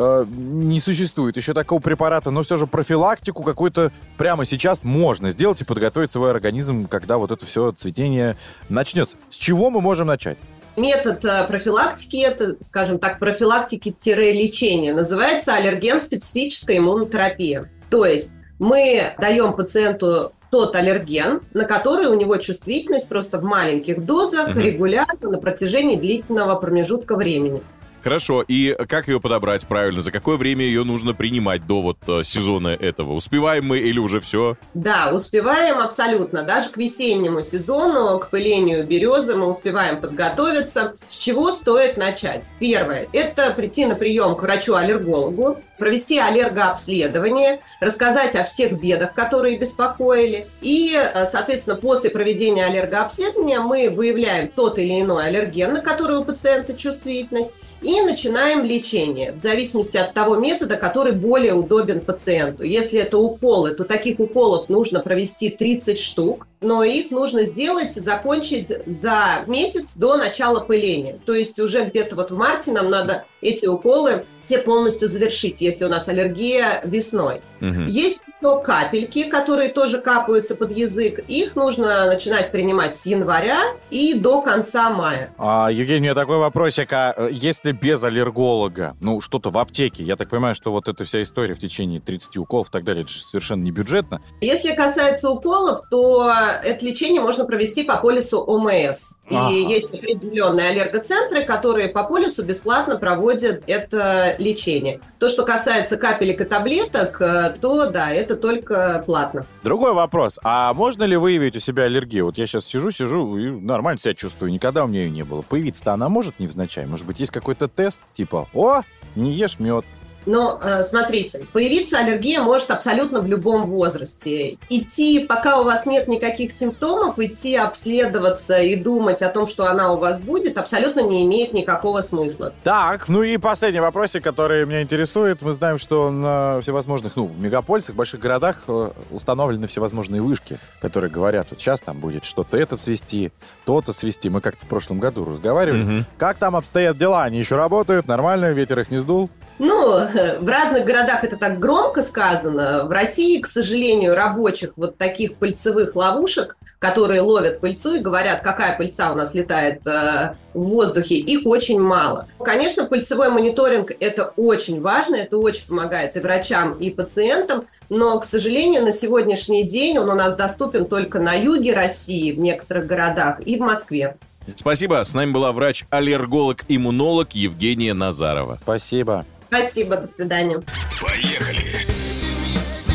Э, 0.03 0.25
не 0.31 0.81
существует 0.81 1.37
еще 1.37 1.53
такого 1.53 1.79
препарата, 1.79 2.31
но 2.31 2.43
все 2.43 2.57
же 2.57 2.67
профилактику 2.67 3.43
какую-то 3.43 3.93
прямо 4.17 4.47
сейчас 4.47 4.83
можно 4.83 5.31
сделать 5.31 5.61
и 5.61 5.65
подготовить 5.65 6.11
свой 6.11 6.31
организм, 6.31 6.89
когда 6.89 7.19
вот 7.19 7.31
это 7.31 7.45
все 7.45 7.73
цветение 7.73 8.39
начнется. 8.71 9.19
С 9.29 9.35
чего 9.35 9.69
мы 9.69 9.83
можем 9.83 10.07
начать? 10.07 10.39
Метод 10.77 11.23
э, 11.27 11.45
профилактики, 11.47 12.17
это, 12.17 12.57
скажем 12.65 12.99
так, 12.99 13.19
профилактики-лечения, 13.19 14.95
называется 14.95 15.55
аллерген-специфическая 15.55 16.79
иммунотерапия. 16.79 17.71
То 17.91 18.07
есть 18.07 18.31
мы 18.59 19.13
даем 19.19 19.53
пациенту 19.53 20.33
тот 20.51 20.75
аллерген, 20.77 21.43
на 21.53 21.65
который 21.67 22.07
у 22.07 22.15
него 22.15 22.39
чувствительность 22.39 23.09
просто 23.09 23.39
в 23.39 23.43
маленьких 23.45 24.03
дозах, 24.03 24.49
Мгм. 24.49 24.61
регулярно, 24.61 25.31
на 25.31 25.39
протяжении 25.39 25.97
длительного 25.97 26.55
промежутка 26.55 27.17
времени. 27.17 27.63
Хорошо, 28.03 28.43
и 28.47 28.75
как 28.89 29.09
ее 29.09 29.21
подобрать 29.21 29.67
правильно? 29.67 30.01
За 30.01 30.11
какое 30.11 30.37
время 30.37 30.65
ее 30.65 30.85
нужно 30.85 31.13
принимать 31.13 31.67
до 31.67 31.83
вот 31.83 31.99
э, 32.09 32.23
сезона 32.25 32.69
этого? 32.69 33.13
Успеваем 33.13 33.67
мы 33.67 33.79
или 33.79 33.99
уже 33.99 34.21
все? 34.21 34.57
Да, 34.73 35.11
успеваем 35.13 35.79
абсолютно. 35.79 36.43
Даже 36.43 36.71
к 36.71 36.79
весеннему 36.79 37.43
сезону, 37.43 38.19
к 38.19 38.31
пылению 38.31 38.87
березы 38.87 39.37
мы 39.37 39.47
успеваем 39.47 40.01
подготовиться. 40.01 40.95
С 41.07 41.19
чего 41.19 41.53
стоит 41.53 41.99
начать? 41.99 42.47
Первое– 42.59 43.07
это 43.13 43.51
прийти 43.51 43.85
на 43.85 43.97
прием 43.97 44.35
к 44.35 44.43
врачу-аллергологу, 44.43 45.59
провести 45.79 46.19
аллергообследование, 46.19 47.61
рассказать 47.81 48.35
о 48.37 48.45
всех 48.45 48.81
бедах, 48.81 49.13
которые 49.13 49.59
беспокоили. 49.59 50.47
И, 50.61 50.95
э, 50.95 51.27
соответственно, 51.27 51.77
после 51.77 52.11
проведения 52.11 52.65
аллергообследования 52.65 53.61
мы 53.61 53.91
выявляем 53.91 54.49
тот 54.49 54.79
или 54.79 55.01
иной 55.01 55.27
аллерген, 55.27 55.75
на 55.75 55.81
который 55.81 56.19
у 56.19 56.25
пациента 56.25 56.75
чувствительность, 56.75 57.55
и 57.83 58.01
начинаем 58.01 58.65
лечение 58.65 59.33
в 59.33 59.39
зависимости 59.39 59.97
от 59.97 60.15
того 60.15 60.37
метода, 60.37 60.77
который 60.77 61.13
более 61.13 61.55
удобен 61.55 62.01
пациенту. 62.01 62.63
Если 62.65 63.01
это 63.01 63.19
уколы, 63.19 63.75
то 63.75 63.85
таких 63.85 64.21
уколов 64.21 64.69
нужно 64.69 65.01
провести 65.01 65.51
30 65.51 65.99
штук, 65.99 66.47
но 66.61 66.85
их 66.85 67.11
нужно 67.11 67.45
сделать, 67.45 67.95
закончить 67.95 68.71
за 68.87 69.45
месяц 69.47 69.93
до 69.97 70.17
начала 70.17 70.61
пыления. 70.61 71.19
То 71.25 71.35
есть 71.35 71.59
уже 71.59 71.85
где-то 71.85 72.17
вот 72.17 72.31
в 72.31 72.37
марте 72.37 72.73
нам 72.73 72.91
надо 72.91 73.25
эти 73.41 73.67
уколы 73.67 74.27
все 74.41 74.59
полностью 74.59 75.09
завершить, 75.09 75.61
если 75.61 75.85
у 75.85 75.89
нас 75.89 76.09
аллергия 76.09 76.83
весной. 76.85 77.41
Мгм. 77.61 77.87
Есть 77.87 78.21
еще 78.41 78.61
капельки, 78.63 79.25
которые 79.25 79.71
тоже 79.71 79.99
капаются 79.99 80.55
под 80.55 80.77
язык. 80.77 81.21
Их 81.29 81.57
нужно 81.57 82.07
начинать 82.07 82.51
принимать 82.53 82.97
с 82.97 83.07
января 83.07 83.75
и 83.91 84.15
до 84.15 84.43
конца 84.43 84.91
мая. 84.91 85.33
А, 85.39 85.69
Евгений, 85.71 86.01
у 86.01 86.03
меня 86.03 86.15
такой 86.15 86.39
вопросик. 86.39 86.93
А 86.93 87.15
э, 87.17 87.29
если 87.33 87.73
без 87.73 88.03
аллерголога, 88.03 88.97
ну, 89.01 89.21
что-то 89.21 89.51
в 89.51 89.59
аптеке, 89.59 90.03
я 90.05 90.17
так 90.17 90.31
понимаю, 90.31 90.55
что 90.55 90.73
вот 90.73 90.89
эта 90.89 91.05
вся 91.05 91.23
история 91.23 91.55
в 91.55 91.59
течение 91.59 92.01
30 92.01 92.37
уколов 92.39 92.69
и 92.69 92.71
так 92.73 92.85
далее, 92.85 93.03
это 93.03 93.13
же 93.13 93.21
совершенно 93.21 93.63
не 93.63 93.71
бюджетно. 93.71 94.23
Если 94.41 94.75
касается 94.75 95.31
уколов, 95.31 95.81
то 95.91 96.33
это 96.63 96.85
лечение 96.85 97.21
можно 97.21 97.45
провести 97.45 97.85
по 97.85 97.97
полису 97.97 98.39
ОМС. 98.41 99.19
И 99.29 99.37
Ага. 99.37 99.51
есть 99.51 99.87
определенные 99.87 100.71
аллергоцентры, 100.71 101.45
которые 101.45 101.89
по 101.89 102.05
полису 102.05 102.43
бесплатно 102.45 102.97
проводят 102.97 103.63
это 103.67 104.35
лечение. 104.39 105.01
То, 105.19 105.29
что 105.29 105.45
касается 105.45 105.97
капелек 105.97 106.41
и 106.41 106.45
таблеток, 106.45 107.21
э, 107.21 107.55
то 107.61 107.91
да, 107.91 108.11
это 108.11 108.30
только 108.37 109.03
платно. 109.07 109.47
Другой 109.63 109.93
вопрос. 109.93 110.39
А 110.43 110.73
можно 110.75 111.05
ли 111.05 111.17
выявить 111.17 111.57
у 111.57 111.61
себя 111.61 111.85
аллергию? 111.85 112.27
Вот 112.27 112.39
я 112.39 112.47
сейчас 112.47 112.65
сижу, 112.65 112.91
сижу 112.91 113.37
и 113.37 113.51
нормально 113.51 113.99
себя 113.99 114.15
чувствую. 114.15 114.53
Никогда 114.53 114.85
у 114.85 114.89
меня 114.89 115.03
ее 115.03 115.11
не 115.11 115.25
было. 115.25 115.43
Появиться-то 115.43 115.93
она 115.93 116.09
может 116.09 116.39
невзначай? 116.39 116.87
Может 116.87 117.07
быть, 117.07 117.21
есть 117.21 117.33
какой-то 117.33 117.69
тест? 117.69 118.01
Типа, 118.13 118.49
о, 118.55 118.83
не 119.17 119.35
ешь 119.35 119.59
мед. 119.59 119.85
Но 120.27 120.59
э, 120.63 120.85
смотрите, 120.85 121.47
появиться 121.53 121.99
аллергия 121.99 122.43
может 122.43 122.71
абсолютно 122.71 123.21
в 123.21 123.27
любом 123.27 123.67
возрасте. 123.67 124.59
Идти, 124.69 125.21
пока 125.21 125.61
у 125.61 125.65
вас 125.65 125.87
нет 125.87 126.09
никаких 126.09 126.53
симптомов, 126.53 127.19
идти 127.19 127.57
обследоваться 127.57 128.61
и 128.61 128.77
думать 128.77 129.23
о 129.23 129.29
том, 129.29 129.47
что 129.47 129.67
она 129.67 129.93
у 129.93 129.97
вас 129.97 130.21
будет, 130.21 130.59
абсолютно 130.59 131.01
не 131.01 131.25
имеет 131.27 131.53
никакого 131.53 132.03
смысла. 132.03 132.53
Так, 132.65 133.09
ну 133.09 133.23
и 133.23 133.37
последний 133.37 133.81
вопросик, 133.81 134.23
который 134.23 134.67
меня 134.67 134.83
интересует. 134.83 135.43
Мы 135.43 135.55
знаем, 135.55 135.79
что 135.79 136.11
на 136.11 136.61
всевозможных, 136.61 137.17
ну, 137.17 137.27
в 137.27 137.41
мегаполисах, 137.41 137.95
больших 137.95 138.21
городах 138.21 138.65
э, 138.69 138.91
установлены 139.11 139.67
всевозможные 139.67 140.23
вышки, 140.23 140.59
которые 140.81 141.11
говорят, 141.11 141.49
вот 141.51 141.61
сейчас 141.61 141.81
там 141.81 141.99
будет 141.99 142.25
что-то 142.25 142.57
это 142.57 142.77
свести, 142.77 143.33
то-то 143.65 143.93
свести. 143.93 144.29
Мы 144.29 144.41
как-то 144.41 144.67
в 144.67 144.69
прошлом 144.69 145.01
году 145.01 145.25
разговаривали. 145.25 145.83
Мгм. 145.83 146.05
Как 146.19 146.37
там 146.39 146.57
обстоят 146.57 146.97
дела? 146.97 147.25
Они 147.25 147.39
еще 147.39 147.57
работают? 147.57 148.07
Нормально? 148.07 148.53
Ветер 148.53 148.81
их 148.81 148.91
не 148.91 148.99
сдул? 148.99 149.31
Ну, 149.61 150.09
в 150.41 150.49
разных 150.49 150.85
городах 150.85 151.23
это 151.23 151.37
так 151.37 151.59
громко 151.59 152.03
сказано. 152.03 152.85
В 152.87 152.91
России, 152.91 153.41
к 153.41 153.47
сожалению, 153.47 154.15
рабочих 154.15 154.73
вот 154.77 154.97
таких 154.97 155.37
пыльцевых 155.37 155.95
ловушек, 155.95 156.57
которые 156.79 157.21
ловят 157.21 157.61
пыльцу 157.61 157.97
и 157.97 158.01
говорят, 158.01 158.41
какая 158.41 158.77
пыльца 158.79 159.13
у 159.13 159.15
нас 159.15 159.35
летает 159.35 159.87
э, 159.87 160.35
в 160.55 160.65
воздухе, 160.65 161.17
их 161.17 161.47
очень 161.47 161.79
мало. 161.79 162.27
Конечно, 162.43 162.87
пыльцевой 162.87 163.29
мониторинг– 163.29 163.93
это 164.01 164.33
очень 164.37 164.81
важно, 164.81 165.17
это 165.17 165.37
очень 165.37 165.67
помогает 165.67 166.17
и 166.17 166.21
врачам, 166.21 166.73
и 166.79 166.89
пациентам, 166.89 167.67
но, 167.91 168.19
к 168.19 168.25
сожалению, 168.25 168.83
на 168.83 168.93
сегодняшний 168.93 169.65
день 169.65 169.99
он 169.99 170.09
у 170.09 170.15
нас 170.15 170.35
доступен 170.37 170.87
только 170.87 171.19
на 171.19 171.35
юге 171.35 171.75
России, 171.75 172.33
в 172.33 172.39
некоторых 172.39 172.87
городах, 172.87 173.41
и 173.45 173.59
в 173.59 173.61
Москве. 173.61 174.17
Спасибо. 174.57 175.05
С 175.05 175.13
нами 175.13 175.33
была 175.33 175.53
врач-аллерголог-иммунолог 175.53 177.33
Евгения 177.33 177.93
Назарова. 177.93 178.59
Спасибо. 178.63 179.27
Спасибо, 179.51 179.97
до 179.97 180.07
свидания. 180.07 180.63
Поехали. 181.01 181.85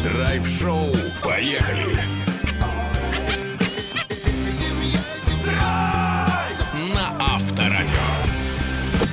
Драйв-шоу. 0.01 0.93
Поехали. 1.21 1.94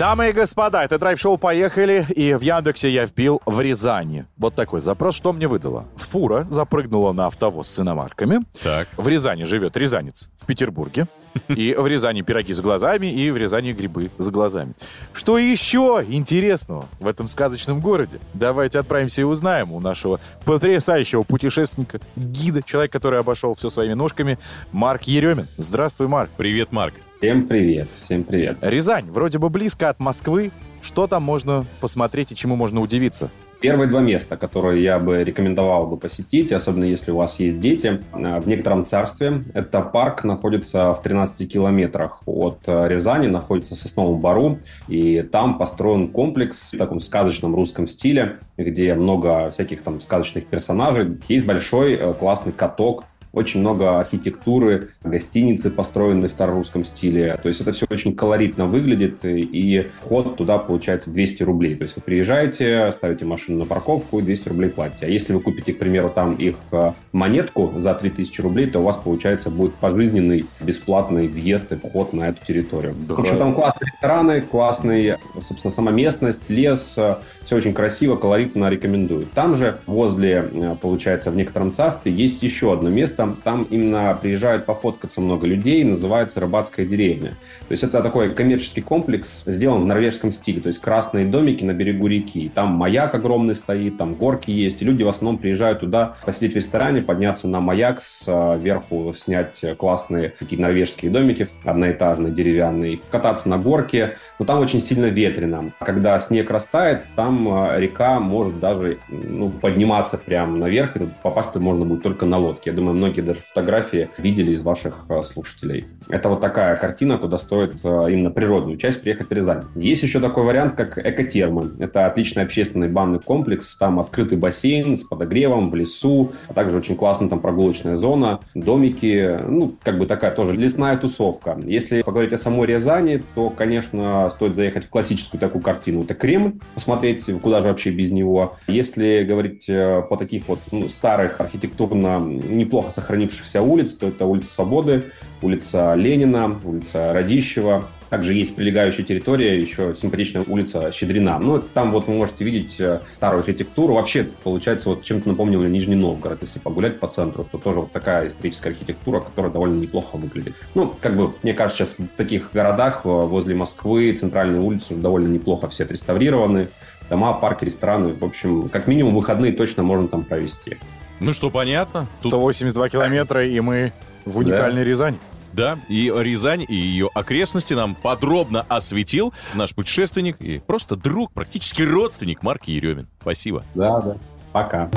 Дамы 0.02 0.30
и 0.30 0.32
господа, 0.32 0.82
это 0.82 0.98
драйв-шоу 0.98 1.38
«Поехали», 1.38 2.04
и 2.16 2.34
в 2.34 2.40
Яндексе 2.40 2.90
я 2.90 3.04
вбил 3.04 3.40
«в 3.46 3.60
Рязани». 3.60 4.26
Вот 4.36 4.56
такой 4.56 4.80
запрос, 4.80 5.14
что 5.14 5.32
мне 5.32 5.46
выдало? 5.46 5.86
Фура 5.94 6.44
запрыгнула 6.50 7.12
на 7.12 7.26
автовоз 7.28 7.68
с 7.68 7.78
иномарками. 7.78 8.40
Так. 8.64 8.88
В 8.96 9.06
Рязани 9.06 9.44
живет 9.44 9.76
рязанец 9.76 10.28
в 10.38 10.46
Петербурге. 10.46 11.06
И 11.48 11.72
в 11.78 11.86
Рязани 11.86 12.22
пироги 12.22 12.52
с 12.52 12.60
глазами, 12.60 13.06
и 13.06 13.30
в 13.30 13.36
Рязани 13.36 13.72
грибы 13.72 14.10
с 14.18 14.28
глазами. 14.28 14.74
Что 15.12 15.38
еще 15.38 16.04
интересного 16.08 16.86
в 16.98 17.06
этом 17.06 17.28
сказочном 17.28 17.80
городе? 17.80 18.18
Давайте 18.34 18.80
отправимся 18.80 19.20
и 19.20 19.24
узнаем 19.24 19.72
у 19.72 19.78
нашего 19.78 20.18
потрясающего 20.44 21.22
путешественника, 21.22 22.00
гида, 22.16 22.62
человек, 22.64 22.92
который 22.92 23.20
обошел 23.20 23.54
все 23.54 23.70
своими 23.70 23.94
ножками, 23.94 24.38
Марк 24.72 25.04
Еремин. 25.04 25.46
Здравствуй, 25.58 26.08
Марк. 26.08 26.30
Привет, 26.36 26.72
Марк. 26.72 26.94
Всем 27.22 27.46
привет, 27.46 27.86
всем 28.00 28.24
привет. 28.24 28.56
Рязань, 28.62 29.04
вроде 29.08 29.38
бы 29.38 29.48
близко 29.48 29.88
от 29.88 30.00
Москвы. 30.00 30.50
Что 30.80 31.06
там 31.06 31.22
можно 31.22 31.66
посмотреть 31.80 32.32
и 32.32 32.34
чему 32.34 32.56
можно 32.56 32.80
удивиться? 32.80 33.30
Первые 33.60 33.88
два 33.88 34.00
места, 34.00 34.36
которые 34.36 34.82
я 34.82 34.98
бы 34.98 35.22
рекомендовал 35.22 35.86
бы 35.86 35.96
посетить, 35.96 36.50
особенно 36.50 36.82
если 36.82 37.12
у 37.12 37.16
вас 37.16 37.38
есть 37.38 37.60
дети, 37.60 38.02
э, 38.12 38.40
в 38.40 38.48
некотором 38.48 38.84
царстве. 38.84 39.44
Это 39.54 39.82
парк 39.82 40.24
находится 40.24 40.92
в 40.92 41.00
13 41.00 41.48
километрах 41.48 42.22
от 42.26 42.58
э, 42.66 42.88
Рязани, 42.88 43.28
находится 43.28 43.76
в 43.76 43.78
Сосновом 43.78 44.20
Бару, 44.20 44.58
и 44.88 45.22
там 45.22 45.58
построен 45.58 46.08
комплекс 46.08 46.72
в 46.72 46.76
таком 46.76 46.98
сказочном 46.98 47.54
русском 47.54 47.86
стиле, 47.86 48.40
где 48.56 48.94
много 48.94 49.52
всяких 49.52 49.82
там 49.82 50.00
сказочных 50.00 50.46
персонажей. 50.46 51.18
Есть 51.28 51.46
большой 51.46 51.92
э, 51.92 52.14
классный 52.14 52.50
каток, 52.50 53.04
очень 53.32 53.60
много 53.60 53.98
архитектуры, 53.98 54.90
гостиницы 55.02 55.70
построены 55.70 56.28
в 56.28 56.30
старорусском 56.30 56.84
стиле. 56.84 57.38
То 57.42 57.48
есть 57.48 57.60
это 57.60 57.72
все 57.72 57.86
очень 57.88 58.14
колоритно 58.14 58.66
выглядит, 58.66 59.24
и 59.24 59.86
вход 60.00 60.36
туда 60.36 60.58
получается 60.58 61.10
200 61.10 61.42
рублей. 61.42 61.74
То 61.76 61.84
есть 61.84 61.96
вы 61.96 62.02
приезжаете, 62.02 62.90
ставите 62.92 63.24
машину 63.24 63.58
на 63.58 63.66
парковку 63.66 64.18
и 64.18 64.22
200 64.22 64.48
рублей 64.48 64.70
платите. 64.70 65.06
А 65.06 65.08
если 65.08 65.32
вы 65.32 65.40
купите, 65.40 65.72
к 65.72 65.78
примеру, 65.78 66.10
там 66.14 66.34
их 66.34 66.56
э, 66.72 66.92
монетку 67.12 67.72
за 67.76 67.94
3000 67.94 68.40
рублей, 68.40 68.66
то 68.66 68.80
у 68.80 68.82
вас, 68.82 68.96
получается, 68.96 69.50
будет 69.50 69.74
пожизненный 69.74 70.44
бесплатный 70.60 71.26
въезд 71.26 71.72
и 71.72 71.76
вход 71.76 72.12
на 72.12 72.28
эту 72.28 72.44
территорию. 72.44 72.94
Да. 73.08 73.14
В 73.14 73.20
общем, 73.20 73.38
там 73.38 73.54
классные 73.54 73.90
рестораны, 73.92 74.42
классный, 74.42 75.16
собственно, 75.40 75.70
сама 75.70 75.90
местность, 75.90 76.50
лес, 76.50 76.94
э, 76.98 77.16
все 77.44 77.56
очень 77.56 77.72
красиво, 77.72 78.16
колоритно 78.16 78.68
рекомендую. 78.68 79.26
Там 79.34 79.54
же, 79.54 79.78
возле, 79.86 80.48
э, 80.52 80.76
получается, 80.80 81.30
в 81.30 81.36
некотором 81.36 81.72
царстве, 81.72 82.12
есть 82.12 82.42
еще 82.42 82.72
одно 82.72 82.90
место. 82.90 83.21
Там 83.44 83.66
именно 83.70 84.18
приезжают 84.20 84.66
пофоткаться 84.66 85.20
много 85.20 85.46
людей, 85.46 85.84
называется 85.84 86.40
Рыбацкая 86.40 86.86
деревня. 86.86 87.30
То 87.68 87.72
есть 87.72 87.84
это 87.84 88.02
такой 88.02 88.34
коммерческий 88.34 88.80
комплекс, 88.80 89.44
сделан 89.46 89.82
в 89.82 89.86
норвежском 89.86 90.32
стиле. 90.32 90.60
То 90.60 90.68
есть 90.68 90.80
красные 90.80 91.26
домики 91.26 91.64
на 91.64 91.72
берегу 91.72 92.06
реки. 92.06 92.50
Там 92.54 92.70
маяк 92.70 93.14
огромный 93.14 93.54
стоит, 93.54 93.98
там 93.98 94.14
горки 94.14 94.50
есть. 94.50 94.82
И 94.82 94.84
люди 94.84 95.02
в 95.02 95.08
основном 95.08 95.38
приезжают 95.38 95.80
туда 95.80 96.16
посидеть 96.24 96.54
в 96.54 96.56
ресторане, 96.56 97.02
подняться 97.02 97.48
на 97.48 97.60
маяк, 97.60 98.00
сверху 98.02 99.14
снять 99.16 99.62
классные 99.78 100.30
такие 100.38 100.60
норвежские 100.60 101.10
домики, 101.10 101.48
одноэтажные, 101.64 102.32
деревянные, 102.32 103.00
кататься 103.10 103.48
на 103.48 103.58
горке. 103.58 104.16
Но 104.38 104.44
там 104.44 104.58
очень 104.58 104.80
сильно 104.80 105.06
ветрено. 105.06 105.72
Когда 105.78 106.18
снег 106.18 106.50
растает, 106.50 107.04
там 107.14 107.48
э, 107.48 107.80
река 107.80 108.18
может 108.20 108.58
даже 108.58 108.98
ну, 109.08 109.50
подниматься 109.50 110.18
прямо 110.18 110.56
наверх, 110.56 110.96
и 110.96 111.08
попасть 111.22 111.54
можно 111.54 111.84
будет 111.84 112.02
только 112.02 112.26
на 112.26 112.38
лодке. 112.38 112.70
Я 112.70 112.76
думаю, 112.76 112.94
многие 112.94 113.11
многие 113.12 113.20
даже 113.20 113.40
фотографии 113.40 114.08
видели 114.16 114.52
из 114.52 114.62
ваших 114.62 115.04
э, 115.10 115.22
слушателей. 115.22 115.84
Это 116.08 116.30
вот 116.30 116.40
такая 116.40 116.76
картина, 116.76 117.18
куда 117.18 117.36
стоит 117.36 117.74
э, 117.84 118.06
именно 118.10 118.30
природную 118.30 118.78
часть 118.78 119.02
приехать 119.02 119.28
в 119.28 119.32
Рязань. 119.32 119.64
Есть 119.74 120.02
еще 120.02 120.18
такой 120.18 120.44
вариант, 120.44 120.74
как 120.74 120.96
экотермы. 120.96 121.72
Это 121.78 122.06
отличный 122.06 122.44
общественный 122.44 122.88
банный 122.88 123.20
комплекс, 123.20 123.76
там 123.76 124.00
открытый 124.00 124.38
бассейн 124.38 124.96
с 124.96 125.02
подогревом 125.02 125.70
в 125.70 125.74
лесу, 125.74 126.32
а 126.48 126.54
также 126.54 126.74
очень 126.74 126.96
классная 126.96 127.28
там 127.28 127.40
прогулочная 127.40 127.98
зона, 127.98 128.40
домики, 128.54 129.40
ну, 129.46 129.74
как 129.82 129.98
бы 129.98 130.06
такая 130.06 130.30
тоже 130.30 130.52
лесная 130.52 130.96
тусовка. 130.96 131.58
Если 131.66 132.00
поговорить 132.00 132.32
о 132.32 132.38
самой 132.38 132.66
Рязани, 132.66 133.22
то, 133.34 133.50
конечно, 133.50 134.30
стоит 134.30 134.56
заехать 134.56 134.86
в 134.86 134.88
классическую 134.88 135.38
такую 135.38 135.60
картину. 135.60 136.04
Это 136.04 136.14
Кремль, 136.14 136.54
посмотреть, 136.72 137.24
куда 137.42 137.60
же 137.60 137.68
вообще 137.68 137.90
без 137.90 138.10
него. 138.10 138.56
Если 138.68 139.22
говорить 139.24 139.68
э, 139.68 140.02
по 140.08 140.16
таких 140.16 140.48
вот 140.48 140.60
ну, 140.70 140.88
старых 140.88 141.40
архитектурно 141.42 142.18
неплохо 142.18 142.90
сохранившихся 143.02 143.60
улиц, 143.60 143.94
то 143.94 144.08
это 144.08 144.24
улица 144.24 144.50
Свободы, 144.50 145.04
улица 145.42 145.94
Ленина, 145.94 146.58
улица 146.64 147.12
Радищева, 147.12 147.84
также 148.12 148.34
есть 148.34 148.54
прилегающая 148.54 149.06
территория, 149.06 149.58
еще 149.58 149.94
симпатичная 149.98 150.44
улица 150.46 150.92
Щедрина. 150.92 151.38
Ну, 151.38 151.60
там 151.60 151.92
вот 151.92 152.08
вы 152.08 152.12
можете 152.12 152.44
видеть 152.44 152.78
э, 152.78 153.00
старую 153.10 153.40
архитектуру. 153.40 153.94
Вообще, 153.94 154.28
получается, 154.44 154.90
вот 154.90 155.02
чем-то 155.02 155.30
напомнил 155.30 155.62
Нижний 155.62 155.94
Новгород. 155.94 156.42
Если 156.42 156.58
погулять 156.58 157.00
по 157.00 157.08
центру, 157.08 157.48
то 157.50 157.56
тоже 157.56 157.80
вот 157.80 157.92
такая 157.92 158.26
историческая 158.26 158.68
архитектура, 158.68 159.20
которая 159.20 159.50
довольно 159.50 159.80
неплохо 159.80 160.16
выглядит. 160.18 160.54
Ну, 160.74 160.92
как 161.00 161.16
бы, 161.16 161.32
мне 161.42 161.54
кажется, 161.54 161.86
сейчас 161.86 161.98
в 161.98 162.06
таких 162.18 162.50
городах 162.52 163.00
э, 163.04 163.08
возле 163.08 163.54
Москвы 163.54 164.12
центральные 164.12 164.60
улицы 164.60 164.94
довольно 164.94 165.28
неплохо 165.28 165.70
все 165.70 165.84
отреставрированы. 165.84 166.68
Дома, 167.08 167.32
парки, 167.32 167.64
рестораны. 167.64 168.12
В 168.12 168.22
общем, 168.22 168.68
как 168.68 168.88
минимум 168.88 169.14
выходные 169.14 169.52
точно 169.52 169.84
можно 169.84 170.08
там 170.08 170.24
провести. 170.24 170.76
Ну 171.22 171.32
что, 171.32 171.50
понятно? 171.50 172.08
182 172.20 172.88
километра, 172.88 173.46
и 173.46 173.60
мы 173.60 173.92
в 174.24 174.38
уникальной 174.38 174.82
Рязани. 174.82 175.20
Да, 175.52 175.78
и 175.88 176.12
Рязань, 176.14 176.64
и 176.66 176.74
ее 176.74 177.10
окрестности 177.14 177.74
нам 177.74 177.94
подробно 177.94 178.64
осветил 178.68 179.32
наш 179.54 179.74
путешественник 179.74 180.40
и 180.40 180.58
просто 180.58 180.96
друг, 180.96 181.30
практически 181.32 181.82
родственник 181.82 182.42
Марк 182.42 182.64
Еремин. 182.64 183.06
Спасибо. 183.20 183.62
Да, 183.74 184.00
да. 184.00 184.16
Пока. 184.52 184.90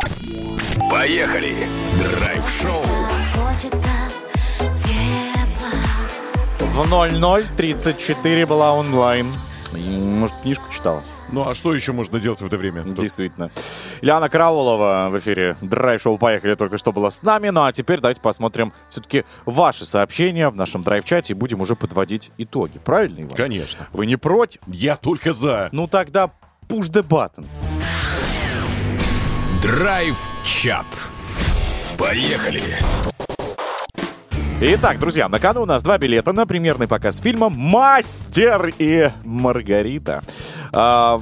Поехали! 0.89 1.53
Драйв-шоу 2.19 2.83
В 6.59 6.79
00.34 6.79 8.45
была 8.45 8.73
онлайн. 8.73 9.27
Может, 9.73 10.35
книжку 10.41 10.65
читала? 10.73 11.03
Ну, 11.31 11.47
а 11.47 11.55
что 11.55 11.73
еще 11.73 11.91
можно 11.91 12.19
делать 12.19 12.41
в 12.41 12.45
это 12.45 12.57
время? 12.57 12.83
Действительно. 12.83 13.49
Ильяна 14.01 14.29
Караулова 14.29 15.09
в 15.11 15.17
эфире 15.19 15.57
Драйв-шоу 15.61 16.17
«Поехали» 16.17 16.55
только 16.55 16.77
что 16.77 16.91
была 16.91 17.11
с 17.11 17.23
нами. 17.23 17.49
Ну 17.49 17.63
а 17.63 17.71
теперь 17.71 17.99
давайте 17.99 18.21
посмотрим 18.21 18.73
все-таки 18.89 19.23
ваши 19.45 19.85
сообщения 19.85 20.49
в 20.49 20.55
нашем 20.55 20.83
драйв-чате 20.83 21.33
и 21.33 21.35
будем 21.35 21.61
уже 21.61 21.75
подводить 21.75 22.31
итоги. 22.37 22.79
Правильно, 22.79 23.21
Иван? 23.21 23.35
Конечно. 23.35 23.87
Вы 23.91 24.05
не 24.05 24.17
против? 24.17 24.61
Я 24.67 24.95
только 24.95 25.33
за. 25.33 25.69
Ну 25.71 25.87
тогда 25.87 26.31
push 26.67 26.91
the 26.91 27.03
button. 27.03 27.47
Драйв-чат. 29.61 30.85
Поехали! 31.97 32.61
Итак, 34.61 34.99
друзья, 34.99 35.27
на 35.27 35.37
кону 35.37 35.63
у 35.63 35.65
нас 35.65 35.83
два 35.83 35.97
билета 35.97 36.31
на 36.31 36.45
премьерный 36.45 36.87
показ 36.87 37.19
фильма 37.19 37.49
«Мастер 37.49 38.73
и 38.77 39.11
Маргарита». 39.25 40.23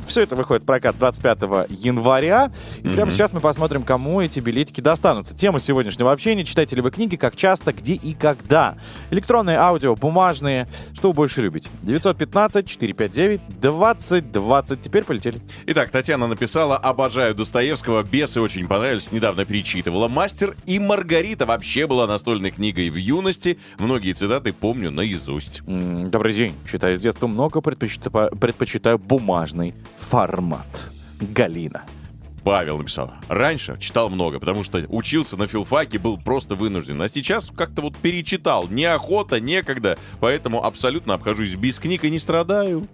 Все 0.08 0.22
это 0.22 0.36
выходит 0.36 0.64
в 0.64 0.66
прокат 0.66 0.98
25 0.98 1.70
января. 1.70 2.52
И 2.80 2.90
прямо 2.90 3.12
сейчас 3.12 3.34
мы 3.34 3.40
посмотрим, 3.40 3.84
кому 3.84 4.22
эти 4.22 4.40
билетики 4.40 4.82
достанутся. 4.82 5.36
Тема 5.36 5.60
сегодняшнего 5.60 6.12
общения. 6.12 6.44
Читаете 6.44 6.76
ли 6.76 6.82
вы 6.82 6.92
книги, 6.92 7.16
как 7.16 7.36
часто, 7.36 7.72
где 7.72 7.94
и 7.94 8.14
когда. 8.14 8.76
Электронные, 9.12 9.58
аудио, 9.58 9.96
бумажные. 9.96 10.68
Что 10.94 11.10
вы 11.10 11.14
больше 11.14 11.42
любите? 11.42 11.70
915-459-2020. 11.84 14.78
Теперь 14.82 15.04
полетели. 15.04 15.40
Итак, 15.68 15.92
Татьяна 15.92 16.28
написала 16.28 16.78
«Обожаю 16.78 17.36
Достоевского, 17.36 18.04
бесы 18.04 18.42
очень 18.42 18.68
понравились, 18.68 19.12
недавно 19.12 19.46
перечитывала. 19.46 20.08
«Мастер 20.08 20.56
и 20.66 20.80
Маргарита» 20.80 21.46
вообще 21.46 21.86
была 21.86 22.08
настольной 22.08 22.52
книгой 22.52 22.90
в 22.90 22.96
юности. 22.96 23.60
Многие 23.78 24.14
цитаты 24.14 24.54
помню 24.54 24.92
наизусть. 24.92 25.62
Добрый 25.66 26.34
день. 26.34 26.56
Считаю, 26.70 26.98
с 26.98 27.00
детства 27.00 27.28
много 27.28 27.62
предпочитаю, 27.62 28.36
предпочитаю 28.36 28.98
бумажный 29.44 29.74
формат. 29.98 30.90
Галина. 31.20 31.84
Павел 32.44 32.78
написал. 32.78 33.14
Раньше 33.30 33.78
читал 33.80 34.10
много, 34.10 34.40
потому 34.40 34.64
что 34.64 34.86
учился 34.90 35.38
на 35.38 35.48
филфаке, 35.48 35.98
был 35.98 36.18
просто 36.18 36.56
вынужден. 36.56 37.02
А 37.02 37.08
сейчас 37.08 37.50
как-то 37.56 37.82
вот 37.82 37.98
перечитал. 37.98 38.68
Неохота, 38.70 39.40
некогда. 39.40 39.98
Поэтому 40.20 40.64
абсолютно 40.64 41.14
обхожусь 41.14 41.56
без 41.56 41.80
книг 41.80 42.04
и 42.04 42.10
не 42.10 42.20
страдаю. 42.20 42.88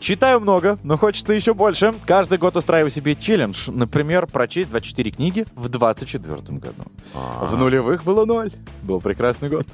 Читаю 0.00 0.40
много, 0.40 0.78
но 0.82 0.96
хочется 0.96 1.34
еще 1.34 1.52
больше. 1.52 1.92
Каждый 2.06 2.38
год 2.38 2.56
устраиваю 2.56 2.90
себе 2.90 3.14
челлендж. 3.14 3.70
Например, 3.70 4.26
прочесть 4.26 4.70
24 4.70 5.10
книги 5.10 5.44
в 5.54 5.68
24 5.68 6.36
году. 6.58 6.82
В 7.14 7.56
нулевых 7.58 8.02
было 8.02 8.24
ноль. 8.24 8.50
Был 8.82 9.02
прекрасный 9.02 9.50
год. 9.50 9.66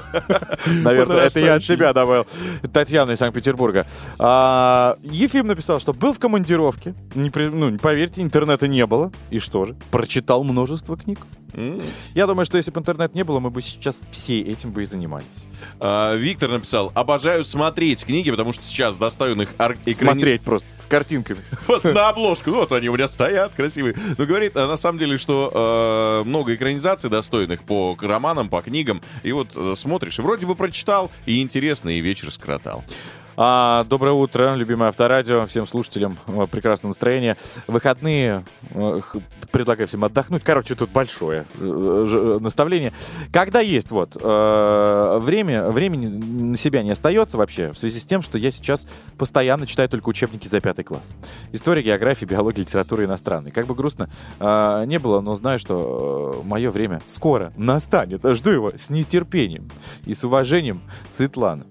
Наверное, 0.66 1.26
это 1.26 1.38
я 1.38 1.56
от 1.56 1.64
себя 1.64 1.92
добавил. 1.92 2.26
Татьяна 2.72 3.12
из 3.12 3.18
Санкт-Петербурга. 3.18 3.86
А, 4.18 4.96
Ефим 5.02 5.46
написал, 5.46 5.80
что 5.80 5.92
был 5.92 6.14
в 6.14 6.18
командировке. 6.18 6.94
Ну, 7.14 7.78
поверьте, 7.78 8.22
интернета 8.22 8.68
не 8.68 8.86
было. 8.86 9.12
И 9.28 9.38
что 9.38 9.66
же? 9.66 9.76
Прочитал 9.90 10.44
множество 10.44 10.96
книг. 10.96 11.18
Я 12.14 12.26
думаю, 12.26 12.44
что 12.44 12.56
если 12.56 12.70
бы 12.70 12.80
интернет 12.80 13.14
не 13.14 13.24
было, 13.24 13.40
мы 13.40 13.50
бы 13.50 13.62
сейчас 13.62 14.00
все 14.10 14.40
этим 14.40 14.70
бы 14.72 14.82
и 14.82 14.84
занимались. 14.84 15.26
А, 15.80 16.14
Виктор 16.14 16.50
написал, 16.50 16.92
обожаю 16.94 17.44
смотреть 17.44 18.04
книги, 18.04 18.30
потому 18.30 18.52
что 18.52 18.62
сейчас 18.64 18.96
достойных 18.96 19.48
ар- 19.58 19.76
экрани- 19.86 20.12
Смотреть 20.12 20.42
просто 20.42 20.68
с 20.78 20.86
картинками. 20.86 21.40
На 21.84 22.10
обложку. 22.10 22.50
Вот 22.50 22.72
они 22.72 22.88
у 22.88 22.94
меня 22.94 23.08
стоят, 23.08 23.54
красивые. 23.54 23.96
Но 24.16 24.24
говорит, 24.26 24.56
а, 24.56 24.66
на 24.68 24.76
самом 24.76 24.98
деле, 24.98 25.18
что 25.18 26.22
э, 26.24 26.28
много 26.28 26.54
экранизаций 26.54 27.10
достойных 27.10 27.62
по 27.64 27.96
романам, 28.00 28.48
по 28.48 28.62
книгам. 28.62 29.02
И 29.22 29.32
вот 29.32 29.48
э, 29.54 29.74
смотришь, 29.76 30.18
и 30.18 30.22
вроде 30.22 30.46
бы 30.46 30.54
прочитал, 30.54 31.10
и 31.26 31.40
интересно, 31.42 31.88
и 31.90 32.00
вечер 32.00 32.30
скоротал. 32.30 32.84
А, 33.40 33.84
доброе 33.84 34.14
утро, 34.14 34.56
любимое 34.56 34.88
авторадио, 34.88 35.46
всем 35.46 35.64
слушателям 35.64 36.18
э, 36.26 36.48
прекрасного 36.50 36.90
настроения. 36.90 37.36
Выходные 37.68 38.44
э, 38.70 39.00
предлагаю 39.52 39.86
всем 39.86 40.02
отдохнуть. 40.04 40.42
Короче, 40.42 40.74
тут 40.74 40.90
большое 40.90 41.46
э, 41.56 42.38
наставление. 42.40 42.92
Когда 43.32 43.60
есть 43.60 43.92
вот 43.92 44.16
время, 44.16 45.68
времени 45.68 46.06
на 46.06 46.56
себя 46.56 46.82
не 46.82 46.90
остается 46.90 47.36
вообще 47.36 47.70
в 47.70 47.78
связи 47.78 48.00
с 48.00 48.04
тем, 48.04 48.22
что 48.22 48.38
я 48.38 48.50
сейчас 48.50 48.88
постоянно 49.16 49.68
читаю 49.68 49.88
только 49.88 50.08
учебники 50.08 50.48
за 50.48 50.60
пятый 50.60 50.82
класс. 50.82 51.12
История, 51.52 51.82
география, 51.82 52.26
биология, 52.26 52.64
литература 52.64 53.04
иностранной. 53.04 53.52
Как 53.52 53.66
бы 53.66 53.76
грустно 53.76 54.08
не 54.40 54.98
было, 54.98 55.20
но 55.20 55.36
знаю, 55.36 55.60
что 55.60 56.42
мое 56.44 56.70
время 56.70 57.02
скоро 57.06 57.52
настанет. 57.56 58.22
Жду 58.24 58.50
его 58.50 58.72
с 58.76 58.90
нетерпением 58.90 59.70
и 60.06 60.14
с 60.14 60.24
уважением, 60.24 60.80
Светлана. 61.10 61.66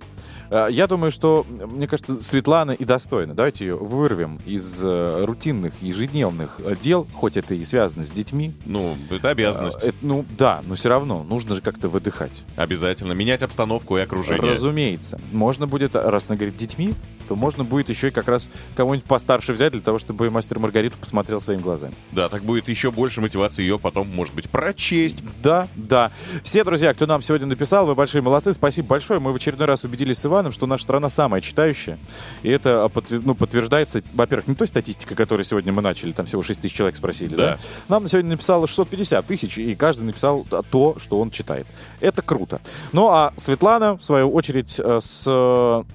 Э, 0.50 0.68
Я 0.70 0.88
думаю, 0.88 1.12
что, 1.12 1.45
мне 1.50 1.88
кажется, 1.88 2.20
Светлана 2.22 2.72
и 2.72 2.86
достойна. 2.86 3.34
Давайте 3.34 3.66
ее 3.66 3.76
вырвем 3.76 4.39
из 4.45 4.80
э, 4.84 5.26
рутинных, 5.26 5.82
ежедневных 5.82 6.60
э, 6.64 6.76
дел, 6.80 7.08
хоть 7.14 7.38
это 7.38 7.54
и 7.54 7.64
связано 7.66 8.04
с 8.06 8.12
детьми. 8.12 8.54
Ну, 8.66 8.95
это 9.10 9.30
обязанность. 9.30 9.84
Э, 9.84 9.89
это, 9.89 9.98
ну, 10.02 10.26
да, 10.38 10.62
но 10.66 10.76
все 10.76 10.89
равно 10.89 11.24
нужно 11.24 11.56
же 11.56 11.62
как-то 11.62 11.89
выдыхать. 11.89 12.43
Обязательно. 12.56 13.14
Менять 13.14 13.41
обстановку 13.43 13.98
и 13.98 14.02
окружение. 14.02 14.52
Разумеется. 14.54 15.20
Можно 15.32 15.68
будет, 15.68 15.95
раз 15.95 16.30
она 16.30 16.38
говорит 16.38 16.58
детьми, 16.58 16.93
то 17.28 17.36
можно 17.36 17.63
будет 17.63 17.89
еще 17.89 18.09
и 18.09 18.11
как 18.11 18.28
раз 18.28 18.49
кого-нибудь 18.75 19.07
постарше 19.07 19.53
взять 19.53 19.73
для 19.73 19.82
того, 19.82 19.99
чтобы 19.99 20.30
мастер 20.30 20.59
Маргариту 20.59 20.97
посмотрел 20.97 21.41
своими 21.41 21.61
глазами. 21.61 21.93
Да, 22.11 22.30
так 22.30 22.43
будет 22.43 22.69
еще 22.69 22.91
больше 22.91 23.21
мотивации 23.21 23.61
ее 23.61 23.80
потом, 23.80 24.07
может 24.13 24.34
быть, 24.34 24.49
прочесть. 24.49 25.23
Да, 25.41 25.67
да. 25.75 26.11
Все 26.43 26.63
друзья, 26.63 26.93
кто 26.93 27.05
нам 27.05 27.21
сегодня 27.21 27.47
написал, 27.47 27.86
вы 27.86 27.95
большие 27.95 28.21
молодцы. 28.21 28.53
Спасибо 28.53 28.88
большое. 28.88 29.19
Мы 29.19 29.34
в 29.34 29.36
очередной 29.36 29.67
раз 29.67 29.84
убедились 29.84 30.19
с 30.19 30.25
Иваном, 30.25 30.51
что 30.51 30.65
наша 30.67 30.84
страна 30.84 31.09
самая 31.09 31.41
читающая. 31.41 31.97
И 32.43 32.49
это 32.49 32.86
а, 32.86 32.91
ну, 33.09 33.36
подтверждается, 33.36 34.01
во-первых, 34.13 34.47
не 34.47 34.55
той 34.55 34.67
статистикой, 34.67 35.15
которой 35.15 35.43
сегодня 35.43 35.73
мы 35.73 35.82
начали, 35.82 36.11
там 36.11 36.25
всего 36.25 36.41
6 36.41 36.61
тысяч 36.61 36.75
человек 36.75 36.95
спросили, 36.95 37.36
да? 37.36 37.47
Да. 37.47 37.59
Нам 37.88 38.03
на 38.03 38.09
сегодня 38.09 38.32
написало 38.32 38.67
650 38.67 39.25
тысяч, 39.25 39.57
и 39.57 39.75
каждый 39.75 40.03
написал 40.03 40.45
а, 40.51 40.63
то, 40.63 40.97
что 40.99 41.19
он 41.19 41.30
читает. 41.30 41.67
Это 41.99 42.21
круто. 42.21 42.61
Ну, 42.91 43.09
а 43.09 43.34
Светлана, 43.36 43.97
в 43.97 44.03
свою 44.03 44.32
очередь, 44.32 44.80
э, 44.80 44.99
с 45.01 45.86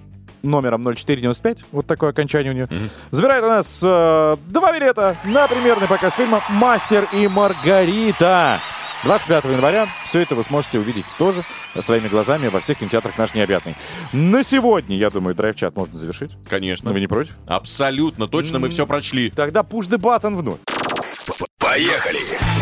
номером 0.42 0.82
0495, 0.82 1.64
вот 1.72 1.86
такое 1.86 2.10
окончание 2.10 2.52
у 2.52 2.54
нее, 2.54 2.68
забирает 3.10 3.44
у 3.44 3.48
нас 3.48 3.80
э, 3.84 4.36
два 4.46 4.72
билета 4.72 5.16
на 5.24 5.46
премьерный 5.48 5.88
показ 5.88 6.14
фильма 6.14 6.42
«Мастер 6.48 7.06
и 7.12 7.28
Маргарита». 7.28 8.60
25 9.04 9.44
января 9.46 9.88
все 10.04 10.20
это 10.20 10.34
вы 10.34 10.44
сможете 10.44 10.78
увидеть 10.78 11.06
тоже 11.18 11.42
своими 11.80 12.06
глазами 12.08 12.46
во 12.48 12.60
всех 12.60 12.78
кинотеатрах 12.78 13.18
«Наш 13.18 13.34
необъятный». 13.34 13.74
На 14.12 14.42
сегодня, 14.42 14.96
я 14.96 15.10
думаю, 15.10 15.34
драйв-чат 15.34 15.74
можно 15.76 15.94
завершить. 15.94 16.30
Конечно. 16.48 16.92
Вы 16.92 17.00
не 17.00 17.08
против? 17.08 17.32
Абсолютно 17.48 18.28
точно, 18.28 18.58
мы 18.58 18.68
все 18.68 18.86
прочли. 18.86 19.30
Тогда 19.30 19.60
push 19.60 19.88
the 19.88 19.98
button 19.98 20.36
вновь. 20.36 20.58
Поехали! 21.58 22.18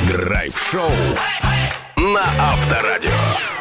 Драйв-шоу 0.08 0.90
на 1.96 2.22
Авторадио. 2.22 3.59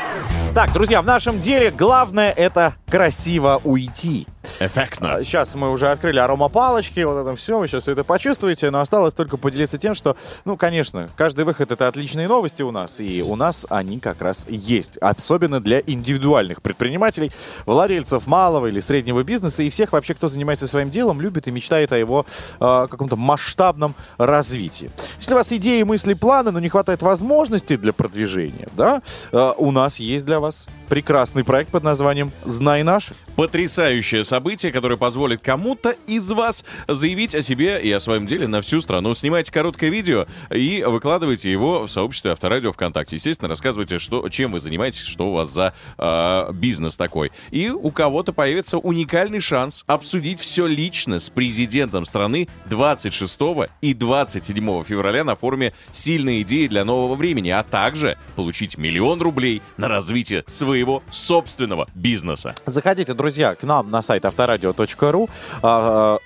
Так, 0.56 0.74
друзья, 0.74 1.02
в 1.04 1.06
нашем 1.06 1.38
деле 1.38 1.70
главное 1.70 2.32
это 2.32 2.74
красиво 2.90 3.62
уйти. 3.64 4.28
Эффектно. 4.60 5.24
Сейчас 5.24 5.54
мы 5.56 5.72
уже 5.72 5.90
открыли 5.90 6.18
аромапалочки, 6.18 7.02
вот 7.02 7.22
это 7.22 7.36
все, 7.36 7.60
вы 7.60 7.68
сейчас 7.68 7.88
это 7.88 8.04
почувствуете, 8.04 8.72
но 8.72 8.80
осталось 8.80 9.14
только 9.14 9.38
поделиться 9.38 9.78
тем, 9.78 9.94
что, 9.94 10.18
ну, 10.46 10.58
конечно, 10.58 11.10
каждый 11.16 11.46
выход 11.46 11.72
это 11.72 11.88
отличные 11.88 12.28
новости 12.28 12.64
у 12.64 12.72
нас, 12.72 13.00
и 13.00 13.22
у 13.22 13.36
нас 13.36 13.66
они 13.70 14.00
как 14.00 14.22
раз 14.22 14.46
есть. 14.50 14.98
Особенно 14.98 15.60
для 15.60 15.82
индивидуальных 15.86 16.62
предпринимателей, 16.62 17.32
владельцев 17.66 18.26
малого 18.26 18.68
или 18.68 18.80
среднего 18.80 19.24
бизнеса 19.24 19.62
и 19.62 19.70
всех 19.70 19.92
вообще, 19.92 20.16
кто 20.16 20.28
занимается 20.30 20.68
своим 20.68 20.90
делом, 20.90 21.22
любит 21.22 21.48
и 21.48 21.52
мечтает 21.52 21.92
о 21.94 21.98
его 21.98 22.26
э, 22.60 22.88
каком-то 22.90 23.16
масштабном 23.16 23.94
развитии. 24.18 24.92
Если 25.20 25.34
у 25.34 25.36
вас 25.36 25.52
идеи, 25.52 25.84
мысли, 25.84 26.14
планы, 26.14 26.52
но 26.52 26.60
не 26.60 26.70
хватает 26.70 27.02
возможностей 27.02 27.76
для 27.76 27.92
продвижения, 27.92 28.70
да, 28.78 29.02
э, 29.32 29.54
у 29.58 29.72
нас 29.72 30.00
есть 30.00 30.26
для 30.26 30.40
вас 30.40 30.68
прекрасный 30.88 31.44
проект 31.44 31.72
под 31.72 31.84
названием 31.84 32.32
«Знай 32.46 32.84
наш». 32.84 33.12
Потрясающее 33.40 34.26
событие, 34.26 34.70
которое 34.70 34.98
позволит 34.98 35.42
кому-то 35.42 35.96
из 36.08 36.30
вас 36.30 36.66
заявить 36.90 37.34
о 37.36 37.42
себе 37.42 37.82
и 37.82 37.90
о 37.90 38.02
своем 38.02 38.28
деле 38.28 38.50
на 38.50 38.62
всю 38.62 38.82
страну. 38.82 39.16
Снимайте 39.16 39.50
короткое 39.50 39.90
видео 39.90 40.28
и 40.54 40.84
выкладывайте 40.86 41.50
его 41.50 41.84
в 41.84 41.90
сообществе 41.90 42.34
Авторадио 42.34 42.74
ВКонтакте. 42.74 43.16
Естественно, 43.16 43.48
рассказывайте, 43.48 43.98
что, 43.98 44.28
чем 44.28 44.52
вы 44.52 44.60
занимаетесь, 44.60 45.06
что 45.06 45.30
у 45.30 45.32
вас 45.32 45.54
за 45.54 45.74
э, 45.98 46.52
бизнес 46.52 46.98
такой. 46.98 47.32
И 47.50 47.70
у 47.70 47.92
кого-то 47.92 48.34
появится 48.34 48.78
уникальный 48.78 49.40
шанс 49.40 49.86
обсудить 49.88 50.42
все 50.42 50.68
лично 50.68 51.22
с 51.22 51.30
президентом 51.30 52.04
страны 52.04 52.50
26 52.66 53.40
и 53.80 53.94
27 53.94 54.84
февраля 54.84 55.24
на 55.24 55.38
форуме 55.38 55.72
«Сильные 55.94 56.42
идеи 56.42 56.68
для 56.68 56.84
нового 56.84 57.16
времени», 57.16 57.52
а 57.52 57.64
также 57.64 58.18
получить 58.36 58.78
миллион 58.78 59.22
рублей 59.22 59.62
на 59.78 59.88
развитие 59.88 60.44
своего 60.46 61.04
собственного 61.10 61.88
бизнеса. 61.96 62.54
Заходите, 62.66 63.14
друзья, 63.14 63.29
к 63.56 63.64
нам 63.64 63.90
на 63.90 64.02
сайт 64.02 64.26
авторадио.ру, 64.26 65.30
а, 65.62 65.62
а, 65.62 66.20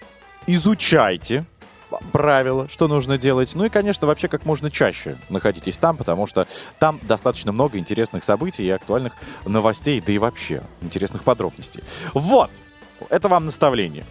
изучайте 0.48 1.46
правила, 2.12 2.68
что 2.70 2.88
нужно 2.88 3.18
делать. 3.18 3.54
Ну 3.56 3.66
и, 3.66 3.70
конечно, 3.70 4.08
вообще 4.08 4.28
как 4.28 4.46
можно 4.46 4.72
чаще 4.72 5.18
находитесь 5.30 5.78
там, 5.78 5.98
потому 5.98 6.26
что 6.28 6.48
там 6.80 7.00
достаточно 7.04 7.52
много 7.52 7.78
интересных 7.78 8.24
событий 8.24 8.64
и 8.64 8.70
актуальных 8.70 9.14
новостей, 9.46 10.02
да 10.06 10.12
и 10.14 10.18
вообще 10.18 10.64
интересных 10.82 11.24
подробностей. 11.24 11.84
Вот, 12.14 12.52
это 13.10 13.28
вам 13.28 13.46
наставление. 13.46 14.06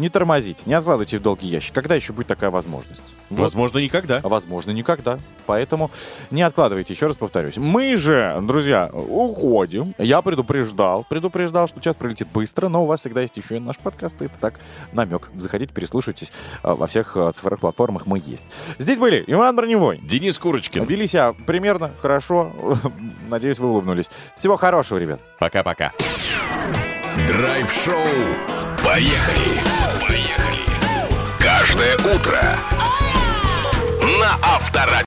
Не 0.00 0.08
тормозите, 0.08 0.62
не 0.64 0.72
откладывайте 0.72 1.18
в 1.18 1.22
долгий 1.22 1.48
ящик. 1.48 1.74
Когда 1.74 1.94
еще 1.94 2.14
будет 2.14 2.26
такая 2.26 2.50
возможность? 2.50 3.04
Вот. 3.28 3.40
Возможно, 3.40 3.76
никогда. 3.80 4.20
Возможно, 4.22 4.70
никогда. 4.70 5.18
Поэтому 5.44 5.90
не 6.30 6.40
откладывайте, 6.40 6.94
еще 6.94 7.06
раз 7.06 7.18
повторюсь. 7.18 7.58
Мы 7.58 7.98
же, 7.98 8.38
друзья, 8.40 8.88
уходим. 8.90 9.94
Я 9.98 10.22
предупреждал, 10.22 11.04
предупреждал, 11.06 11.68
что 11.68 11.80
час 11.80 11.96
пролетит 11.96 12.28
быстро, 12.32 12.68
но 12.70 12.84
у 12.84 12.86
вас 12.86 13.00
всегда 13.00 13.20
есть 13.20 13.36
еще 13.36 13.58
и 13.58 13.60
наш 13.60 13.76
подкаст. 13.76 14.22
И 14.22 14.24
это 14.24 14.34
так 14.40 14.60
намек. 14.92 15.28
Заходите, 15.36 15.74
переслушайтесь. 15.74 16.32
А, 16.62 16.74
Во 16.74 16.86
всех 16.86 17.14
а, 17.18 17.30
цифровых 17.32 17.60
платформах 17.60 18.06
мы 18.06 18.22
есть. 18.24 18.46
Здесь 18.78 18.98
были 18.98 19.22
Иван 19.26 19.54
Броневой. 19.54 19.98
Денис 20.02 20.38
Курочкин. 20.38 20.84
Вели 20.86 21.06
себя 21.06 21.34
примерно 21.34 21.90
хорошо. 22.00 22.52
Надеюсь, 23.28 23.58
вы 23.58 23.68
улыбнулись. 23.68 24.08
Всего 24.34 24.56
хорошего, 24.56 24.96
ребят. 24.96 25.20
Пока-пока. 25.38 25.92
Драйв-шоу. 27.28 28.59
Поехали. 28.84 29.60
Поехали. 30.00 30.64
Каждое 31.38 31.96
утро 31.96 32.58
на 34.18 34.34
Авторадио. 34.42 34.90